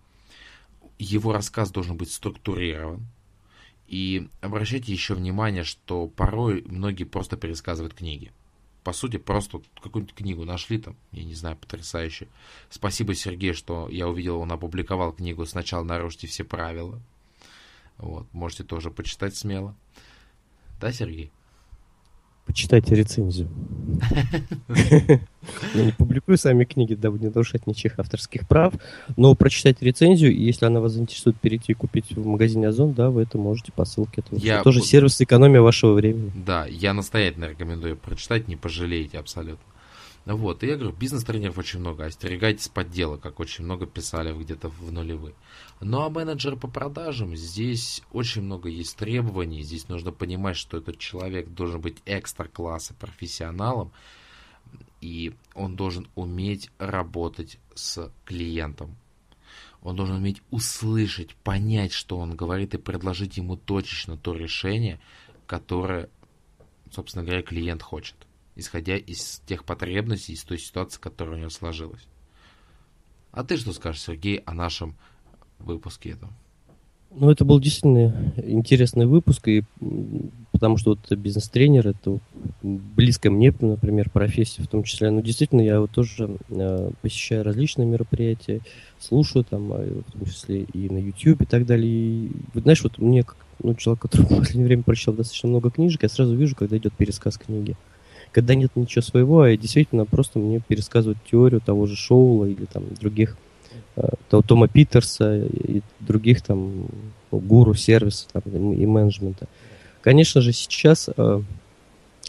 [1.03, 3.05] его рассказ должен быть структурирован.
[3.93, 8.31] И обращайте еще внимание, что порой многие просто пересказывают книги.
[8.83, 12.27] По сути, просто какую-нибудь книгу нашли там, я не знаю, потрясающе.
[12.71, 16.99] Спасибо Сергею, что я увидел, он опубликовал книгу «Сначала нарушите все правила».
[17.99, 19.75] Вот, можете тоже почитать смело.
[20.81, 21.31] Да, Сергей?
[22.45, 23.49] Почитайте рецензию.
[25.73, 28.73] Я не публикую сами книги, дабы не нарушать ничьих авторских прав,
[29.17, 33.09] но прочитайте рецензию, и если она вас заинтересует перейти и купить в магазине Озон, да,
[33.09, 34.23] вы это можете по ссылке.
[34.25, 34.61] Это я...
[34.61, 36.31] тоже сервис экономия вашего времени.
[36.45, 39.72] Да, я настоятельно рекомендую прочитать, не пожалеете абсолютно.
[40.25, 44.89] Вот, и я говорю, бизнес-тренеров очень много, остерегайтесь подделок, как очень много писали где-то в
[44.89, 45.35] нулевые.
[45.81, 50.97] Ну а менеджер по продажам, здесь очень много есть требований, здесь нужно понимать, что этот
[50.97, 53.91] человек должен быть экстра-класса профессионалом,
[55.01, 58.95] и он должен уметь работать с клиентом.
[59.81, 65.01] Он должен уметь услышать, понять, что он говорит, и предложить ему точечно то решение,
[65.47, 66.09] которое,
[66.89, 68.15] собственно говоря, клиент хочет
[68.55, 72.07] исходя из тех потребностей, из той ситуации, которая у него сложилась.
[73.31, 74.95] А ты что скажешь, Сергей, о нашем
[75.59, 76.34] выпуске этом?
[77.15, 79.63] Ну, это был действительно интересный выпуск, и
[80.51, 82.19] потому что вот бизнес-тренер, это
[82.63, 85.11] близко мне, например, профессия в том числе.
[85.11, 88.61] Но действительно, я вот тоже э, посещаю различные мероприятия,
[88.99, 91.91] слушаю там, э, в том числе и на YouTube и так далее.
[91.91, 95.69] И, вот, знаешь, вот мне, как ну, человек, который в последнее время прочитал достаточно много
[95.69, 97.71] книжек, я сразу вижу, когда идет пересказ книги.
[97.71, 97.92] Uh
[98.34, 102.84] когда нет ничего своего, а действительно просто мне пересказывают теорию того же Шоула или там
[102.99, 103.38] других,
[103.95, 106.88] э, Тома Питерса и других там
[107.31, 109.47] гуру сервиса там, и менеджмента.
[110.01, 111.41] Конечно же, сейчас, э,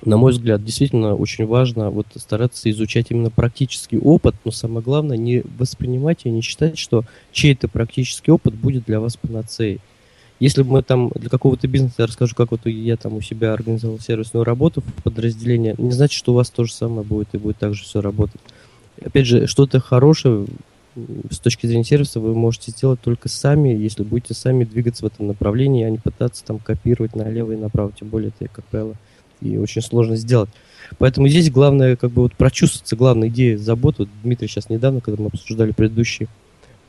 [0.05, 5.17] на мой взгляд, действительно очень важно вот стараться изучать именно практический опыт, но самое главное
[5.17, 9.81] не воспринимать и не считать, что чей-то практический опыт будет для вас панацеей.
[10.41, 13.53] Если бы мы там для какого-то бизнеса, я расскажу, как вот я там у себя
[13.53, 17.39] организовал сервисную работу в подразделении, не значит, что у вас то же самое будет и
[17.39, 18.41] будет так же все работать.
[19.03, 20.47] Опять же, что-то хорошее
[21.31, 25.27] с точки зрения сервиса вы можете сделать только сами, если будете сами двигаться в этом
[25.27, 27.93] направлении, а не пытаться там копировать налево и направо.
[27.99, 28.95] Тем более это, как правило,
[29.41, 30.51] и очень сложно сделать.
[30.99, 34.03] Поэтому здесь главное как бы вот прочувствоваться, главная идея заботы.
[34.03, 36.29] Вот Дмитрий сейчас недавно, когда мы обсуждали предыдущий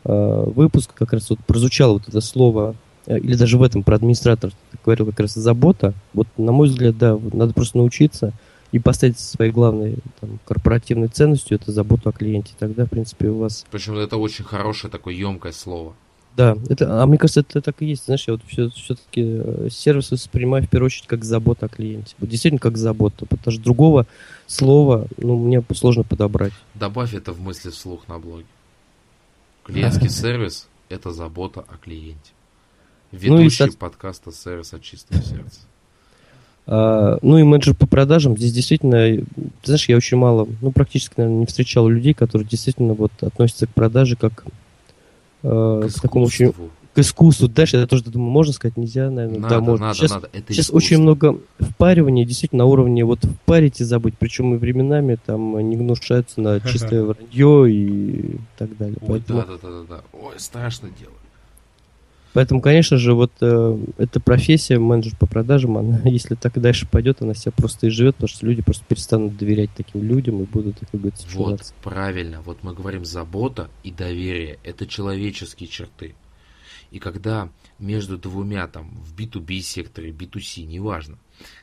[0.04, 2.76] э, выпуск, как раз вот прозвучало вот это слово
[3.08, 4.52] или даже в этом про администратор
[4.84, 5.94] говорил как раз забота.
[6.14, 8.34] Вот, на мой взгляд, да, надо просто научиться
[8.72, 12.54] и поставить своей главной там, корпоративной ценностью это заботу о клиенте.
[12.58, 13.66] Тогда, в принципе, у вас...
[13.72, 15.94] Причем это очень хорошее такое емкое слово.
[16.36, 18.06] Да, это, а мне кажется, это так и есть.
[18.06, 22.14] Знаешь, я вот все, все-таки э, сервис воспринимаю в первую очередь как забота о клиенте.
[22.20, 24.06] Вот действительно как забота, потому что другого
[24.46, 26.52] слова, ну, мне сложно подобрать.
[26.74, 28.46] Добавь это в мысли вслух на блоге.
[29.64, 32.32] Клиентский сервис– это забота о клиенте.
[33.16, 35.62] Ведущий ну, и, подкаста «Сервис от чистого сердца».
[36.68, 39.26] А, ну и менеджер по продажам, здесь действительно, ты
[39.66, 43.70] знаешь, я очень мало, ну практически, наверное, не встречал людей, которые действительно вот относятся к
[43.70, 44.46] продаже как
[45.44, 46.54] э, к, к такому очень
[46.96, 47.50] к искусству.
[47.50, 49.40] Дальше я тоже думаю, можно сказать, нельзя, наверное.
[49.40, 49.86] Надо, да, можно.
[49.88, 50.30] надо, сейчас, надо.
[50.32, 54.16] Это сейчас очень много впаривания, действительно, на уровне вот впарить и забыть.
[54.18, 58.98] Причем и временами там не гнушаются на чистое вранье и так далее.
[59.02, 59.42] Ой, Поэтому...
[59.42, 60.02] да, да, да, да.
[60.14, 61.12] Ой, страшно дело.
[62.36, 66.86] Поэтому, конечно же, вот э, эта профессия, менеджер по продажам, она, если так и дальше
[66.86, 70.46] пойдет, она себя просто и живет, потому что люди просто перестанут доверять таким людям и
[70.46, 72.42] будут, как говорится, Вот, правильно.
[72.42, 74.60] Вот мы говорим забота и доверие.
[74.66, 76.14] Это человеческие черты.
[76.92, 77.48] И когда
[77.80, 81.18] между двумя, там, в B2B секторе, B2C, неважно,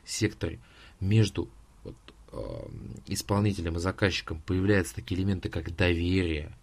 [0.07, 0.59] секторе,
[1.01, 1.51] между
[1.85, 1.97] вот,
[2.33, 2.39] э,
[3.09, 6.57] исполнителем и заказчиком появляются такие элементы, как доверие,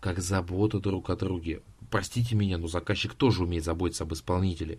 [0.00, 1.62] как забота друг о друге,
[1.92, 4.78] простите меня, но заказчик тоже умеет заботиться об исполнителе,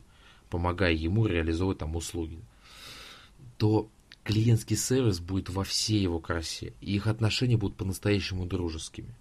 [0.50, 2.40] помогая ему реализовывать там услуги,
[3.58, 3.88] то
[4.24, 9.14] клиентский сервис будет во всей его красе, и их отношения будут по-настоящему дружескими.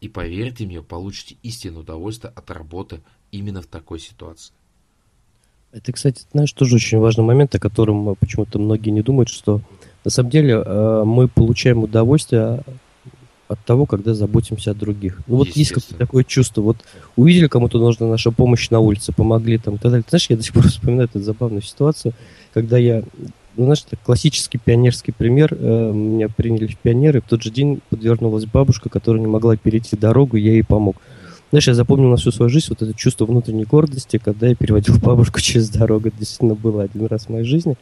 [0.00, 4.54] И поверьте мне, получите истинное удовольствие от работы именно в такой ситуации.
[5.70, 9.60] Это, кстати, знаешь, тоже очень важный момент, о котором почему-то многие не думают, что
[10.02, 12.62] на самом деле э, мы получаем удовольствие
[13.48, 15.20] от того, когда заботимся о других.
[15.26, 16.76] Ну вот есть какое-то такое чувство, вот
[17.16, 20.02] увидели, кому-то нужна наша помощь на улице, помогли там и так далее.
[20.02, 22.12] Ты знаешь, я до сих пор вспоминаю эту забавную ситуацию,
[22.52, 23.02] когда я,
[23.56, 27.80] ну знаешь, это классический пионерский пример, э, меня приняли в пионеры, в тот же день
[27.88, 30.96] подвернулась бабушка, которая не могла перейти дорогу, я ей помог.
[31.50, 34.98] Знаешь, я запомнил на всю свою жизнь вот это чувство внутренней гордости, когда я переводил
[35.02, 36.08] бабушку через дорогу.
[36.08, 37.76] Это действительно было один раз в моей жизни.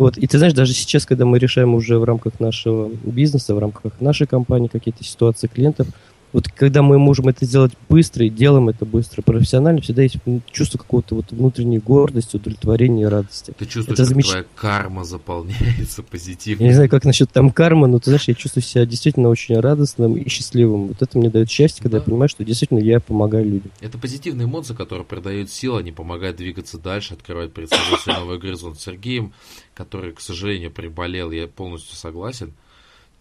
[0.00, 3.58] Вот, и ты знаешь, даже сейчас, когда мы решаем уже в рамках нашего бизнеса, в
[3.58, 5.88] рамках нашей компании какие-то ситуации клиентов,
[6.32, 10.16] вот когда мы можем это сделать быстро и делаем это быстро, профессионально, всегда есть
[10.50, 13.52] чувство какого-то вот внутренней гордости, удовлетворения и радости.
[13.58, 14.28] Ты чувствуешь, это замеч...
[14.28, 16.62] твоя карма заполняется позитивно.
[16.62, 19.58] Я не знаю, как насчет там кармы, но ты знаешь, я чувствую себя действительно очень
[19.58, 20.88] радостным и счастливым.
[20.88, 22.04] Вот это мне дает счастье, когда да.
[22.04, 23.70] я понимаю, что действительно я помогаю людям.
[23.80, 28.80] Это позитивные эмоции, которые придают силу, они помогают двигаться дальше, открывать перед собой новый горизонт.
[28.80, 29.32] Сергеем,
[29.74, 32.52] который, к сожалению, приболел, я полностью согласен.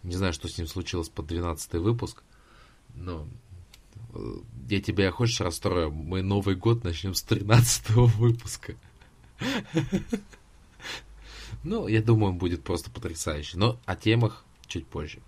[0.03, 2.23] Не знаю, что с ним случилось под 12 выпуск
[2.99, 3.27] ну,
[4.69, 5.91] я тебя хочешь расстрою?
[5.91, 8.75] Мы Новый год начнем с 13 выпуска.
[11.63, 13.57] Ну, я думаю, будет просто потрясающий.
[13.57, 15.19] Но о темах чуть позже.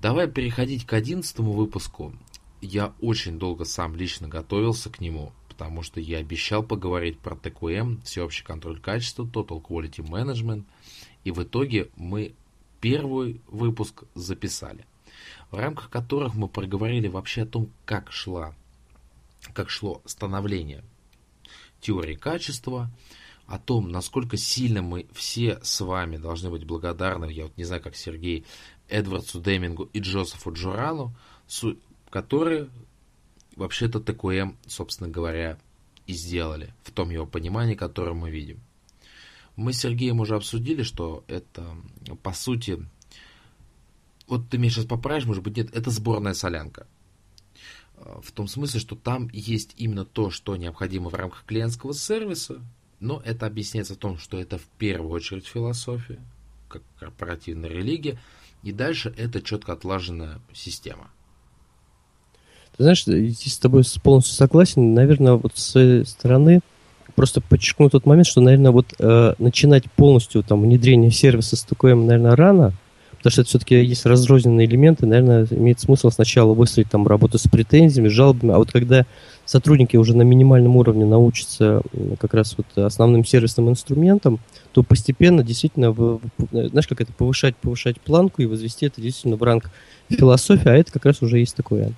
[0.00, 2.12] Давай переходить к 11 выпуску.
[2.60, 8.00] Я очень долго сам лично готовился к нему, потому что я обещал поговорить про ТКМ,
[8.02, 10.64] всеобщий контроль качества, Total Quality Management.
[11.24, 12.34] И в итоге мы
[12.80, 14.84] первый выпуск записали
[15.52, 18.56] в рамках которых мы проговорили вообще о том, как шла,
[19.52, 20.82] как шло становление
[21.80, 22.90] теории качества,
[23.46, 27.82] о том, насколько сильно мы все с вами должны быть благодарны, я вот не знаю,
[27.82, 28.46] как Сергей,
[28.88, 31.14] Эдвардсу Демингу и Джозефу Джурану,
[32.08, 32.70] которые
[33.54, 35.58] вообще-то ТКМ, собственно говоря,
[36.06, 38.60] и сделали в том его понимании, которое мы видим.
[39.56, 41.76] Мы с Сергеем уже обсудили, что это,
[42.22, 42.86] по сути,
[44.28, 46.86] вот ты меня сейчас поправишь, может быть, нет, это сборная солянка.
[47.96, 52.60] А, в том смысле, что там есть именно то, что необходимо в рамках клиентского сервиса,
[53.00, 56.20] но это объясняется в том, что это в первую очередь философия,
[56.68, 58.18] как корпоративная религия,
[58.62, 61.10] и дальше это четко отлаженная система.
[62.76, 64.94] Ты знаешь, здесь с тобой полностью согласен.
[64.94, 66.60] Наверное, вот с своей стороны
[67.14, 72.06] просто подчеркну тот момент, что, наверное, вот э, начинать полностью там внедрение сервиса с таким,
[72.06, 72.72] наверное, рано,
[73.22, 77.46] потому что это все-таки есть разрозненные элементы, наверное, имеет смысл сначала выстроить там работу с
[77.46, 79.06] претензиями, жалобами, а вот когда
[79.44, 81.82] сотрудники уже на минимальном уровне научатся
[82.18, 84.40] как раз вот основным сервисным инструментам,
[84.72, 85.94] то постепенно действительно,
[86.50, 89.70] знаешь, как это, повышать, повышать планку и возвести это действительно в ранг
[90.08, 91.92] философии, а это как раз уже есть такое.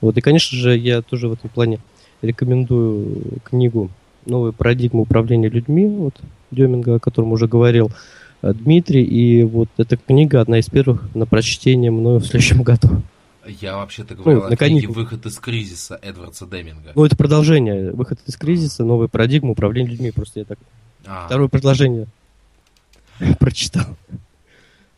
[0.00, 1.78] Вот, и, конечно же, я тоже в этом плане
[2.22, 3.90] рекомендую книгу
[4.24, 6.14] «Новая парадигма управления людьми», вот
[6.50, 7.94] Деминга, о котором уже говорил, Э,
[8.42, 13.02] Дмитрий, и вот эта книга одна из первых на прочтение мною в следующем году.
[13.46, 16.92] Я вообще-то ну, говорил ну, о книге «Выход из кризиса» Эдвардса Деминга.
[16.94, 17.92] Ну, это продолжение.
[17.92, 20.10] «Выход из кризиса», новая парадигма управления людьми.
[20.10, 20.58] Просто я так
[21.06, 21.26] а.
[21.26, 22.06] второе предложение
[23.38, 23.96] прочитал.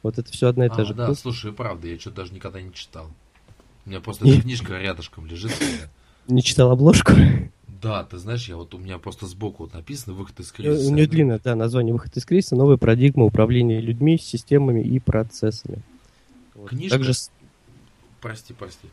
[0.03, 0.95] Вот это все одна и та а, же.
[0.95, 3.11] Да, слушай, правда, я что-то даже никогда не читал.
[3.87, 5.53] У меня просто эта книжка рядышком лежит.
[6.29, 7.13] Не читал обложку?
[7.83, 10.89] Да, ты знаешь, я вот у меня просто сбоку вот написано «Выход из кризиса».
[10.89, 15.79] У нее длинное, да, название «Выход из кризиса», новая парадигма управления людьми, системами и процессами.
[16.69, 16.99] Книжка?
[16.99, 17.13] Также...
[18.21, 18.87] Прости, прости.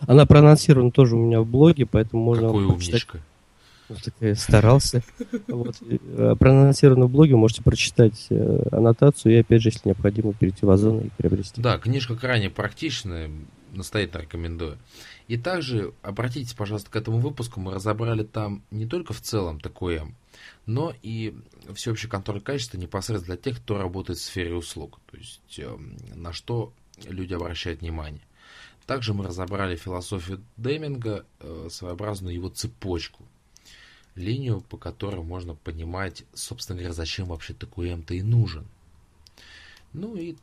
[0.00, 2.48] Она проанонсирована тоже у меня в блоге, поэтому можно...
[2.48, 3.20] Какой умничка.
[3.88, 5.02] Вот так старался.
[5.46, 5.76] Вот.
[5.80, 10.70] Э, проанонсировано в блоге, можете прочитать э, аннотацию и, опять же, если необходимо, перейти в
[10.70, 11.60] Озон и приобрести.
[11.60, 13.30] Да, книжка крайне практичная,
[13.72, 14.78] настоятельно рекомендую.
[15.26, 17.60] И также обратитесь, пожалуйста, к этому выпуску.
[17.60, 20.14] Мы разобрали там не только в целом такое,
[20.66, 21.34] но и
[21.74, 25.00] всеобщий контроль качества непосредственно для тех, кто работает в сфере услуг.
[25.10, 25.76] То есть э,
[26.14, 26.72] на что
[27.06, 28.22] люди обращают внимание.
[28.86, 33.24] Также мы разобрали философию Деминга, э, своеобразную его цепочку,
[34.14, 38.66] линию, по которой можно понимать, собственно говоря, зачем вообще такой М-то и нужен.
[39.94, 40.36] Ну и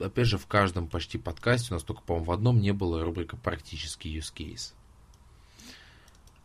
[0.00, 3.36] опять же, в каждом почти подкасте, у нас только, по-моему, в одном не было рубрика
[3.36, 4.72] «Практический use case».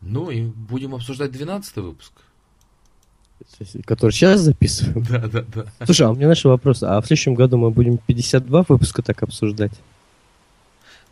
[0.01, 2.13] Ну и будем обсуждать 12 выпуск.
[3.85, 5.03] Который сейчас записываем?
[5.09, 5.65] Да, да, да.
[5.85, 6.83] Слушай, а у меня наш вопрос.
[6.83, 9.73] А в следующем году мы будем 52 выпуска так обсуждать?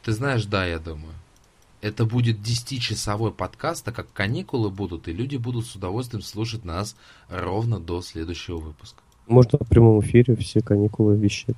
[0.04, 1.14] Ты знаешь, да, я думаю.
[1.82, 6.96] Это будет 10-часовой подкаст, так как каникулы будут, и люди будут с удовольствием слушать нас
[7.30, 9.02] ровно до следующего выпуска.
[9.28, 11.58] Можно в прямом эфире все каникулы вещать.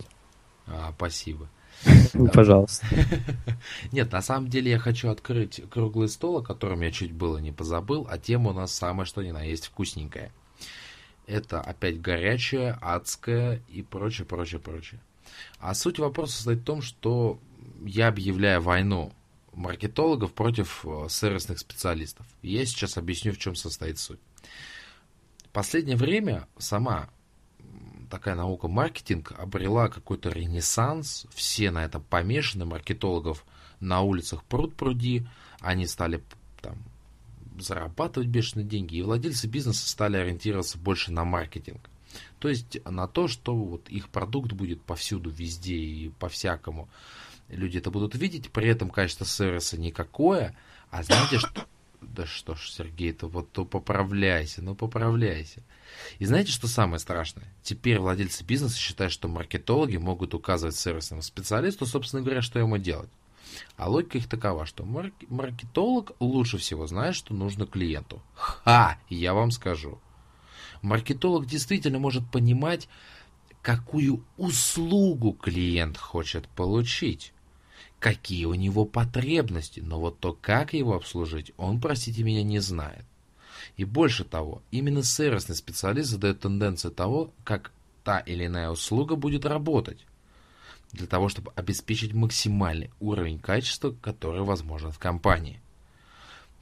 [0.67, 1.49] А, спасибо.
[2.33, 2.85] Пожалуйста.
[3.91, 7.51] Нет, на самом деле я хочу открыть круглый стол, о котором я чуть было не
[7.51, 10.31] позабыл, а тема у нас самое что ни на есть вкусненькая.
[11.27, 14.99] Это опять горячее, адское и прочее, прочее, прочее.
[15.59, 17.39] А суть вопроса состоит в том, что
[17.83, 19.11] я объявляю войну
[19.53, 22.25] маркетологов против э, сервисных специалистов.
[22.41, 24.19] И я сейчас объясню, в чем состоит суть.
[25.45, 27.09] В последнее время сама
[28.15, 31.25] такая наука маркетинг обрела какой-то ренессанс.
[31.33, 32.63] Все на этом помешаны.
[32.63, 33.45] Маркетологов
[33.81, 35.27] на улицах пруд пруди.
[35.59, 36.23] Они стали
[36.61, 36.77] там
[37.59, 38.95] зарабатывать бешеные деньги.
[38.95, 41.81] И владельцы бизнеса стали ориентироваться больше на маркетинг.
[42.39, 46.87] То есть на то, что вот их продукт будет повсюду, везде и по-всякому.
[47.49, 50.55] Люди это будут видеть, при этом качество сервиса никакое.
[50.89, 51.67] А знаете, что...
[52.01, 55.63] Да что ж, Сергей, то вот то поправляйся, ну поправляйся.
[56.19, 57.45] И знаете, что самое страшное?
[57.63, 63.09] Теперь владельцы бизнеса считают, что маркетологи могут указывать сервисному специалисту, собственно говоря, что ему делать.
[63.77, 68.21] А логика их такова, что маркетолог лучше всего знает, что нужно клиенту.
[68.35, 68.97] Ха!
[69.09, 69.99] Я вам скажу.
[70.81, 72.87] Маркетолог действительно может понимать,
[73.61, 77.33] какую услугу клиент хочет получить,
[77.99, 83.05] какие у него потребности, но вот то, как его обслужить, он, простите меня, не знает.
[83.77, 87.71] И больше того, именно сервисный специалист задает тенденцию того, как
[88.03, 90.05] та или иная услуга будет работать,
[90.93, 95.59] для того, чтобы обеспечить максимальный уровень качества, который возможен в компании.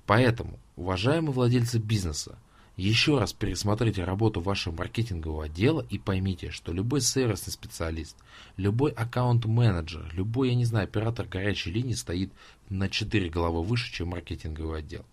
[0.08, 2.38] Поэтому, уважаемые владельцы бизнеса,
[2.76, 8.18] еще раз пересмотрите работу вашего маркетингового отдела и поймите, что любой сервисный специалист,
[8.58, 12.32] любой аккаунт-менеджер, любой, я не знаю, оператор горячей линии стоит
[12.70, 15.06] на 4 головы выше, чем маркетинговый отдел.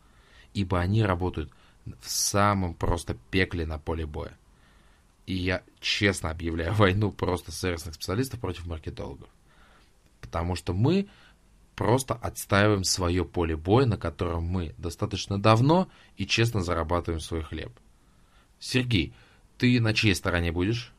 [0.55, 1.53] Ибо они работают
[2.01, 4.37] в самом просто пекле на поле боя.
[5.27, 9.29] И я честно объявляю войну просто сервисных специалистов против маркетологов.
[10.21, 11.09] Потому что мы
[11.77, 17.73] просто отстаиваем свое поле боя, на котором мы достаточно давно и честно зарабатываем свой хлеб.
[18.59, 19.15] Сергей,
[19.57, 20.93] ты на чьей стороне будешь?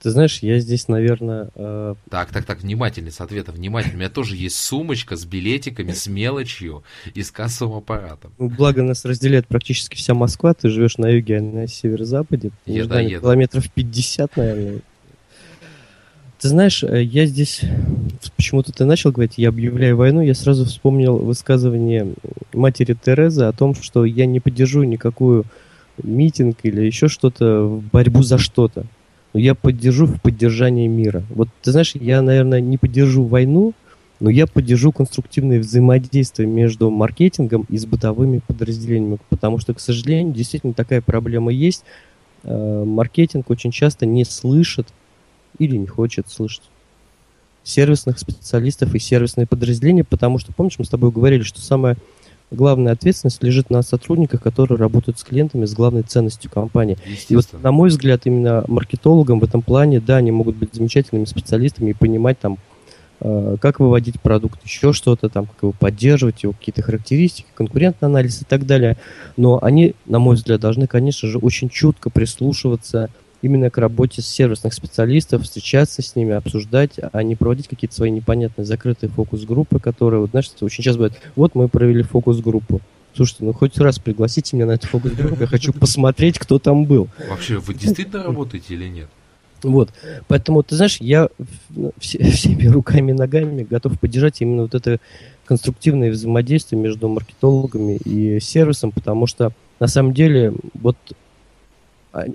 [0.00, 1.50] Ты знаешь, я здесь, наверное...
[1.56, 1.94] Э...
[2.08, 3.94] Так, так, так, внимательнее, с ответом, внимательно.
[3.94, 6.84] У меня тоже есть сумочка с билетиками, с мелочью
[7.14, 8.32] и с кассовым аппаратом.
[8.38, 10.54] Ну, благо нас разделяет практически вся Москва.
[10.54, 12.52] Ты живешь на юге, а на северо-западе.
[12.64, 14.80] Я да, Километров 50, наверное.
[16.38, 17.62] Ты знаешь, э, я здесь...
[18.36, 22.14] Почему-то ты начал говорить, я объявляю войну, я сразу вспомнил высказывание
[22.52, 25.44] матери Терезы о том, что я не поддержу никакую
[26.00, 28.86] митинг или еще что-то в борьбу за что-то
[29.32, 31.22] но я поддержу в поддержании мира.
[31.30, 33.74] Вот ты знаешь, я, наверное, не поддержу войну,
[34.20, 40.34] но я поддержу конструктивное взаимодействие между маркетингом и с бытовыми подразделениями, потому что, к сожалению,
[40.34, 41.84] действительно такая проблема есть.
[42.42, 44.88] Э, маркетинг очень часто не слышит
[45.58, 46.62] или не хочет слышать
[47.62, 51.96] сервисных специалистов и сервисные подразделения, потому что, помнишь, мы с тобой говорили, что самое
[52.50, 56.98] главная ответственность лежит на сотрудниках, которые работают с клиентами, с главной ценностью компании.
[57.28, 61.24] И вот, на мой взгляд, именно маркетологам в этом плане, да, они могут быть замечательными
[61.24, 62.58] специалистами и понимать там,
[63.20, 68.42] э, как выводить продукт, еще что-то там, как его поддерживать, его какие-то характеристики, конкурентный анализ
[68.42, 68.96] и так далее.
[69.36, 73.10] Но они, на мой взгляд, должны, конечно же, очень чутко прислушиваться
[73.42, 78.10] именно к работе с сервисных специалистов, встречаться с ними, обсуждать, а не проводить какие-то свои
[78.10, 82.80] непонятные закрытые фокус-группы, которые, вот, знаешь, очень часто бывает, вот мы провели фокус-группу.
[83.14, 87.08] Слушайте, ну хоть раз пригласите меня на эту фокус-группу, я хочу посмотреть, кто там был.
[87.28, 89.08] Вообще, вы действительно работаете или нет?
[89.62, 89.90] Вот,
[90.28, 91.28] поэтому, ты знаешь, я
[91.98, 95.00] все, всеми руками и ногами готов поддержать именно вот это
[95.46, 100.96] конструктивное взаимодействие между маркетологами и сервисом, потому что на самом деле вот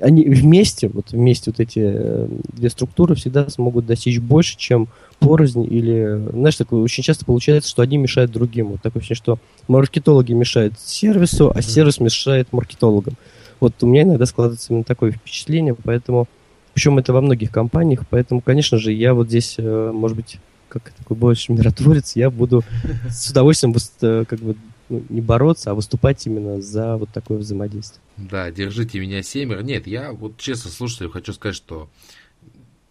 [0.01, 4.87] они вместе, вот вместе вот эти э, две структуры всегда смогут достичь больше, чем
[5.19, 8.69] порознь или, знаешь, такое очень часто получается, что одни мешают другим.
[8.69, 13.15] Вот такое ощущение, что маркетологи мешают сервису, а сервис мешает маркетологам.
[13.59, 16.27] Вот у меня иногда складывается именно такое впечатление, поэтому,
[16.73, 20.91] причем это во многих компаниях, поэтому, конечно же, я вот здесь, э, может быть, как
[20.91, 22.63] такой больше миротворец, я буду
[23.09, 24.55] с удовольствием э, как бы
[24.89, 28.02] ну, не бороться, а выступать именно за вот такое взаимодействие.
[28.17, 29.61] Да, держите меня семеро.
[29.61, 31.89] Нет, я вот честно слушателю хочу сказать, что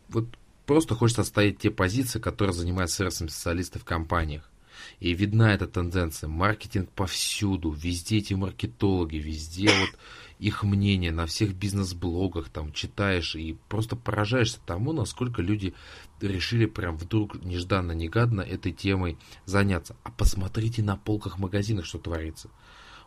[0.08, 0.26] вот
[0.66, 4.50] просто хочется оставить те позиции, которые занимают сервисом специалисты в компаниях.
[4.98, 6.28] И видна эта тенденция.
[6.28, 9.98] Маркетинг повсюду, везде эти маркетологи, везде вот
[10.38, 15.72] их мнение на всех бизнес-блогах, там читаешь и просто поражаешься тому, насколько люди
[16.20, 19.94] решили прям вдруг нежданно-негаданно этой темой заняться.
[20.02, 22.50] А посмотрите на полках магазинах, что творится.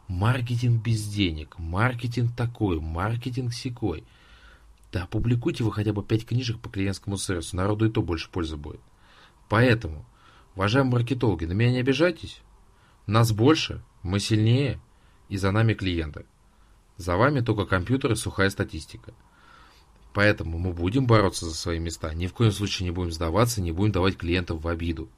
[0.07, 4.03] Маркетинг без денег, маркетинг такой, маркетинг секой.
[4.91, 8.55] Да опубликуйте вы хотя бы 5 книжек по клиентскому сервису, народу и то больше пользы
[8.55, 8.81] будет.
[9.49, 10.05] Поэтому,
[10.55, 12.41] уважаемые маркетологи, на меня не обижайтесь.
[13.07, 14.79] Нас больше, мы сильнее,
[15.27, 16.25] и за нами клиенты.
[16.97, 19.13] За вами только компьютер и сухая статистика.
[20.13, 23.71] Поэтому мы будем бороться за свои места, ни в коем случае не будем сдаваться, не
[23.71, 25.09] будем давать клиентов в обиду.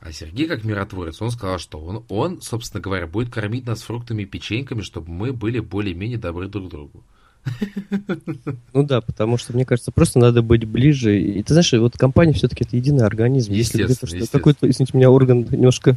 [0.00, 4.22] А Сергей, как миротворец, он сказал, что он, он, собственно говоря, будет кормить нас фруктами
[4.22, 7.04] и печеньками, чтобы мы были более-менее добры друг другу.
[8.72, 11.18] Ну да, потому что, мне кажется, просто надо быть ближе.
[11.20, 13.52] И ты знаешь, вот компания все-таки это единый организм.
[13.52, 15.96] Если где-то какой-то, извините меня, орган немножко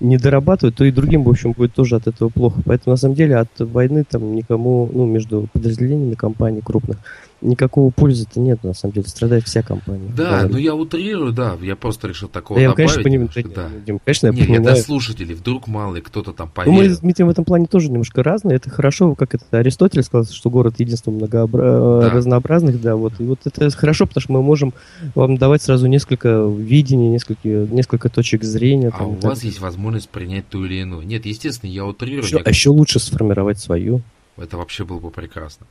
[0.00, 2.60] не дорабатывают, то и другим, в общем, будет тоже от этого плохо.
[2.64, 6.98] Поэтому, на самом деле, от войны там никому, ну, между подразделениями компаний крупных,
[7.40, 10.10] никакого пользы-то нет, на самом деле, страдает вся компания.
[10.16, 12.90] Да, но ну я утрирую, да, я просто решил такого да, добавить.
[12.90, 13.68] Я, конечно, понимаю, да.
[13.86, 14.76] Дим, конечно, я Нет, понимаю.
[14.76, 16.76] это слушатели, вдруг мало кто-то там поверил.
[16.76, 18.56] Ну, мы с Дмитрием в этом плане тоже немножко разные.
[18.56, 22.00] Это хорошо, как это Аристотель сказал, что город единство многообра...
[22.02, 22.10] да.
[22.10, 23.14] разнообразных, да, вот.
[23.18, 24.72] И вот это хорошо, потому что мы можем
[25.14, 28.88] вам давать сразу несколько видений, несколько, несколько точек зрения.
[28.88, 31.06] А там, у вас есть возможность принять ту или иную.
[31.06, 32.24] Нет, естественно, я утрирую.
[32.24, 34.02] Еще, а еще лучше сформировать свою.
[34.36, 35.66] Это вообще было бы прекрасно.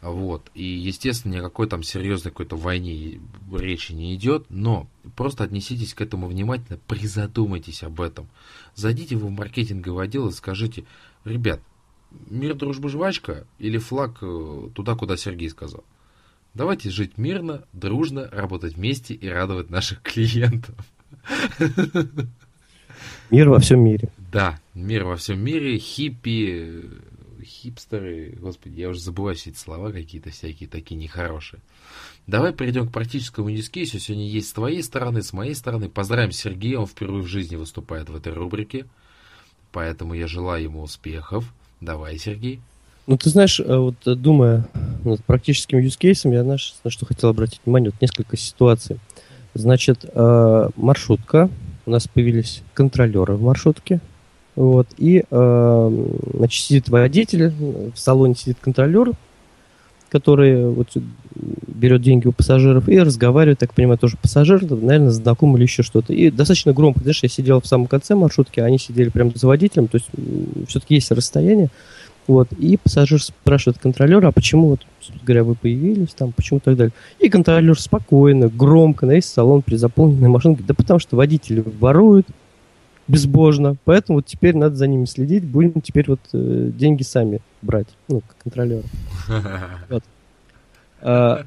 [0.00, 0.50] Вот.
[0.54, 3.20] И, естественно, никакой там серьезной какой-то войне
[3.52, 8.28] речи не идет, но просто отнеситесь к этому внимательно, призадумайтесь об этом.
[8.74, 10.84] Зайдите вы в маркетинговый отдел и скажите,
[11.24, 11.60] ребят,
[12.28, 15.84] мир, дружба, жвачка или флаг э, туда, куда Сергей сказал.
[16.54, 20.74] Давайте жить мирно, дружно, работать вместе и радовать наших клиентов.
[23.30, 24.08] Мир во всем мире.
[24.32, 26.84] Да, мир во всем мире, хиппи,
[27.46, 31.60] хипстеры, господи, я уже забываю все эти слова какие-то всякие такие нехорошие.
[32.26, 33.98] Давай перейдем к практическому дискейсу.
[33.98, 35.88] Сегодня есть с твоей стороны, с моей стороны.
[35.88, 38.86] Поздравим Сергея, он впервые в жизни выступает в этой рубрике.
[39.72, 41.52] Поэтому я желаю ему успехов.
[41.80, 42.60] Давай, Сергей.
[43.06, 44.68] Ну, ты знаешь, э, вот э, думая
[45.04, 48.98] над практическим юзкейсом, я на что хотел обратить внимание, вот несколько ситуаций.
[49.54, 51.48] Значит, э, маршрутка,
[51.86, 54.00] у нас появились контролеры в маршрутке,
[54.56, 54.88] вот.
[54.96, 57.52] И э, значит, сидит водитель,
[57.94, 59.12] в салоне сидит контролер,
[60.08, 60.88] который вот
[61.34, 66.14] берет деньги у пассажиров и разговаривает, так понимаю, тоже пассажир, наверное, знаком или еще что-то.
[66.14, 69.88] И достаточно громко, знаешь, я сидел в самом конце маршрутки, они сидели прямо за водителем,
[69.88, 70.08] то есть
[70.68, 71.68] все-таки есть расстояние.
[72.26, 74.80] Вот, и пассажир спрашивает контролера, а почему, вот,
[75.22, 76.92] говоря, вы появились там, почему так далее.
[77.20, 82.26] И контролер спокойно, громко на весь салон при заполненной говорит, да потому что водители воруют,
[83.08, 83.76] безбожно.
[83.84, 85.44] Поэтому вот теперь надо за ними следить.
[85.44, 87.88] Будем теперь вот э, деньги сами брать.
[88.08, 88.82] Ну, как контролер.
[89.88, 90.02] Вот.
[91.02, 91.44] А,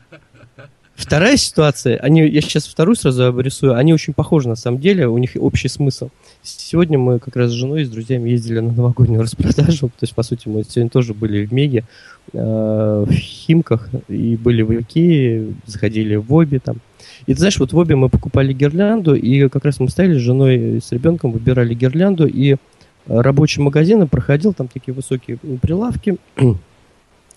[0.96, 5.18] вторая ситуация, они, я сейчас вторую сразу обрисую, они очень похожи на самом деле, у
[5.18, 6.10] них общий смысл.
[6.44, 10.14] Сегодня мы как раз с женой и с друзьями ездили на новогоднюю распродажу, то есть,
[10.14, 11.86] по сути, мы сегодня тоже были в Меге,
[12.34, 16.78] в Химках, и были в Икее, заходили в Оби там,
[17.26, 20.22] и ты знаешь, вот в обе мы покупали гирлянду, и как раз мы стояли с
[20.22, 22.56] женой с ребенком, выбирали гирлянду, и
[23.08, 26.18] рабочий магазин проходил, там такие высокие прилавки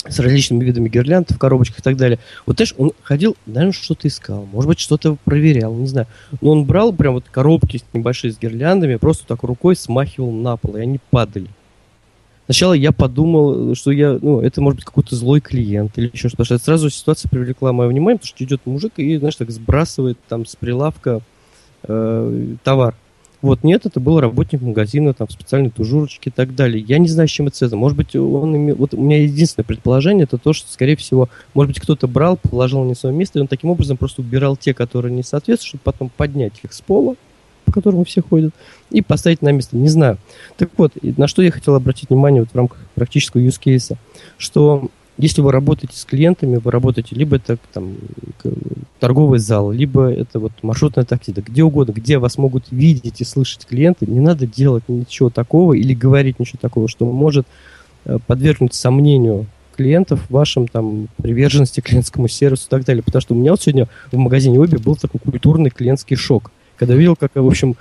[0.09, 2.19] с различными видами гирлянд в коробочках и так далее.
[2.47, 6.07] Вот, знаешь, он ходил, наверное, что-то искал, может быть, что-то проверял, не знаю.
[6.41, 10.77] Но он брал прям вот коробки небольшие с гирляндами, просто так рукой смахивал на пол,
[10.77, 11.49] и они падали.
[12.47, 16.59] Сначала я подумал, что я, ну, это может быть какой-то злой клиент или еще что-то.
[16.59, 20.57] Сразу ситуация привлекла мое внимание, потому что идет мужик и, знаешь, так сбрасывает там с
[20.57, 21.21] прилавка
[21.85, 22.97] э, товар.
[23.43, 26.85] Вот, нет, это был работник магазина, там, специальные тужурочки и так далее.
[26.87, 27.81] Я не знаю, с чем это связано.
[27.81, 28.77] Может быть, он имел...
[28.77, 32.85] Вот у меня единственное предположение, это то, что, скорее всего, может быть, кто-то брал, положил
[32.85, 36.11] на свое место, и он таким образом просто убирал те, которые не соответствуют, чтобы потом
[36.17, 37.17] поднять их с пола,
[37.73, 38.55] по которому все ходят,
[38.91, 39.77] и поставить на место.
[39.77, 40.19] Не знаю.
[40.59, 43.97] Так вот, на что я хотел обратить внимание вот в рамках практического use case,
[44.37, 47.97] что если вы работаете с клиентами, вы работаете либо это там
[49.01, 53.25] торговый зал, либо это вот маршрутное такси, да где угодно, где вас могут видеть и
[53.25, 57.47] слышать клиенты, не надо делать ничего такого или говорить ничего такого, что может
[58.05, 59.47] э, подвергнуть сомнению
[59.77, 63.03] клиентов вашим там приверженности клиентскому сервису и так далее.
[63.03, 66.95] Потому что у меня вот сегодня в магазине Оби был такой культурный клиентский шок– когда
[66.95, 67.77] видел, как, в общем,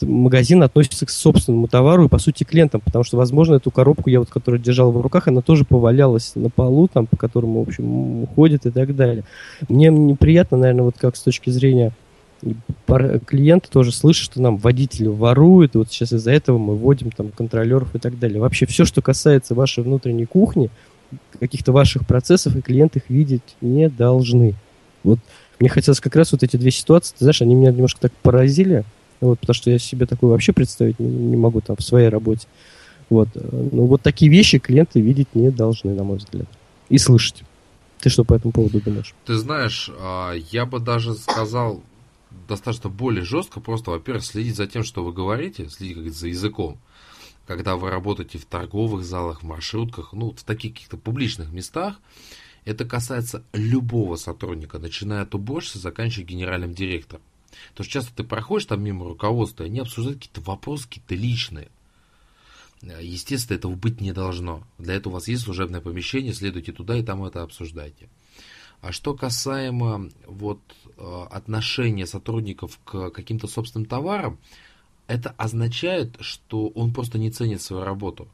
[0.00, 4.20] магазин относится к собственному товару и, по сути, клиентам, потому что, возможно, эту коробку я
[4.20, 8.26] вот, которую держал в руках, она тоже повалялась на полу, там, по которому, в общем,
[8.34, 9.24] ходит и так далее.
[9.68, 11.92] Мне неприятно, наверное, вот как с точки зрения
[13.26, 17.28] клиента тоже слышит, что нам водители воруют, и вот сейчас из-за этого мы вводим там
[17.28, 18.40] контролеров и так далее.
[18.40, 20.70] Вообще все, что касается вашей внутренней кухни,
[21.38, 24.54] каких-то ваших процессов, и клиенты их видеть не должны.
[25.02, 25.18] Вот
[25.60, 28.84] мне хотелось как раз вот эти две ситуации, ты знаешь, они меня немножко так поразили,
[29.20, 32.48] вот, потому что я себе такое вообще представить не, не могу там в своей работе.
[33.10, 33.28] Вот.
[33.34, 36.46] Ну, вот такие вещи клиенты видеть не должны, на мой взгляд.
[36.88, 37.42] И слышать.
[37.98, 39.14] Ты что по этому поводу думаешь?
[39.26, 41.82] Ты знаешь, а, я бы даже сказал
[42.48, 46.78] достаточно более жестко, просто, во-первых, следить за тем, что вы говорите, следить как за языком.
[47.46, 52.00] Когда вы работаете в торговых залах, в маршрутках, ну, в таких каких-то публичных местах,
[52.64, 57.22] это касается любого сотрудника, начиная от уборщицы, заканчивая генеральным директором.
[57.70, 61.68] Потому что часто ты проходишь там мимо руководства, и они обсуждают какие-то вопросы, какие-то личные.
[62.82, 64.62] Естественно, этого быть не должно.
[64.78, 68.08] Для этого у вас есть служебное помещение, следуйте туда и там это обсуждайте.
[68.80, 70.60] А что касаемо вот,
[70.96, 74.38] э, отношения сотрудников к каким-то собственным товарам,
[75.06, 78.28] это означает, что он просто не ценит свою работу.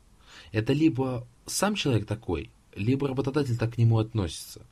[0.53, 4.67] Это либо сам человек такой, либо работодатель так к нему относится.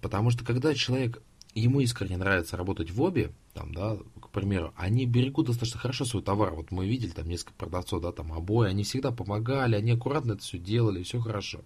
[0.00, 1.22] Потому что когда человек,
[1.54, 6.22] ему искренне нравится работать в обе, там, да, к примеру, они берегут достаточно хорошо свой
[6.22, 6.54] товар.
[6.54, 10.42] Вот мы видели там несколько продавцов, да, там обои, они всегда помогали, они аккуратно это
[10.42, 11.60] все делали, все хорошо.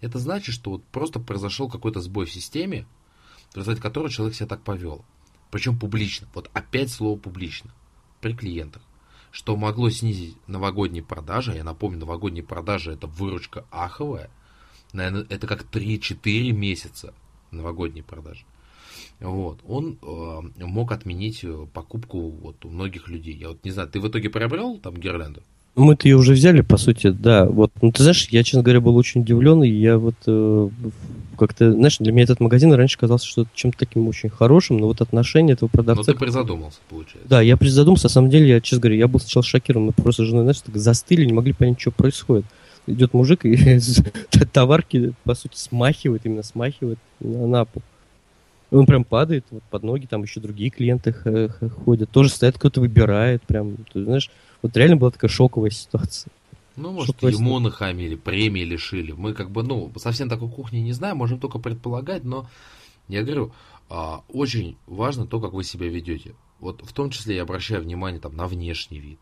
[0.00, 2.86] Это значит, что вот просто произошел какой-то сбой в системе,
[3.50, 5.04] в результате которого человек себя так повел.
[5.50, 6.28] Причем публично.
[6.34, 7.72] Вот опять слово публично.
[8.20, 8.82] При клиентах.
[9.30, 11.54] Что могло снизить новогодние продажи.
[11.54, 14.30] Я напомню, новогодние продажи это выручка аховая.
[14.92, 17.12] Наверное, это как 3-4 месяца
[17.50, 18.44] новогодние продажи.
[19.20, 19.58] Вот.
[19.68, 23.36] Он э, мог отменить э, покупку вот, у многих людей.
[23.36, 25.42] Я вот не знаю, ты в итоге приобрел там гирлянду?
[25.76, 27.46] Мы-то ее уже взяли, по сути, да.
[27.46, 30.68] Вот, ну ты знаешь, я, честно говоря, был очень удивлен, и я вот э,
[31.38, 35.00] как-то, знаешь, для меня этот магазин раньше казался что чем-то таким очень хорошим, но вот
[35.00, 36.00] отношение этого продавца...
[36.00, 37.28] Но ты призадумался, получается.
[37.28, 40.24] Да, я призадумался, на самом деле, я, честно говоря, я был сначала шокирован, мы просто
[40.24, 42.46] с женой, знаешь, так застыли, не могли понять, что происходит.
[42.86, 43.78] Идет мужик и
[44.52, 47.82] товарки, по сути, смахивает, именно смахивает на пол.
[48.70, 51.12] Он прям падает вот, под ноги, там еще другие клиенты
[51.84, 54.30] ходят, тоже стоят, кто-то выбирает, прям, ты знаешь,
[54.62, 56.30] вот реально была такая шоковая ситуация.
[56.76, 59.12] Ну, может, Шоковая ему нахамили, премии лишили.
[59.12, 62.48] Мы как бы, ну, совсем такой кухни не знаем, можем только предполагать, но
[63.08, 63.52] я говорю,
[63.88, 66.34] а, очень важно то, как вы себя ведете.
[66.60, 69.18] Вот в том числе я обращаю внимание там на внешний вид.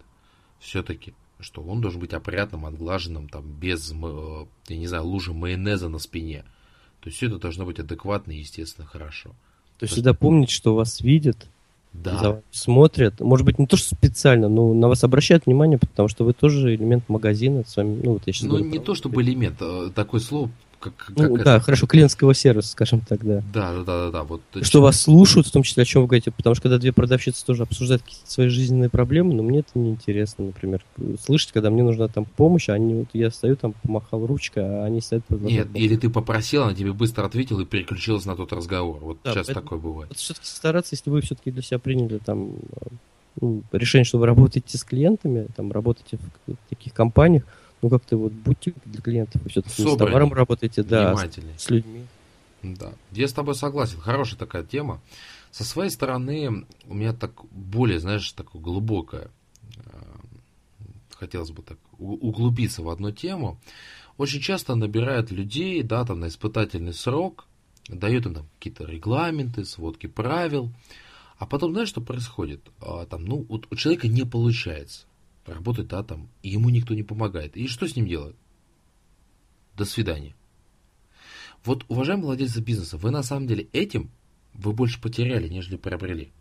[0.61, 5.89] Все-таки, что он должен быть опрятным, отглаженным, там, без, э, я не знаю, лужи майонеза
[5.89, 6.45] на спине.
[7.01, 9.31] То есть все это должно быть адекватно и, естественно, хорошо.
[9.79, 11.47] То есть всегда помнить, что вас видят,
[11.93, 12.17] да.
[12.17, 13.21] за вами смотрят.
[13.21, 16.75] Может быть, не то, что специально, но на вас обращают внимание, потому что вы тоже
[16.75, 17.65] элемент магазина.
[17.65, 21.17] С вами, ну, вот я ну, не то, чтобы элемент, а такое слово как, как
[21.17, 21.45] ну, это...
[21.45, 23.43] да, хорошо, клиентского сервиса, скажем так, да.
[23.53, 26.31] Да, да, да, да, Вот, что вас слушают, в том числе, о чем вы говорите,
[26.31, 29.91] потому что когда две продавщицы тоже обсуждают какие-то свои жизненные проблемы, но мне это не
[29.91, 30.85] интересно, например,
[31.25, 34.85] слышать, когда мне нужна там помощь, а они вот я стою там, помахал ручкой, а
[34.85, 38.99] они стоят Нет, или ты попросил, она тебе быстро ответила и переключилась на тот разговор.
[39.01, 40.11] Вот да, сейчас такое бывает.
[40.11, 42.53] Вот все-таки стараться, если вы все-таки для себя приняли там
[43.41, 47.45] ну, решение, что вы работаете с клиентами, там работаете в таких компаниях,
[47.83, 52.07] ну как-то вот будьте для клиентов, все-таки с товаром работаете, да, с, с людьми.
[52.63, 55.01] Да, я с тобой согласен, хорошая такая тема.
[55.51, 59.31] Со своей стороны, у меня так более, знаешь, такое глубокое,
[59.77, 59.81] э,
[61.15, 63.59] хотелось бы так углубиться в одну тему.
[64.19, 67.47] Очень часто набирают людей, да, там на испытательный срок,
[67.89, 70.73] дают им там какие-то регламенты, сводки правил,
[71.39, 72.61] а потом, знаешь, что происходит?
[72.81, 75.07] А, там, ну, вот у человека не получается
[75.55, 77.57] работать, да, там, и ему никто не помогает.
[77.57, 78.37] И что с ним делать?
[79.77, 80.35] До свидания.
[81.65, 84.11] Вот, уважаемые владельцы бизнеса, вы на самом деле этим
[84.55, 86.33] вы больше потеряли, нежели приобрели.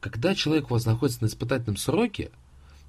[0.00, 2.30] Когда человек у вас находится на испытательном сроке,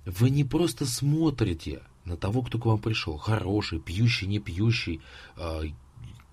[0.06, 5.02] вы не просто смотрите на того, кто к вам пришел, хороший, пьющий, не пьющий,
[5.36, 5.64] а,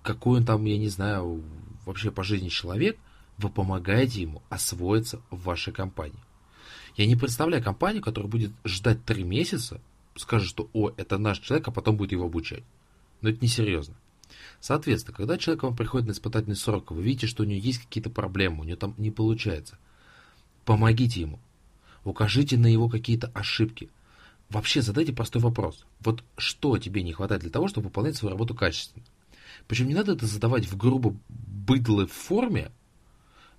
[0.01, 1.43] какой он там, я не знаю,
[1.85, 2.97] вообще по жизни человек,
[3.37, 6.19] вы помогаете ему освоиться в вашей компании.
[6.99, 9.79] Я не представляю компанию, которая будет ждать три месяца,
[10.17, 12.61] скажет, что о, это наш человек, а потом будет его обучать.
[13.21, 13.95] Но это несерьезно.
[14.59, 18.09] Соответственно, когда человек вам приходит на испытательный срок, вы видите, что у него есть какие-то
[18.09, 19.77] проблемы, у него там не получается.
[20.65, 21.39] Помогите ему.
[22.03, 23.89] Укажите на его какие-то ошибки.
[24.49, 25.85] Вообще задайте простой вопрос.
[26.01, 29.05] Вот что тебе не хватает для того, чтобы выполнять свою работу качественно?
[29.69, 32.73] Причем не надо это задавать в грубо быдлой форме,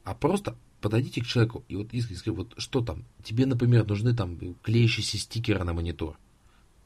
[0.05, 4.15] а просто подойдите к человеку и вот искренне скажите, вот что там, тебе, например, нужны
[4.15, 6.19] там клеящиеся стикеры на монитор.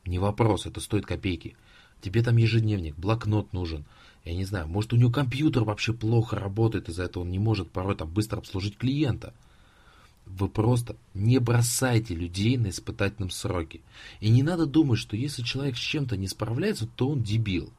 [0.05, 1.57] Не вопрос, это стоит копейки.
[2.01, 3.85] Тебе там ежедневник, блокнот нужен.
[4.25, 7.71] Я не знаю, может у него компьютер вообще плохо работает, из-за этого он не может
[7.71, 9.33] порой там быстро обслужить клиента.
[10.27, 13.81] Вы просто не бросайте людей на испытательном сроке.
[14.21, 17.73] И не надо думать, что если человек с чем-то не справляется, то он дебил.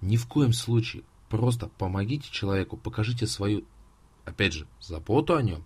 [0.00, 1.02] Ни в коем случае.
[1.28, 3.64] Просто помогите человеку, покажите свою
[4.30, 5.62] опять же, заботу о нем,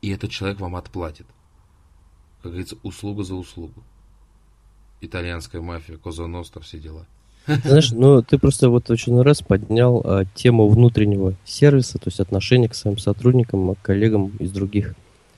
[0.00, 1.26] и этот человек вам отплатит.
[2.42, 3.82] Как говорится, услуга за услугу.
[5.00, 7.06] Итальянская мафия, Коза Ностра, все дела.
[7.46, 12.68] Знаешь, ну ты просто вот очень раз поднял а, тему внутреннего сервиса, то есть отношения
[12.68, 14.94] к своим сотрудникам, к коллегам из других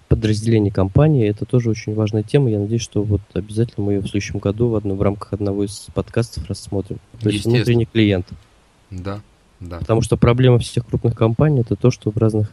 [0.08, 1.28] подразделений компании.
[1.28, 2.50] Это тоже очень важная тема.
[2.50, 5.64] Я надеюсь, что вот обязательно мы ее в следующем году в, одном, в рамках одного
[5.64, 6.98] из подкастов рассмотрим.
[7.20, 8.28] То есть внутренний клиент.
[8.90, 9.22] Да,
[9.68, 9.78] да.
[9.78, 12.50] Потому что проблема всех крупных компаний это то, что в разных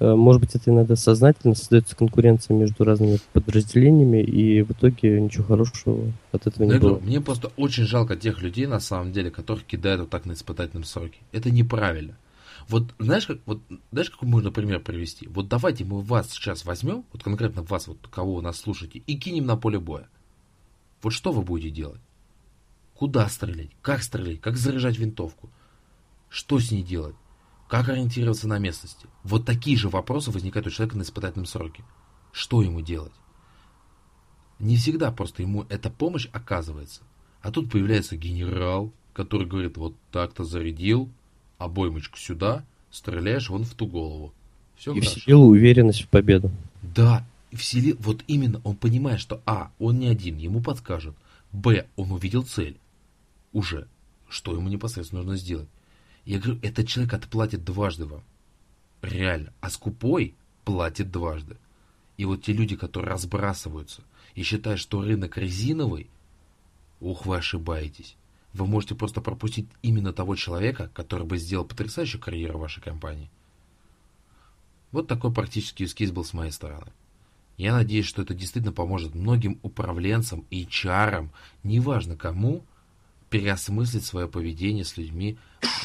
[0.00, 5.44] Э, может быть, это иногда сознательно создается конкуренция между разными подразделениями, и в итоге ничего
[5.44, 6.98] хорошего от этого не было.
[6.98, 10.84] Мне просто очень жалко тех людей, на самом деле, которых кидают вот так на испытательном
[10.84, 11.18] сроке.
[11.32, 12.16] Это неправильно.
[12.68, 13.60] Вот знаешь, как, вот,
[13.92, 15.28] знаешь, какой можно пример привести?
[15.28, 19.16] Вот давайте мы вас сейчас возьмем, вот конкретно вас, вот кого вы нас слушаете, и
[19.16, 20.08] кинем на поле боя.
[21.02, 22.00] Вот что вы будете делать?
[22.94, 23.70] Куда стрелять?
[23.82, 24.40] Как стрелять?
[24.40, 25.50] Как заряжать винтовку?
[26.34, 27.14] Что с ней делать?
[27.68, 29.06] Как ориентироваться на местности?
[29.22, 31.84] Вот такие же вопросы возникают у человека на испытательном сроке.
[32.32, 33.12] Что ему делать?
[34.58, 37.02] Не всегда просто ему эта помощь оказывается.
[37.40, 41.08] А тут появляется генерал, который говорит, вот так-то зарядил,
[41.58, 44.34] обоймочку сюда, стреляешь вон в ту голову.
[44.76, 45.20] Все И хорошо.
[45.20, 46.50] вселил уверенность в победу.
[46.82, 51.14] Да, вселил, вот именно он понимает, что А, он не один, ему подскажут.
[51.52, 52.76] Б, он увидел цель.
[53.52, 53.86] Уже.
[54.28, 55.68] Что ему непосредственно нужно сделать?
[56.24, 58.22] Я говорю, этот человек отплатит дважды вам.
[59.02, 59.52] Реально.
[59.60, 60.34] А скупой
[60.64, 61.56] платит дважды.
[62.16, 64.02] И вот те люди, которые разбрасываются
[64.34, 66.08] и считают, что рынок резиновый,
[67.00, 68.16] ух, вы ошибаетесь.
[68.52, 73.30] Вы можете просто пропустить именно того человека, который бы сделал потрясающую карьеру вашей компании.
[74.92, 76.92] Вот такой практический эскиз был с моей стороны.
[77.56, 81.32] Я надеюсь, что это действительно поможет многим управленцам и чарам,
[81.64, 82.64] неважно кому,
[83.34, 85.36] переосмыслить свое поведение с людьми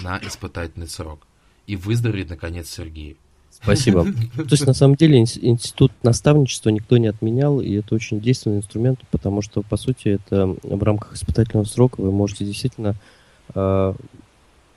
[0.03, 1.21] на испытательный срок
[1.65, 3.15] и выздороветь, наконец, Сергею.
[3.49, 4.05] Спасибо.
[4.35, 8.99] То есть, на самом деле, институт наставничества никто не отменял, и это очень действенный инструмент,
[9.09, 12.95] потому что, по сути, это в рамках испытательного срока вы можете действительно
[13.55, 13.93] э,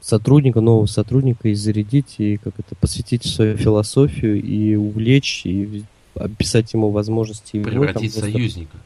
[0.00, 5.84] сотрудника, нового сотрудника и зарядить, и как это, посвятить свою философию, и увлечь, и
[6.14, 7.62] описать ему возможности.
[7.62, 8.78] Превратить там, союзника.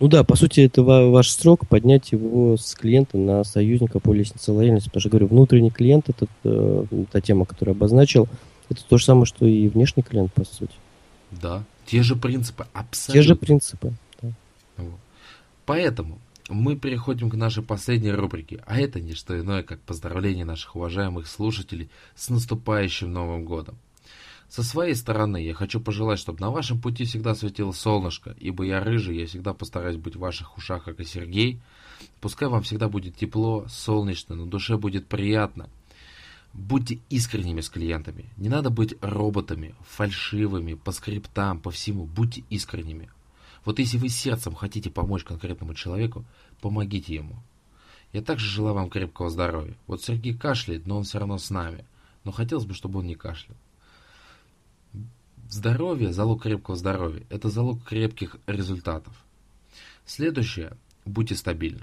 [0.00, 4.50] Ну да, по сути, это ваш срок поднять его с клиента на союзника по лестнице
[4.50, 4.88] лояльности.
[4.88, 8.26] Потому что, говорю, внутренний клиент, это э, та тема, которую обозначил,
[8.70, 10.72] это то же самое, что и внешний клиент, по сути.
[11.30, 13.22] Да, те же принципы, абсолютно.
[13.22, 14.30] Те же принципы, да.
[15.66, 16.18] Поэтому
[16.48, 21.26] мы переходим к нашей последней рубрике, а это не что иное, как поздравление наших уважаемых
[21.26, 23.76] слушателей с наступающим Новым Годом.
[24.50, 28.80] Со своей стороны я хочу пожелать, чтобы на вашем пути всегда светило солнышко, ибо я
[28.80, 31.60] рыжий, я всегда постараюсь быть в ваших ушах, как и Сергей.
[32.20, 35.70] Пускай вам всегда будет тепло, солнечно, на душе будет приятно.
[36.52, 38.24] Будьте искренними с клиентами.
[38.38, 42.06] Не надо быть роботами, фальшивыми, по скриптам, по всему.
[42.06, 43.08] Будьте искренними.
[43.64, 46.24] Вот если вы сердцем хотите помочь конкретному человеку,
[46.60, 47.36] помогите ему.
[48.12, 49.76] Я также желаю вам крепкого здоровья.
[49.86, 51.84] Вот Сергей кашляет, но он все равно с нами.
[52.24, 53.56] Но хотелось бы, чтобы он не кашлял.
[55.50, 59.12] Здоровье, залог крепкого здоровья, это залог крепких результатов.
[60.06, 61.82] Следующее, будьте стабильны.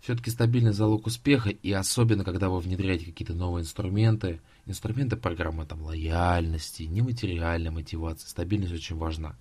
[0.00, 5.82] Все-таки стабильный залог успеха, и особенно, когда вы внедряете какие-то новые инструменты, инструменты программы там,
[5.82, 9.36] лояльности, нематериальной мотивации, стабильность очень важна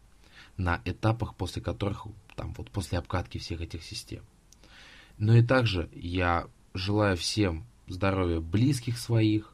[0.58, 2.06] на этапах, после которых,
[2.36, 4.22] там, вот после обкатки всех этих систем.
[5.18, 6.46] Но и также я
[6.76, 9.52] желаю всем здоровья близких своих,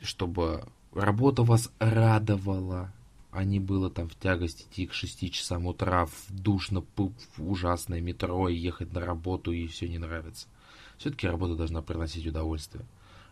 [0.00, 2.92] чтобы работа вас радовала,
[3.30, 8.00] а не было там в тягость идти к 6 часам утра в душно, в ужасное
[8.00, 10.48] метро и ехать на работу и все не нравится.
[10.98, 12.84] Все-таки работа должна приносить удовольствие.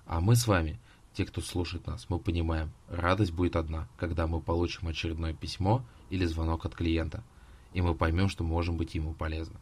[0.06, 0.78] А мы с вами,
[1.14, 6.24] те, кто слушает нас, мы понимаем, радость будет одна, когда мы получим очередное письмо или
[6.24, 7.22] звонок от клиента,
[7.74, 9.58] и мы поймем, что можем быть ему полезны.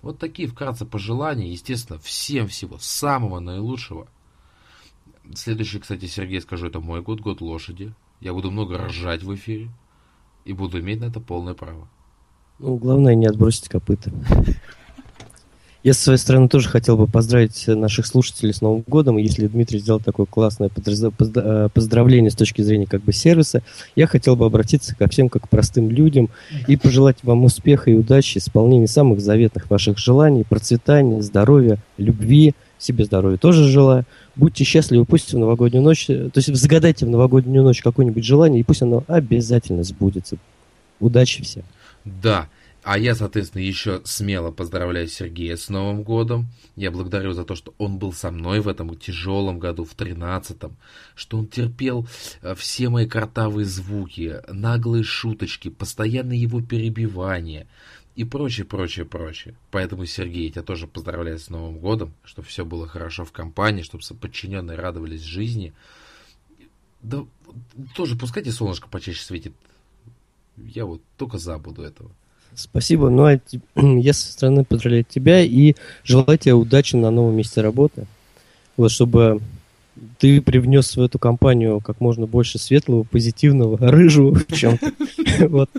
[0.00, 4.08] Вот такие вкратце пожелания, естественно, всем всего самого наилучшего–
[5.34, 7.92] Следующий, кстати, Сергей, скажу, это мой год, год лошади.
[8.20, 9.70] Я буду много ржать в эфире
[10.44, 11.88] и буду иметь на это полное право.
[12.58, 14.12] Ну, главное не отбросить копыта.
[15.82, 19.16] Я со своей стороны тоже хотел бы поздравить наших слушателей с Новым годом.
[19.16, 23.64] Если Дмитрий сделал такое классное э, поздравление с точки зрения как бы сервиса,
[23.96, 26.30] я хотел бы обратиться ко всем как простым людям
[26.68, 33.04] и пожелать вам успеха и удачи, исполнения самых заветных ваших желаний, процветания, здоровья, любви, себе
[33.04, 34.04] здоровья тоже желаю.
[34.36, 38.64] Будьте счастливы, пусть в новогоднюю ночь, то есть загадайте в новогоднюю ночь какое-нибудь желание, и
[38.64, 40.36] пусть оно обязательно сбудется.
[41.00, 41.64] Удачи всем.
[42.04, 42.48] Да.
[42.84, 46.48] А я, соответственно, еще смело поздравляю Сергея с Новым годом.
[46.74, 50.76] Я благодарю за то, что он был со мной в этом тяжелом году, в тринадцатом,
[51.14, 52.08] что он терпел
[52.42, 57.68] э, все мои картавые звуки, наглые шуточки, постоянные его перебивания,
[58.14, 59.54] и прочее, прочее, прочее.
[59.70, 63.82] Поэтому, Сергей, я тебя тоже поздравляю с Новым годом, чтобы все было хорошо в компании,
[63.82, 65.72] чтобы подчиненные радовались жизни.
[67.00, 67.24] Да,
[67.96, 69.54] тоже пускайте солнышко почаще светит.
[70.56, 72.10] Я вот только за буду этого.
[72.54, 73.08] Спасибо.
[73.08, 73.40] Ну, а
[73.80, 75.74] я со стороны поздравляю тебя и
[76.04, 78.06] желаю тебе удачи на новом месте работы.
[78.76, 79.40] Вот, чтобы
[80.18, 84.78] ты привнес в эту компанию как можно больше светлого, позитивного, рыжего в чем
[85.48, 85.70] Вот.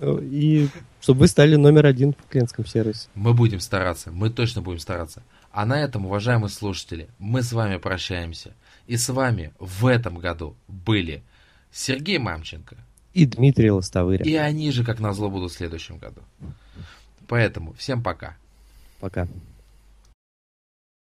[0.00, 0.68] И
[1.00, 3.08] чтобы вы стали номер один в клиентском сервисе.
[3.14, 5.22] Мы будем стараться, мы точно будем стараться.
[5.50, 8.52] А на этом, уважаемые слушатели, мы с вами прощаемся.
[8.86, 11.22] И с вами в этом году были
[11.72, 12.76] Сергей Мамченко
[13.14, 14.24] и Дмитрий Лостовыря.
[14.24, 16.20] И они же, как назло, будут в следующем году.
[17.26, 18.36] Поэтому всем пока.
[19.00, 19.26] Пока.